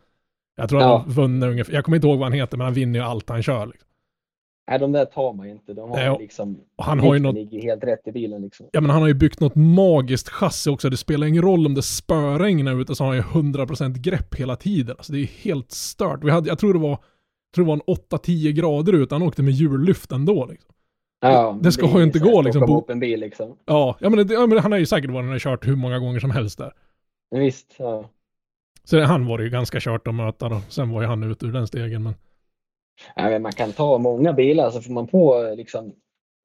[0.56, 0.98] Jag tror Ja.
[0.98, 3.28] han vunnit ungefär, jag kommer inte ihåg vad han heter, men han vinner ju allt
[3.28, 3.66] han kör.
[3.66, 3.87] Liksom.
[4.68, 5.74] Nej, de där tar man ju inte.
[5.74, 8.66] De har och- liksom, han har ju något- ligger helt rätt i bilen liksom.
[8.72, 10.90] Ja men han har ju byggt något magiskt chassi också.
[10.90, 14.56] Det spelar ingen roll om det spöregnar ute så har han ju 100% grepp hela
[14.56, 14.94] tiden.
[14.98, 16.24] Alltså det är helt stört.
[16.24, 16.98] Vi hade, jag tror det var,
[17.54, 19.14] tror det var en 8-10 grader ute.
[19.14, 20.70] Han åkte med hjullyft ändå liksom.
[21.20, 23.56] Ja, det ska ju inte gå, liksom, upp en bil liksom.
[23.64, 25.98] Ja, ja men, det, ja, men han har ju säkert varit och kört hur många
[25.98, 26.72] gånger som helst där.
[27.30, 28.10] Visst, ja.
[28.84, 30.60] Så han var ju ganska kört att möta då.
[30.68, 32.14] Sen var ju han ute ur den stegen men.
[33.40, 35.92] Man kan ta många bilar så får man på liksom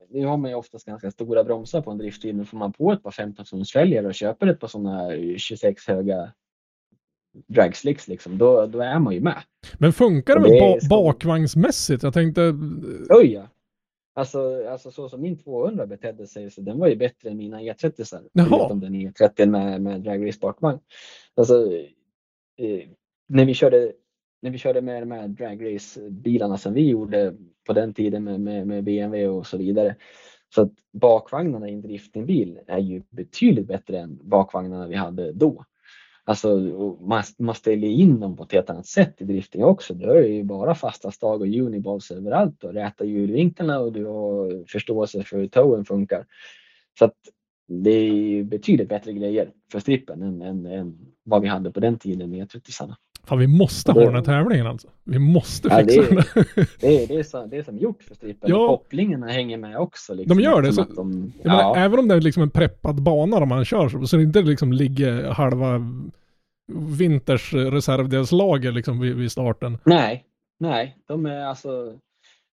[0.10, 2.92] nu har man ju oftast ganska stora bromsar på en driftbil, men får man på
[2.92, 6.32] ett par 15 tons fälgar och köper ett par sådana 26 höga
[7.48, 9.44] dragslicks liksom, då, då är man ju med.
[9.78, 12.04] Men funkar det Och det ba- så- bakvagnsmässigt?
[12.04, 12.54] Jag tänkte,
[13.10, 13.48] Oj ja!
[14.16, 17.62] Alltså, alltså så som min 200 betedde sig, så den var ju bättre än mina
[17.62, 18.20] E30.
[18.34, 18.48] Jaha.
[18.50, 20.80] Förutom den E30 med, med drag race bakvagn.
[21.36, 21.72] Alltså,
[22.58, 22.88] eh,
[23.30, 23.92] när, vi körde,
[24.44, 27.36] när vi körde med de här drag race bilarna som vi gjorde
[27.68, 29.96] på den tiden med, med, med BMW och så vidare.
[30.56, 35.66] Så att bakvagnarna i en driftingbil är ju betydligt bättre än bakvagnarna vi hade då.
[36.24, 36.58] Alltså,
[37.02, 39.94] man, man ställer in dem på ett helt annat sätt i drifting också.
[39.94, 44.66] Du har ju bara fasta stag och uniballs överallt och räta hjulvinklarna och du har
[44.68, 46.26] förståelse för hur towen funkar.
[47.00, 47.18] Så att
[47.68, 51.80] det är ju betydligt bättre grejer för strippen än, än, än vad vi hade på
[51.80, 52.72] den tiden med 30
[53.28, 54.88] fan vi måste ha den här tävlingen alltså.
[55.04, 56.66] Vi måste Ja, fixa det är- den.
[56.80, 58.50] Det är, det, är så, det är som gjort för strippen.
[58.50, 58.68] Ja.
[58.68, 60.14] Kopplingarna hänger med också.
[60.14, 62.44] Liksom, De gör det, eftersom så- De, Jag menar, ja, Även om det är liksom
[62.44, 65.82] en preppad bana om man kör så, så det inte liksom ligger halva
[66.98, 69.78] vinters reservdelslager liksom vid, vid starten.
[69.86, 70.24] nej,
[70.60, 71.94] nej, de är alltså.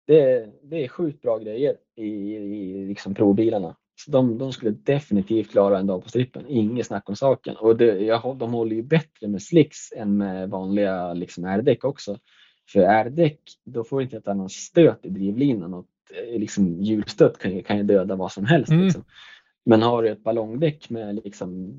[0.07, 2.05] Det, är- det är sjukt bra grejer i,
[2.35, 3.75] i liksom provbilarna.
[4.05, 6.45] Så de, de skulle definitivt klara en dag på strippen.
[6.47, 7.55] Inget snack om saken.
[7.55, 12.17] Och det, jag, de håller ju bättre med slicks än med vanliga liksom, R-däck också.
[12.69, 15.73] För R-däck, då får du inte ett annat stöt i drivlinan.
[15.73, 18.71] Och eh, liksom, hjulstöt kan ju, kan ju döda vad som helst.
[18.71, 18.83] Mm.
[18.83, 19.03] Liksom.
[19.65, 21.73] Men har du ett ballongdäck med liksom,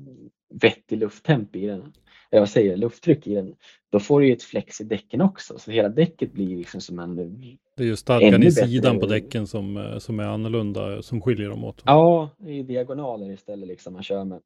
[0.51, 1.93] vettig lufttemp i den,
[2.31, 3.55] eller vad säger jag, lufttryck i den,
[3.91, 5.59] då får du ju ett flex i däcken också.
[5.59, 8.67] Så hela däcket blir liksom som en Det är ju stadgan i bättre.
[8.67, 11.81] sidan på däcken som, eh, som är annorlunda, som skiljer dem åt.
[11.85, 14.41] Ja, i diagonaler istället liksom man kör med.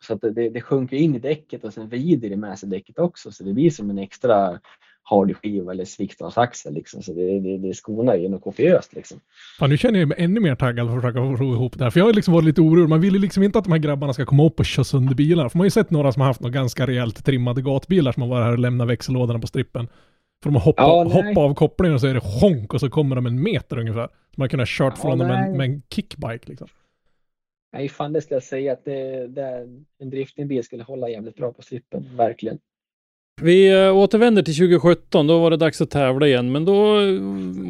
[0.00, 2.68] Så att det, det, det sjunker in i däcket och sen vrider det med sig
[2.68, 3.32] däcket också.
[3.32, 4.60] Så det blir som en extra
[5.10, 7.02] hardy skiva eller sviktavsaxel liksom.
[7.02, 9.20] Så det, det, det skonar ju något kopiöst liksom.
[9.58, 11.90] Fan, nu känner jag mig ännu mer taggad för att försöka få ihop det här.
[11.90, 12.88] För jag har liksom varit lite orolig.
[12.88, 15.14] Man vill ju liksom inte att de här grabbarna ska komma upp och köra sönder
[15.14, 15.48] bilar.
[15.48, 18.22] För man har ju sett några som har haft några ganska rejält trimmade gatbilar som
[18.22, 19.88] har varit här och lämnat växellådorna på strippen.
[20.42, 21.12] För de hoppar, Ja, nej.
[21.12, 24.06] hoppar av kopplingen och så är det honk och så kommer de en meter ungefär.
[24.06, 25.58] Så man kunde ha kört Ja, från dem med en, nej.
[25.58, 26.68] med en kickbike liksom.
[27.72, 29.68] Nej, fan det skulle jag säga att det, det,
[29.98, 32.58] en driftingbil skulle hålla jävligt bra på slippen, verkligen.
[33.42, 36.52] Vi eh, återvänder till 2017, då var det dags att tävla igen.
[36.52, 37.16] Men då, eh,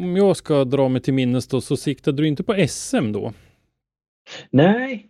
[0.03, 3.33] om jag ska dra mig till minnes då, så siktade du inte på SM då?
[4.49, 5.09] Nej,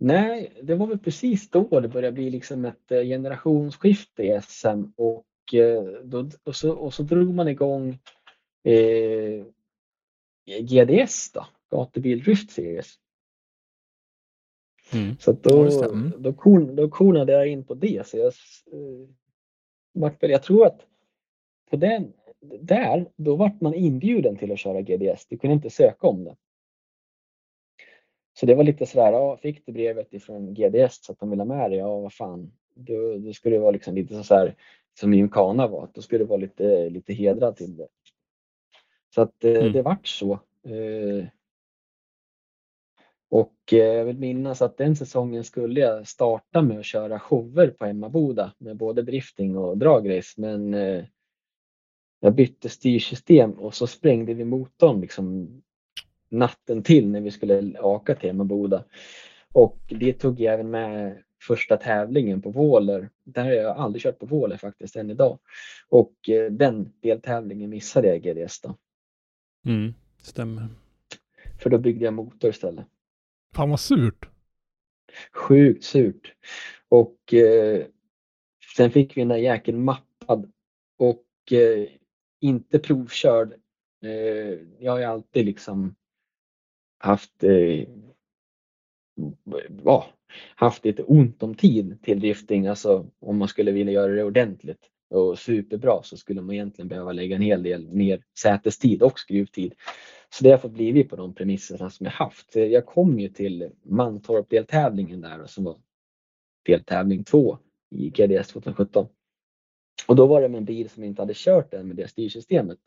[0.00, 4.84] nej, det var väl precis då det började bli liksom ett eh, generationsskifte i SM
[4.96, 5.24] och,
[6.02, 7.98] då, och, så, och så drog man igång
[8.64, 9.44] eh,
[10.60, 12.94] GDS då, Gatubil Drift Series.
[14.92, 15.16] Mm.
[15.20, 15.84] Så att Ja, då, det.
[15.84, 16.12] Mm.
[16.18, 18.06] då, korn, då kornade jag in på det.
[18.06, 19.08] Så jag, eh,
[19.94, 20.86] vart väl, jag tror att
[21.70, 22.12] på den,
[22.60, 25.26] där, då vart man inbjuden till att köra GDS.
[25.26, 26.36] Du kunde inte söka om det.
[28.36, 31.40] Så det var lite sådär, ja, fick du brevet ifrån GDS så att de ville
[31.42, 32.52] ha med dig, ja vad fan.
[32.74, 34.54] Då, då skulle det vara liksom lite så här
[35.00, 37.88] som Gymkhana var, då skulle det vara lite, lite hedrad till det.
[39.14, 39.72] Så att eh, Mm.
[39.72, 40.32] det vart så.
[40.62, 41.26] Eh,
[43.34, 47.68] och eh, jag vill minnas att den säsongen skulle jag starta med att köra shower
[47.68, 50.40] på Emmaboda med både drifting och dragrace.
[50.40, 51.04] Men eh,
[52.20, 55.48] jag bytte styrsystem och så sprängde vi motorn liksom
[56.28, 58.84] natten till när vi skulle åka till Emmaboda.
[59.52, 63.10] Och det tog jag även med första tävlingen på Våler.
[63.24, 65.38] Där har jag aldrig kört på Våler faktiskt än idag.
[65.88, 68.76] Och eh, den deltävlingen missade jag i GDS då.
[69.66, 70.68] Mm, stämmer.
[71.58, 72.86] För då byggde jag motor istället.
[73.54, 74.28] Fan vad surt.
[75.32, 76.34] Sjukt surt.
[76.88, 77.86] Och eh,
[78.76, 80.52] sen fick vi den där jäkeln mappad
[80.98, 81.88] och eh,
[82.40, 83.52] inte provkörd.
[84.04, 85.94] Eh, jag har ju alltid liksom
[86.98, 87.88] haft eh,
[89.84, 90.06] ja,
[90.54, 92.66] haft lite ont om tid till drifting.
[92.66, 97.12] Alltså om man skulle vilja göra det ordentligt och superbra så skulle man egentligen behöva
[97.12, 99.74] lägga en hel del mer sätestid och skruvtid.
[100.34, 102.56] Så det har fått blivit på de premisserna som jag haft.
[102.56, 105.76] Jag kom ju till Mantorp-deltävlingen där och som var
[106.66, 107.58] deltävling två
[107.90, 109.06] i GDS 2017.
[110.06, 112.78] Och då var det med en bil som inte hade kört den med det styrsystemet.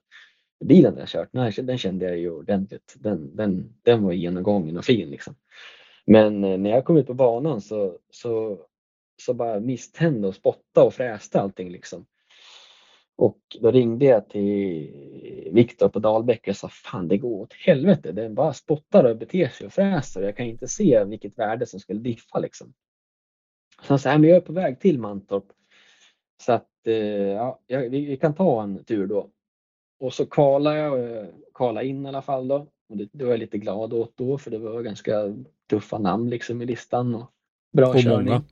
[0.65, 2.95] Bilen jag kört, den kände jag ju ordentligt.
[2.99, 5.35] Den, den, den var genomgången och fin liksom.
[6.05, 8.59] Men eh, när jag kom ut på banan så, så,
[9.21, 12.05] så bara misstände och spotta och fräste allting liksom.
[13.17, 14.91] Och då ringde jag till
[15.51, 18.11] Viktor på Dalbäck och sa fan det går åt helvete.
[18.11, 20.21] Den bara spottar och beter sig och fräser.
[20.21, 22.73] Jag kan inte se vilket värde som skulle diffa liksom.
[23.81, 25.45] Så han sa, "Nej, men jag är på väg till Mantorp.
[26.43, 29.29] Så att eh, ja, vi, kan ta en tur då.
[29.99, 32.67] Och så kvalade jag, eh, kvalade in i alla fall då.
[32.89, 35.13] Och det, det var jag lite glad åt då för det var ganska
[35.69, 37.31] tuffa namn liksom i listan och
[37.73, 38.25] bra Och körning.
[38.25, 38.43] många.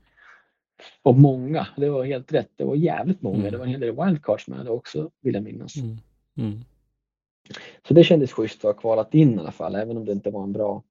[1.01, 2.51] Och många, det var helt rätt.
[2.55, 3.39] Det var jävligt många.
[3.39, 3.51] Mm.
[3.51, 5.75] Det var en hel del wildcards med det också vill jag minnas.
[5.75, 5.97] Mm.
[6.37, 6.59] Mm.
[7.87, 10.31] Så det kändes schysst att ha kvalat in i alla fall, även om det inte
[10.31, 10.83] var en bra...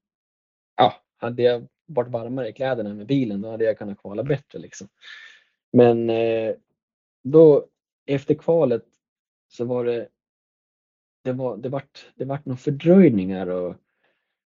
[0.77, 4.59] Ja, hade jag varit varmare i kläderna med bilen då hade jag kunnat kvala bättre
[4.59, 4.87] liksom.
[5.71, 6.55] Men eh,
[7.23, 7.65] då
[8.05, 8.85] efter kvalet
[9.47, 10.07] så var det
[11.23, 13.75] det var det vart det vart några fördröjningar och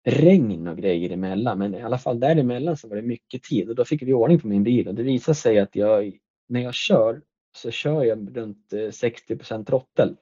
[0.05, 1.59] regn och grejer emellan.
[1.59, 4.41] Men i alla fall däremellan så var det mycket tid och då fick vi ordning
[4.41, 6.19] på min bil och det visade sig att jag
[6.49, 7.23] när jag kör
[7.57, 10.17] så kör jag runt eh, 60% trottel.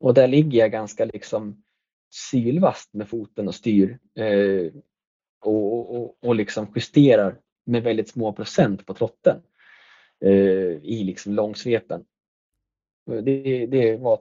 [0.00, 1.62] Och där ligger jag ganska liksom
[2.10, 4.72] sylvast med foten och styr eh,
[5.44, 9.42] och, och, och, liksom justerar med väldigt små procent på trotten
[10.20, 10.32] eh,
[10.82, 12.04] i liksom långsvepen.
[13.06, 14.16] Det, det var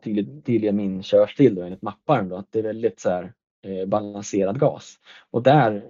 [0.46, 3.34] tydligen min körstil då, enligt mapparen då, att det är väldigt så här,
[3.88, 5.00] balanserad gas.
[5.32, 5.84] Och där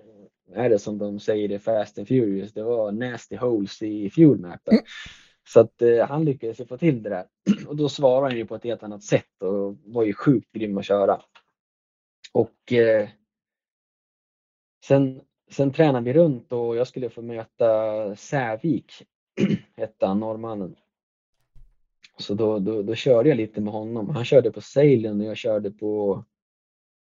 [0.53, 4.79] är det som de säger i Fast and Furious, det var nasty holes i fuelmappen.
[5.47, 7.25] Så att eh, han lyckades få till det där.
[7.67, 10.77] Och då svarade han ju på ett helt annat sätt och var ju sjukt grym
[10.77, 11.21] att köra.
[12.33, 13.09] Och eh,
[14.85, 15.21] sen,
[15.51, 18.93] sen tränade vi runt och jag skulle få möta Sävik,
[19.77, 20.75] hette han, norrmannen.
[22.17, 24.09] Så då, då, då körde jag lite med honom.
[24.09, 26.23] Han körde på Salem och jag körde på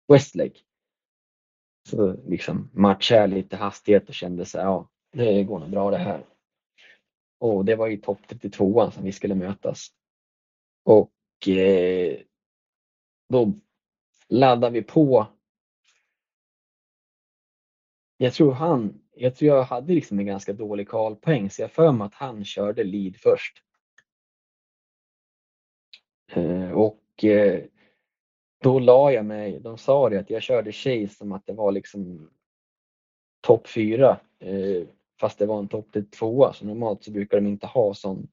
[0.08, 0.60] Westlake.
[1.90, 5.98] Så liksom matchade lite hastighet och kände så här, ja, det går nog bra det
[5.98, 6.26] här.
[7.40, 9.88] Och det var i topp 32 som vi skulle mötas.
[10.84, 12.20] Och eh,
[13.30, 13.54] då
[14.28, 15.28] laddade vi på.
[18.18, 21.92] Jag tror han, jag tror jag hade liksom en ganska dålig kvalpoäng så jag för
[21.92, 23.64] mig att han körde lead först.
[26.32, 27.64] Eh, och eh,
[28.66, 31.72] då la jag mig, de sa det att jag körde chase som att det var
[31.72, 32.30] liksom
[33.42, 34.20] topp fyra.
[34.40, 34.88] Eh,
[35.20, 38.28] fast det var en topp tvåa så normalt så brukar de inte ha sån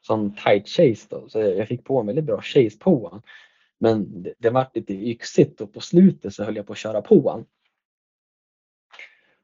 [0.00, 3.22] sån tight chase då, så jag fick på en väldigt bra chase på han.
[3.78, 7.02] Men det, det var lite yxigt och på slutet så höll jag på att köra
[7.02, 7.44] på han.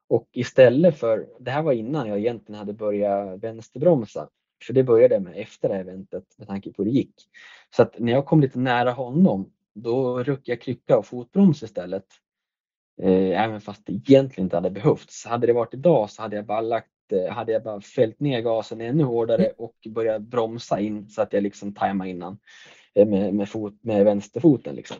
[0.08, 4.28] Och istället för, det här var innan jag egentligen hade börjat vänsterbromsa,
[4.66, 7.14] för det började jag med efter det här eventet med tanke på hur det gick.
[7.76, 9.52] Så att när jag kom lite nära honom,
[9.82, 12.04] då ruckade jag krycka och fotbroms istället.
[13.02, 15.26] Eh, även fast det egentligen inte hade behövts.
[15.26, 18.40] Hade det varit idag så hade jag bara lagt eh, hade jag bara fällt ner
[18.40, 22.38] gasen ännu hårdare och börjat bromsa in så att jag liksom tajmade innan
[22.94, 24.74] eh, med, med, fot, med vänsterfoten.
[24.74, 24.96] Liksom.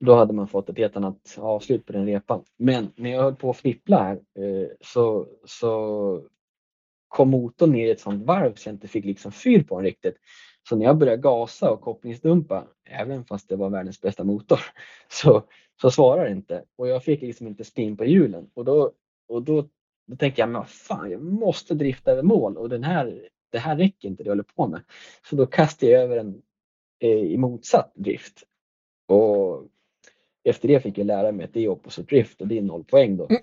[0.00, 2.44] Då hade man fått ett helt annat avslut på den repan.
[2.56, 4.20] Men när jag höll på att fnippla här
[4.80, 6.22] så, så
[7.08, 9.84] kom motorn ner i ett sånt varv så jag inte fick liksom fyr på den
[9.84, 10.16] riktigt.
[10.70, 14.60] Så när jag började gasa och kopplingsdumpa, även fast det var världens bästa motor,
[15.08, 15.42] så,
[15.80, 16.64] så svarar det inte.
[16.76, 18.50] Och jag fick liksom inte spin på hjulen.
[18.54, 18.92] Och då,
[19.28, 19.68] och då,
[20.06, 23.76] då tänkte jag, men fan, jag måste drifta över mål och den här, det här
[23.76, 24.82] räcker inte det jag håller på med.
[25.30, 26.42] Så då kastade jag över den
[27.00, 28.42] eh, i motsatt drift.
[29.08, 29.66] Och
[30.44, 32.84] efter det fick jag lära mig att det är opposite drift och det är noll
[32.84, 33.26] poäng då.
[33.30, 33.42] Mm.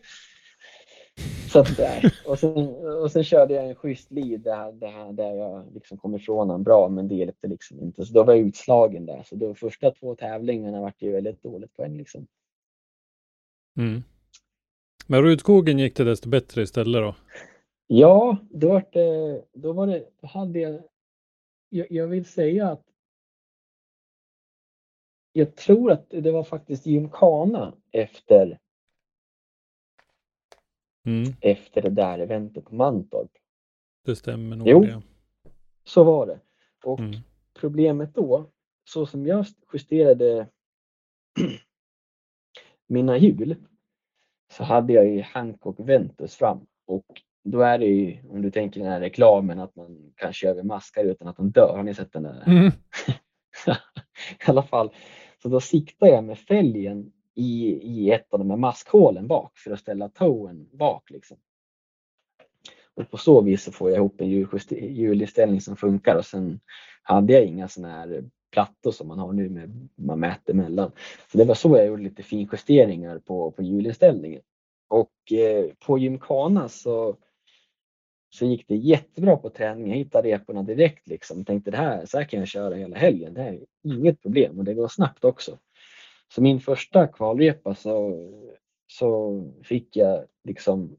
[1.49, 2.14] Så att där.
[2.26, 6.15] Och sen, och sen körde jag en schysst lead där, där, där jag liksom kom
[6.15, 8.06] ifrån honom bra men det hjälpte liksom inte.
[8.06, 9.23] Så då var jag utslagen där.
[9.23, 12.27] Så de första två tävlingarna var det väldigt dåligt poäng liksom.
[13.77, 14.03] Mm.
[15.07, 17.15] Men Rudskogen gick det desto bättre istället då?
[17.88, 20.81] Ja, då var det, då var det, då hade jag,
[21.69, 22.84] jag, jag vill säga att
[25.34, 28.60] jag tror att det var faktiskt gymkana efter,
[31.07, 33.31] Mm, efter det där eventet på Mantorp.
[34.05, 34.81] det stämmer nog Jo.
[34.81, 35.01] det.
[35.84, 36.39] Så var det.
[36.84, 37.15] Och Mm.
[37.59, 38.51] problemet då,
[38.84, 40.47] så som jag justerade
[42.88, 43.55] mina hjul,
[44.51, 46.65] så hade jag ju Hancock Ventus fram.
[46.85, 47.05] Och
[47.43, 50.63] då är det ju, om du tänker den här reklamen, att man kan köra över
[50.63, 51.73] maskar utan att de dör.
[51.75, 52.43] Har ni sett den där?
[52.47, 52.71] Mm.
[54.47, 54.93] I alla fall.
[55.41, 59.72] Så då siktar jag med fälgen i, i ett av de här maskhålen bak för
[59.72, 61.09] att ställa towen bak.
[61.09, 61.38] Liksom.
[62.93, 64.30] Och på så vis så får jag ihop en
[64.69, 66.59] hjulinställning som funkar och sen
[67.03, 70.91] hade jag inga sådana här plattor som man har nu med man mäter mellan.
[71.31, 74.41] Så det var så jag gjorde lite finjusteringar på, på hjulinställningen.
[74.88, 77.18] Och eh, på gymkana så,
[78.30, 79.89] så gick det jättebra på träning.
[79.89, 81.45] Jag hittade reporna direkt liksom.
[81.45, 83.34] Tänkte det här, så här kan jag köra hela helgen.
[83.34, 85.57] Det här är inget problem och det går snabbt också.
[86.33, 88.27] Så min första kvalrepa så,
[88.87, 90.97] så fick jag liksom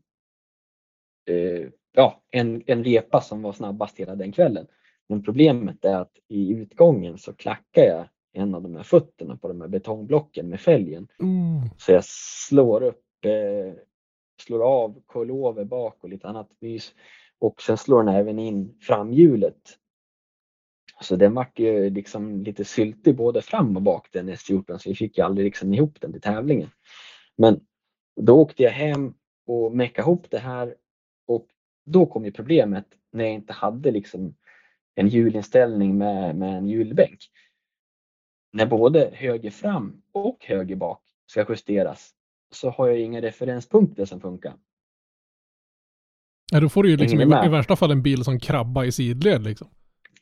[1.27, 4.67] eh, ja, en, en repa som var snabbast hela den kvällen.
[5.09, 9.49] Men problemet är att i utgången så klackar jag en av de här fötterna på
[9.49, 11.09] de här betongblocken med fälgen.
[11.21, 11.71] Mm.
[11.79, 13.75] Så jag slår upp, eh,
[14.43, 16.95] slår av coilover bak och lite annat mys.
[17.39, 19.79] Och sen slår den även in framhjulet.
[21.01, 24.95] Så den vart ju liksom lite syltig både fram och bak den S14 så vi
[24.95, 26.71] fick ju aldrig liksom ihop den till tävlingen.
[27.37, 27.61] Men
[28.21, 29.15] då åkte jag hem
[29.47, 30.75] och meckade ihop det här
[31.27, 31.47] och
[31.87, 34.35] då kom ju problemet när jag inte hade liksom
[34.95, 37.19] en hjulinställning med, med en hjulbänk.
[38.53, 42.15] När både höger fram och höger bak ska justeras
[42.51, 44.55] så har jag inga referenspunkter som funkar.
[46.53, 48.93] Ja, då får du ju liksom i, i värsta fall en bil som krabba i
[48.93, 49.69] sidled liksom.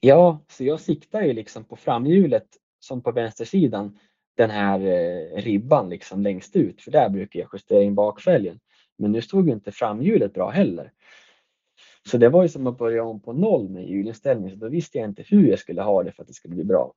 [0.06, 2.46] Ja, så jag siktar ju liksom på framhjulet
[2.80, 3.98] som på vänstersidan
[4.36, 8.60] den här eh, ribban liksom längst ut för där brukar jag justera in bakfälgen.
[8.98, 10.92] Men nu stod ju inte framhjulet bra heller.
[12.10, 14.98] Så det var ju som att börja om på noll med hjulinställning så då visste
[14.98, 16.92] jag inte hur jag skulle ha det för att det skulle bli bra.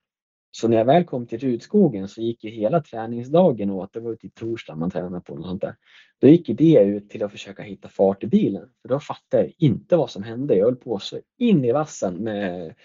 [0.52, 4.12] Så när jag väl kom till Rudskogen så gick ju hela träningsdagen åt, det var
[4.12, 5.76] ju till torsdag man tränade på något sånt där.
[6.20, 8.70] Då gick ju det ut till att försöka hitta fart i bilen.
[8.82, 10.56] För då fattade jag inte vad som hände.
[10.56, 12.76] Jag höll på så in i vassen med,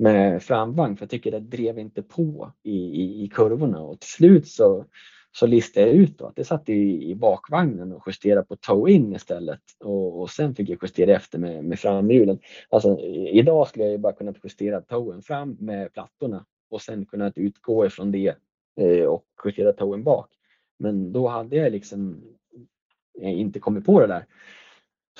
[0.00, 4.10] med framvagn för jag tycker det drev inte på i, i, i kurvorna och till
[4.10, 4.84] slut så,
[5.32, 9.14] så listade jag ut då att det satt i, i bakvagnen och justerade på toe-in
[9.14, 12.38] istället och, och sen fick jag justera efter med, med framhjulen.
[12.68, 17.06] Alltså i- idag skulle jag ju bara kunnat justera toen fram med plattorna och sen
[17.06, 18.34] kunnat utgå ifrån det
[18.80, 20.28] eh, och justera toen bak.
[20.78, 22.22] Men då hade jag liksom
[23.20, 24.26] eh, inte kommit på det där.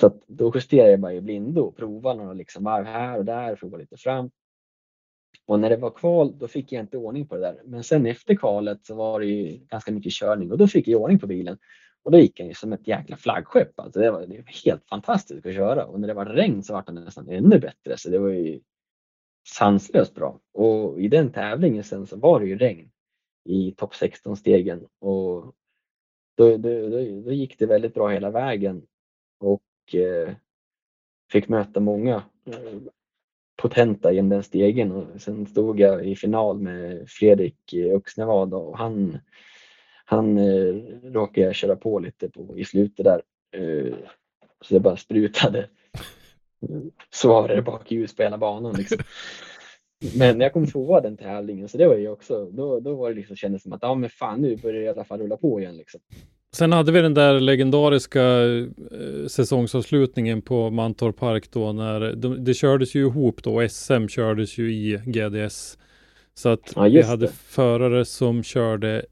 [0.01, 3.25] Så att då justerade jag bara i blindo och provade några liksom varv här och
[3.25, 4.31] där, provade lite fram.
[5.47, 7.63] Och när det var kval, då fick jag inte ordning på det där.
[7.65, 11.01] Men sen efter kvalet så var det ju ganska mycket körning och då fick jag
[11.01, 11.59] ordning på bilen.
[12.03, 13.81] Och då gick den ju som ett jäkla flaggskepp.
[13.81, 15.87] Alltså det, var, det var helt fantastiskt att köra.
[15.87, 17.97] Och när det var regn så var den nästan ännu bättre.
[17.97, 18.61] Så det var ju
[19.49, 20.41] sanslöst bra.
[20.53, 22.91] Och i den tävlingen sen så var det ju regn
[23.45, 24.87] i topp 16-stegen.
[24.99, 25.55] Och
[26.37, 28.87] då, då, då, då gick det väldigt bra hela vägen.
[29.39, 30.35] Och eh,
[31.33, 32.23] fick möta många
[33.61, 39.19] potenta genom den stegen och sen stod jag i final med Fredrik Öxnevad och han,
[40.05, 43.23] han eh, råkade jag köra på lite på, i slutet där.
[43.53, 43.95] Eh,
[44.61, 45.69] så det bara sprutade
[47.11, 48.75] svavelrör bakljus på hela banan.
[48.75, 48.99] Liksom.
[50.19, 53.17] Men jag kom tvåa den tävlingen så det var ju också, då, då var det
[53.17, 55.61] liksom, kändes som att ja men fan nu börjar det i alla fall rulla på
[55.61, 55.77] igen.
[55.77, 56.01] Liksom.
[56.53, 62.55] Sen hade vi den där legendariska eh, säsongsavslutningen på Mantorp Park då när de, det
[62.55, 63.69] kördes ju ihop då.
[63.69, 65.79] SM kördes ju i GDS.
[66.35, 67.33] Så att Ja, vi hade det.
[67.33, 69.05] förare som körde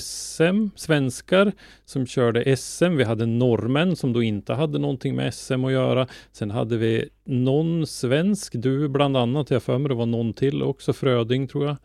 [0.00, 1.52] SM, svenskar
[1.84, 2.96] som körde SM.
[2.96, 6.06] Vi hade norrmän som då inte hade någonting med SM att göra.
[6.32, 10.62] Sen hade vi någon svensk, du bland annat, jag för mig det var någon till
[10.62, 11.76] också, Fröding tror jag.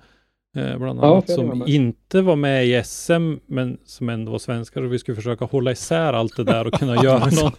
[0.58, 4.40] Eh, bland Ja, annat var som inte var med i SM men som ändå var
[4.40, 7.52] svenskar och vi skulle försöka hålla isär allt det där och kunna göra någon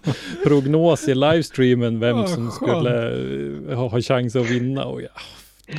[0.44, 2.54] prognos i livestreamen vem Ja, som skönt.
[2.54, 3.10] skulle
[3.72, 4.84] eh, ha, ha chans att vinna.
[4.84, 5.08] Och ja,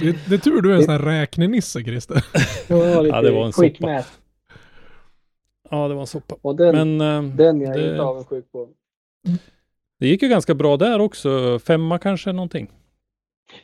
[0.02, 2.26] Det, det är tur du är en sån här räknenisse Christer.
[2.68, 3.92] Det var lite Ja, det var en quick soppa.
[3.94, 4.10] math.
[5.70, 6.36] ja, det var en soppa.
[6.42, 8.70] Och den, Men eh, den jag är det- inte avundsjuk på.
[10.00, 11.60] det gick ju ganska bra där också.
[11.60, 12.68] Femma kanske någonting.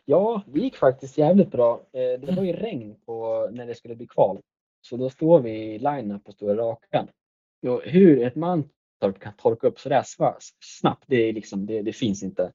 [0.06, 1.82] Ja, det gick faktiskt jävligt bra.
[1.94, 4.40] Eh, det var ju regn på när det skulle bli kval.
[4.82, 7.08] Så då står vi i line på Stora Rakan.
[7.84, 10.04] Hur ett Mantorp kan torka upp sådär
[10.60, 12.52] snabbt, det, är liksom, det, det finns inte.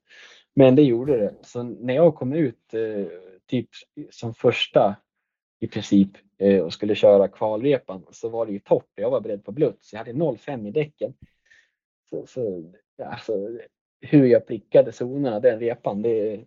[0.54, 1.34] Men det gjorde det.
[1.42, 3.06] Så när jag kom ut eh,
[3.46, 3.68] typ
[4.10, 4.96] som första
[5.60, 8.90] i princip eh, och skulle köra kvalrepan så var det ju torrt.
[8.94, 11.14] Jag var beredd på blött så jag hade 0,5 i däcken.
[12.10, 12.72] Så, så,
[13.04, 13.58] alltså,
[14.00, 16.44] hur jag prickade zonerna den repan, det,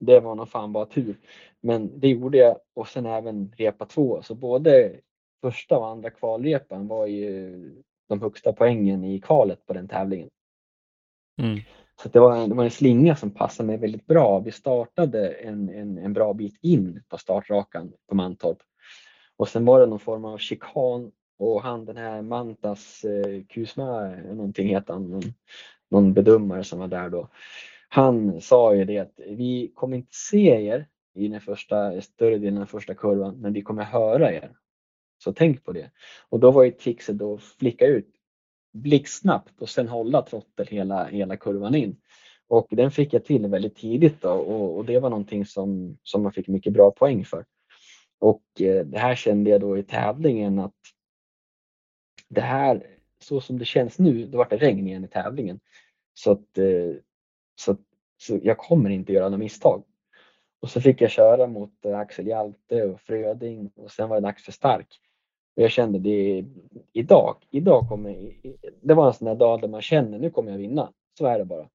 [0.00, 1.16] det var nog fan bara tur.
[1.60, 4.22] Men det gjorde jag och sen även repa två.
[4.22, 5.00] Så både
[5.40, 10.28] första och andra kvalrepan var ju de högsta poängen i kvalet på den tävlingen.
[11.42, 11.60] Mm.
[12.02, 14.38] Så det, var en, det var en slinga som passade mig väldigt bra.
[14.38, 18.58] Vi startade en, en, en bra bit in på startrakan på Mantorp.
[19.36, 24.08] Och sen var det någon form av chikan och han den här Mantas eh, Kusma,
[24.10, 25.22] någonting heter han, någon,
[25.90, 27.28] någon bedömare som var där då.
[27.92, 32.54] Han sa ju det att vi kommer inte se er i den första, större delen
[32.54, 34.52] av den första kurvan, men vi kommer höra er.
[35.18, 35.90] Så tänk på det.
[36.28, 38.08] Och då var ju trixet då att flicka ut
[38.72, 41.96] blixtsnabbt och sen hålla trottel hela, hela kurvan in.
[42.48, 46.22] Och den fick jag till väldigt tidigt då, och, och det var någonting som, som
[46.22, 47.44] man fick mycket bra poäng för.
[48.18, 50.74] Och eh, det här kände jag då i tävlingen att
[52.28, 52.86] det här,
[53.18, 55.60] så som det känns nu, då var det regn igen i tävlingen.
[56.14, 56.94] Så att, eh,
[57.60, 57.76] så,
[58.16, 59.84] så jag kommer inte göra några misstag.
[60.60, 64.26] Och så fick jag köra mot eh, Axel Hjalte och Fröding och sen var det
[64.26, 65.00] dags för stark.
[65.56, 66.44] Och jag kände det
[66.92, 68.32] idag, idag kommer,
[68.82, 70.92] det var en sån där dag där man känner nu kommer jag vinna.
[71.18, 71.68] Så är det bara.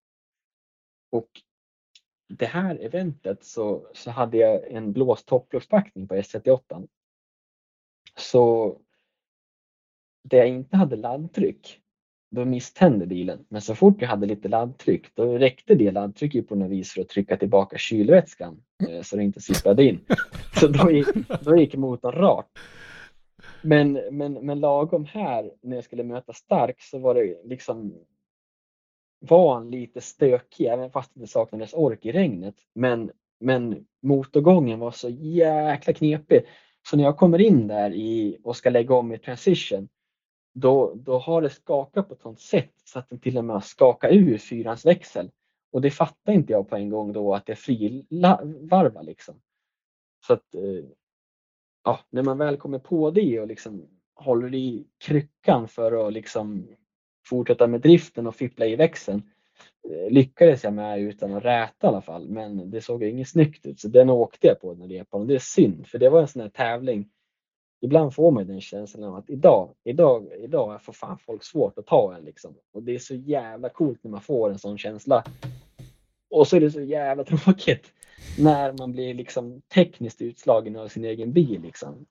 [1.12, 1.30] Och
[2.28, 6.88] det här eventet så, så hade jag en blåst toppluftpackning på S38.
[8.18, 8.78] Så
[10.24, 11.82] där jag inte hade laddtryck,
[12.36, 13.46] då misstände bilen.
[13.50, 17.02] Men så fort jag hade lite laddtryck, då räckte det laddtrycket på något vis för
[17.02, 20.00] att trycka tillbaka kylvätskan eh, så det inte sipprade in.
[20.60, 21.08] Så då gick,
[21.42, 22.50] då gick motorn rakt.
[23.62, 27.94] Men, men, men lagom här när jag skulle möta Stark så var det liksom
[29.20, 32.56] var han lite stökig även fast det saknades ork i regnet.
[32.76, 36.46] Men, men motorgången var så jäkla knepig.
[36.90, 39.88] Så när jag kommer in där i, och ska lägga om i transition
[40.56, 43.56] då, då har det skakat på ett sådant sätt så att den till och med
[43.56, 45.32] har skakat ur fyrans växel.
[45.72, 49.36] Och det fattar inte jag på en gång då att det frivarvar liksom.
[50.28, 50.86] Så att eh,
[51.84, 56.68] ja, när man väl kommer på det och liksom håller i kryckan för att liksom
[57.26, 59.22] fortsätta med driften och fippla i växeln
[59.90, 62.30] eh, lyckades jag med utan att räta i alla fall.
[62.30, 65.36] Men det såg inget snyggt ut så den åkte jag på den repan och det
[65.36, 67.10] är synd för det var en sån här tävling.
[67.82, 71.86] Ibland får man den känslan av att idag, idag, idag får fan folk svårt att
[71.86, 72.56] ta en liksom.
[72.74, 75.24] Och det är så jävla coolt när man får en sån känsla.
[76.30, 77.94] Och så är det så jävla tråkigt
[78.40, 82.06] när man blir liksom tekniskt utslagen av sin egen bil liksom.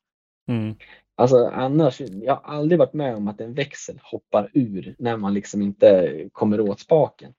[0.48, 0.74] Mm.
[1.16, 5.34] Alltså annars, jag har aldrig varit med om att en växel hoppar ur när man
[5.34, 7.34] liksom inte kommer åt spaken.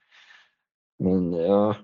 [1.00, 1.76] Men ja,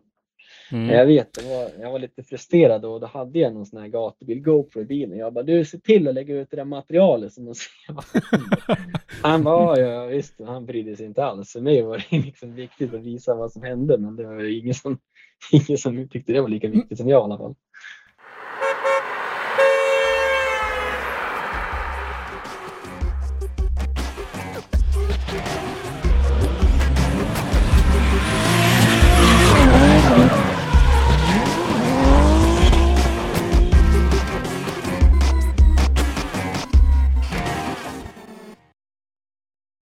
[0.72, 0.90] Mm.
[0.90, 3.88] jag vet, det var, jag var lite frustrerad och då hade jag någon sån här
[3.88, 5.18] gatubil GoPro i bilen.
[5.18, 8.04] Jag bara, du se till att lägga ut det där materialet som man ser vad
[8.04, 8.64] som händer."
[9.22, 11.52] Han bara, "Ja, visst, han brydde sig inte alls.
[11.52, 14.74] För mig var det liksom viktigt att visa vad som hände men det var ingen
[14.74, 14.98] som,
[15.52, 17.56] ingen som tyckte det var lika viktigt som jag i alla fall.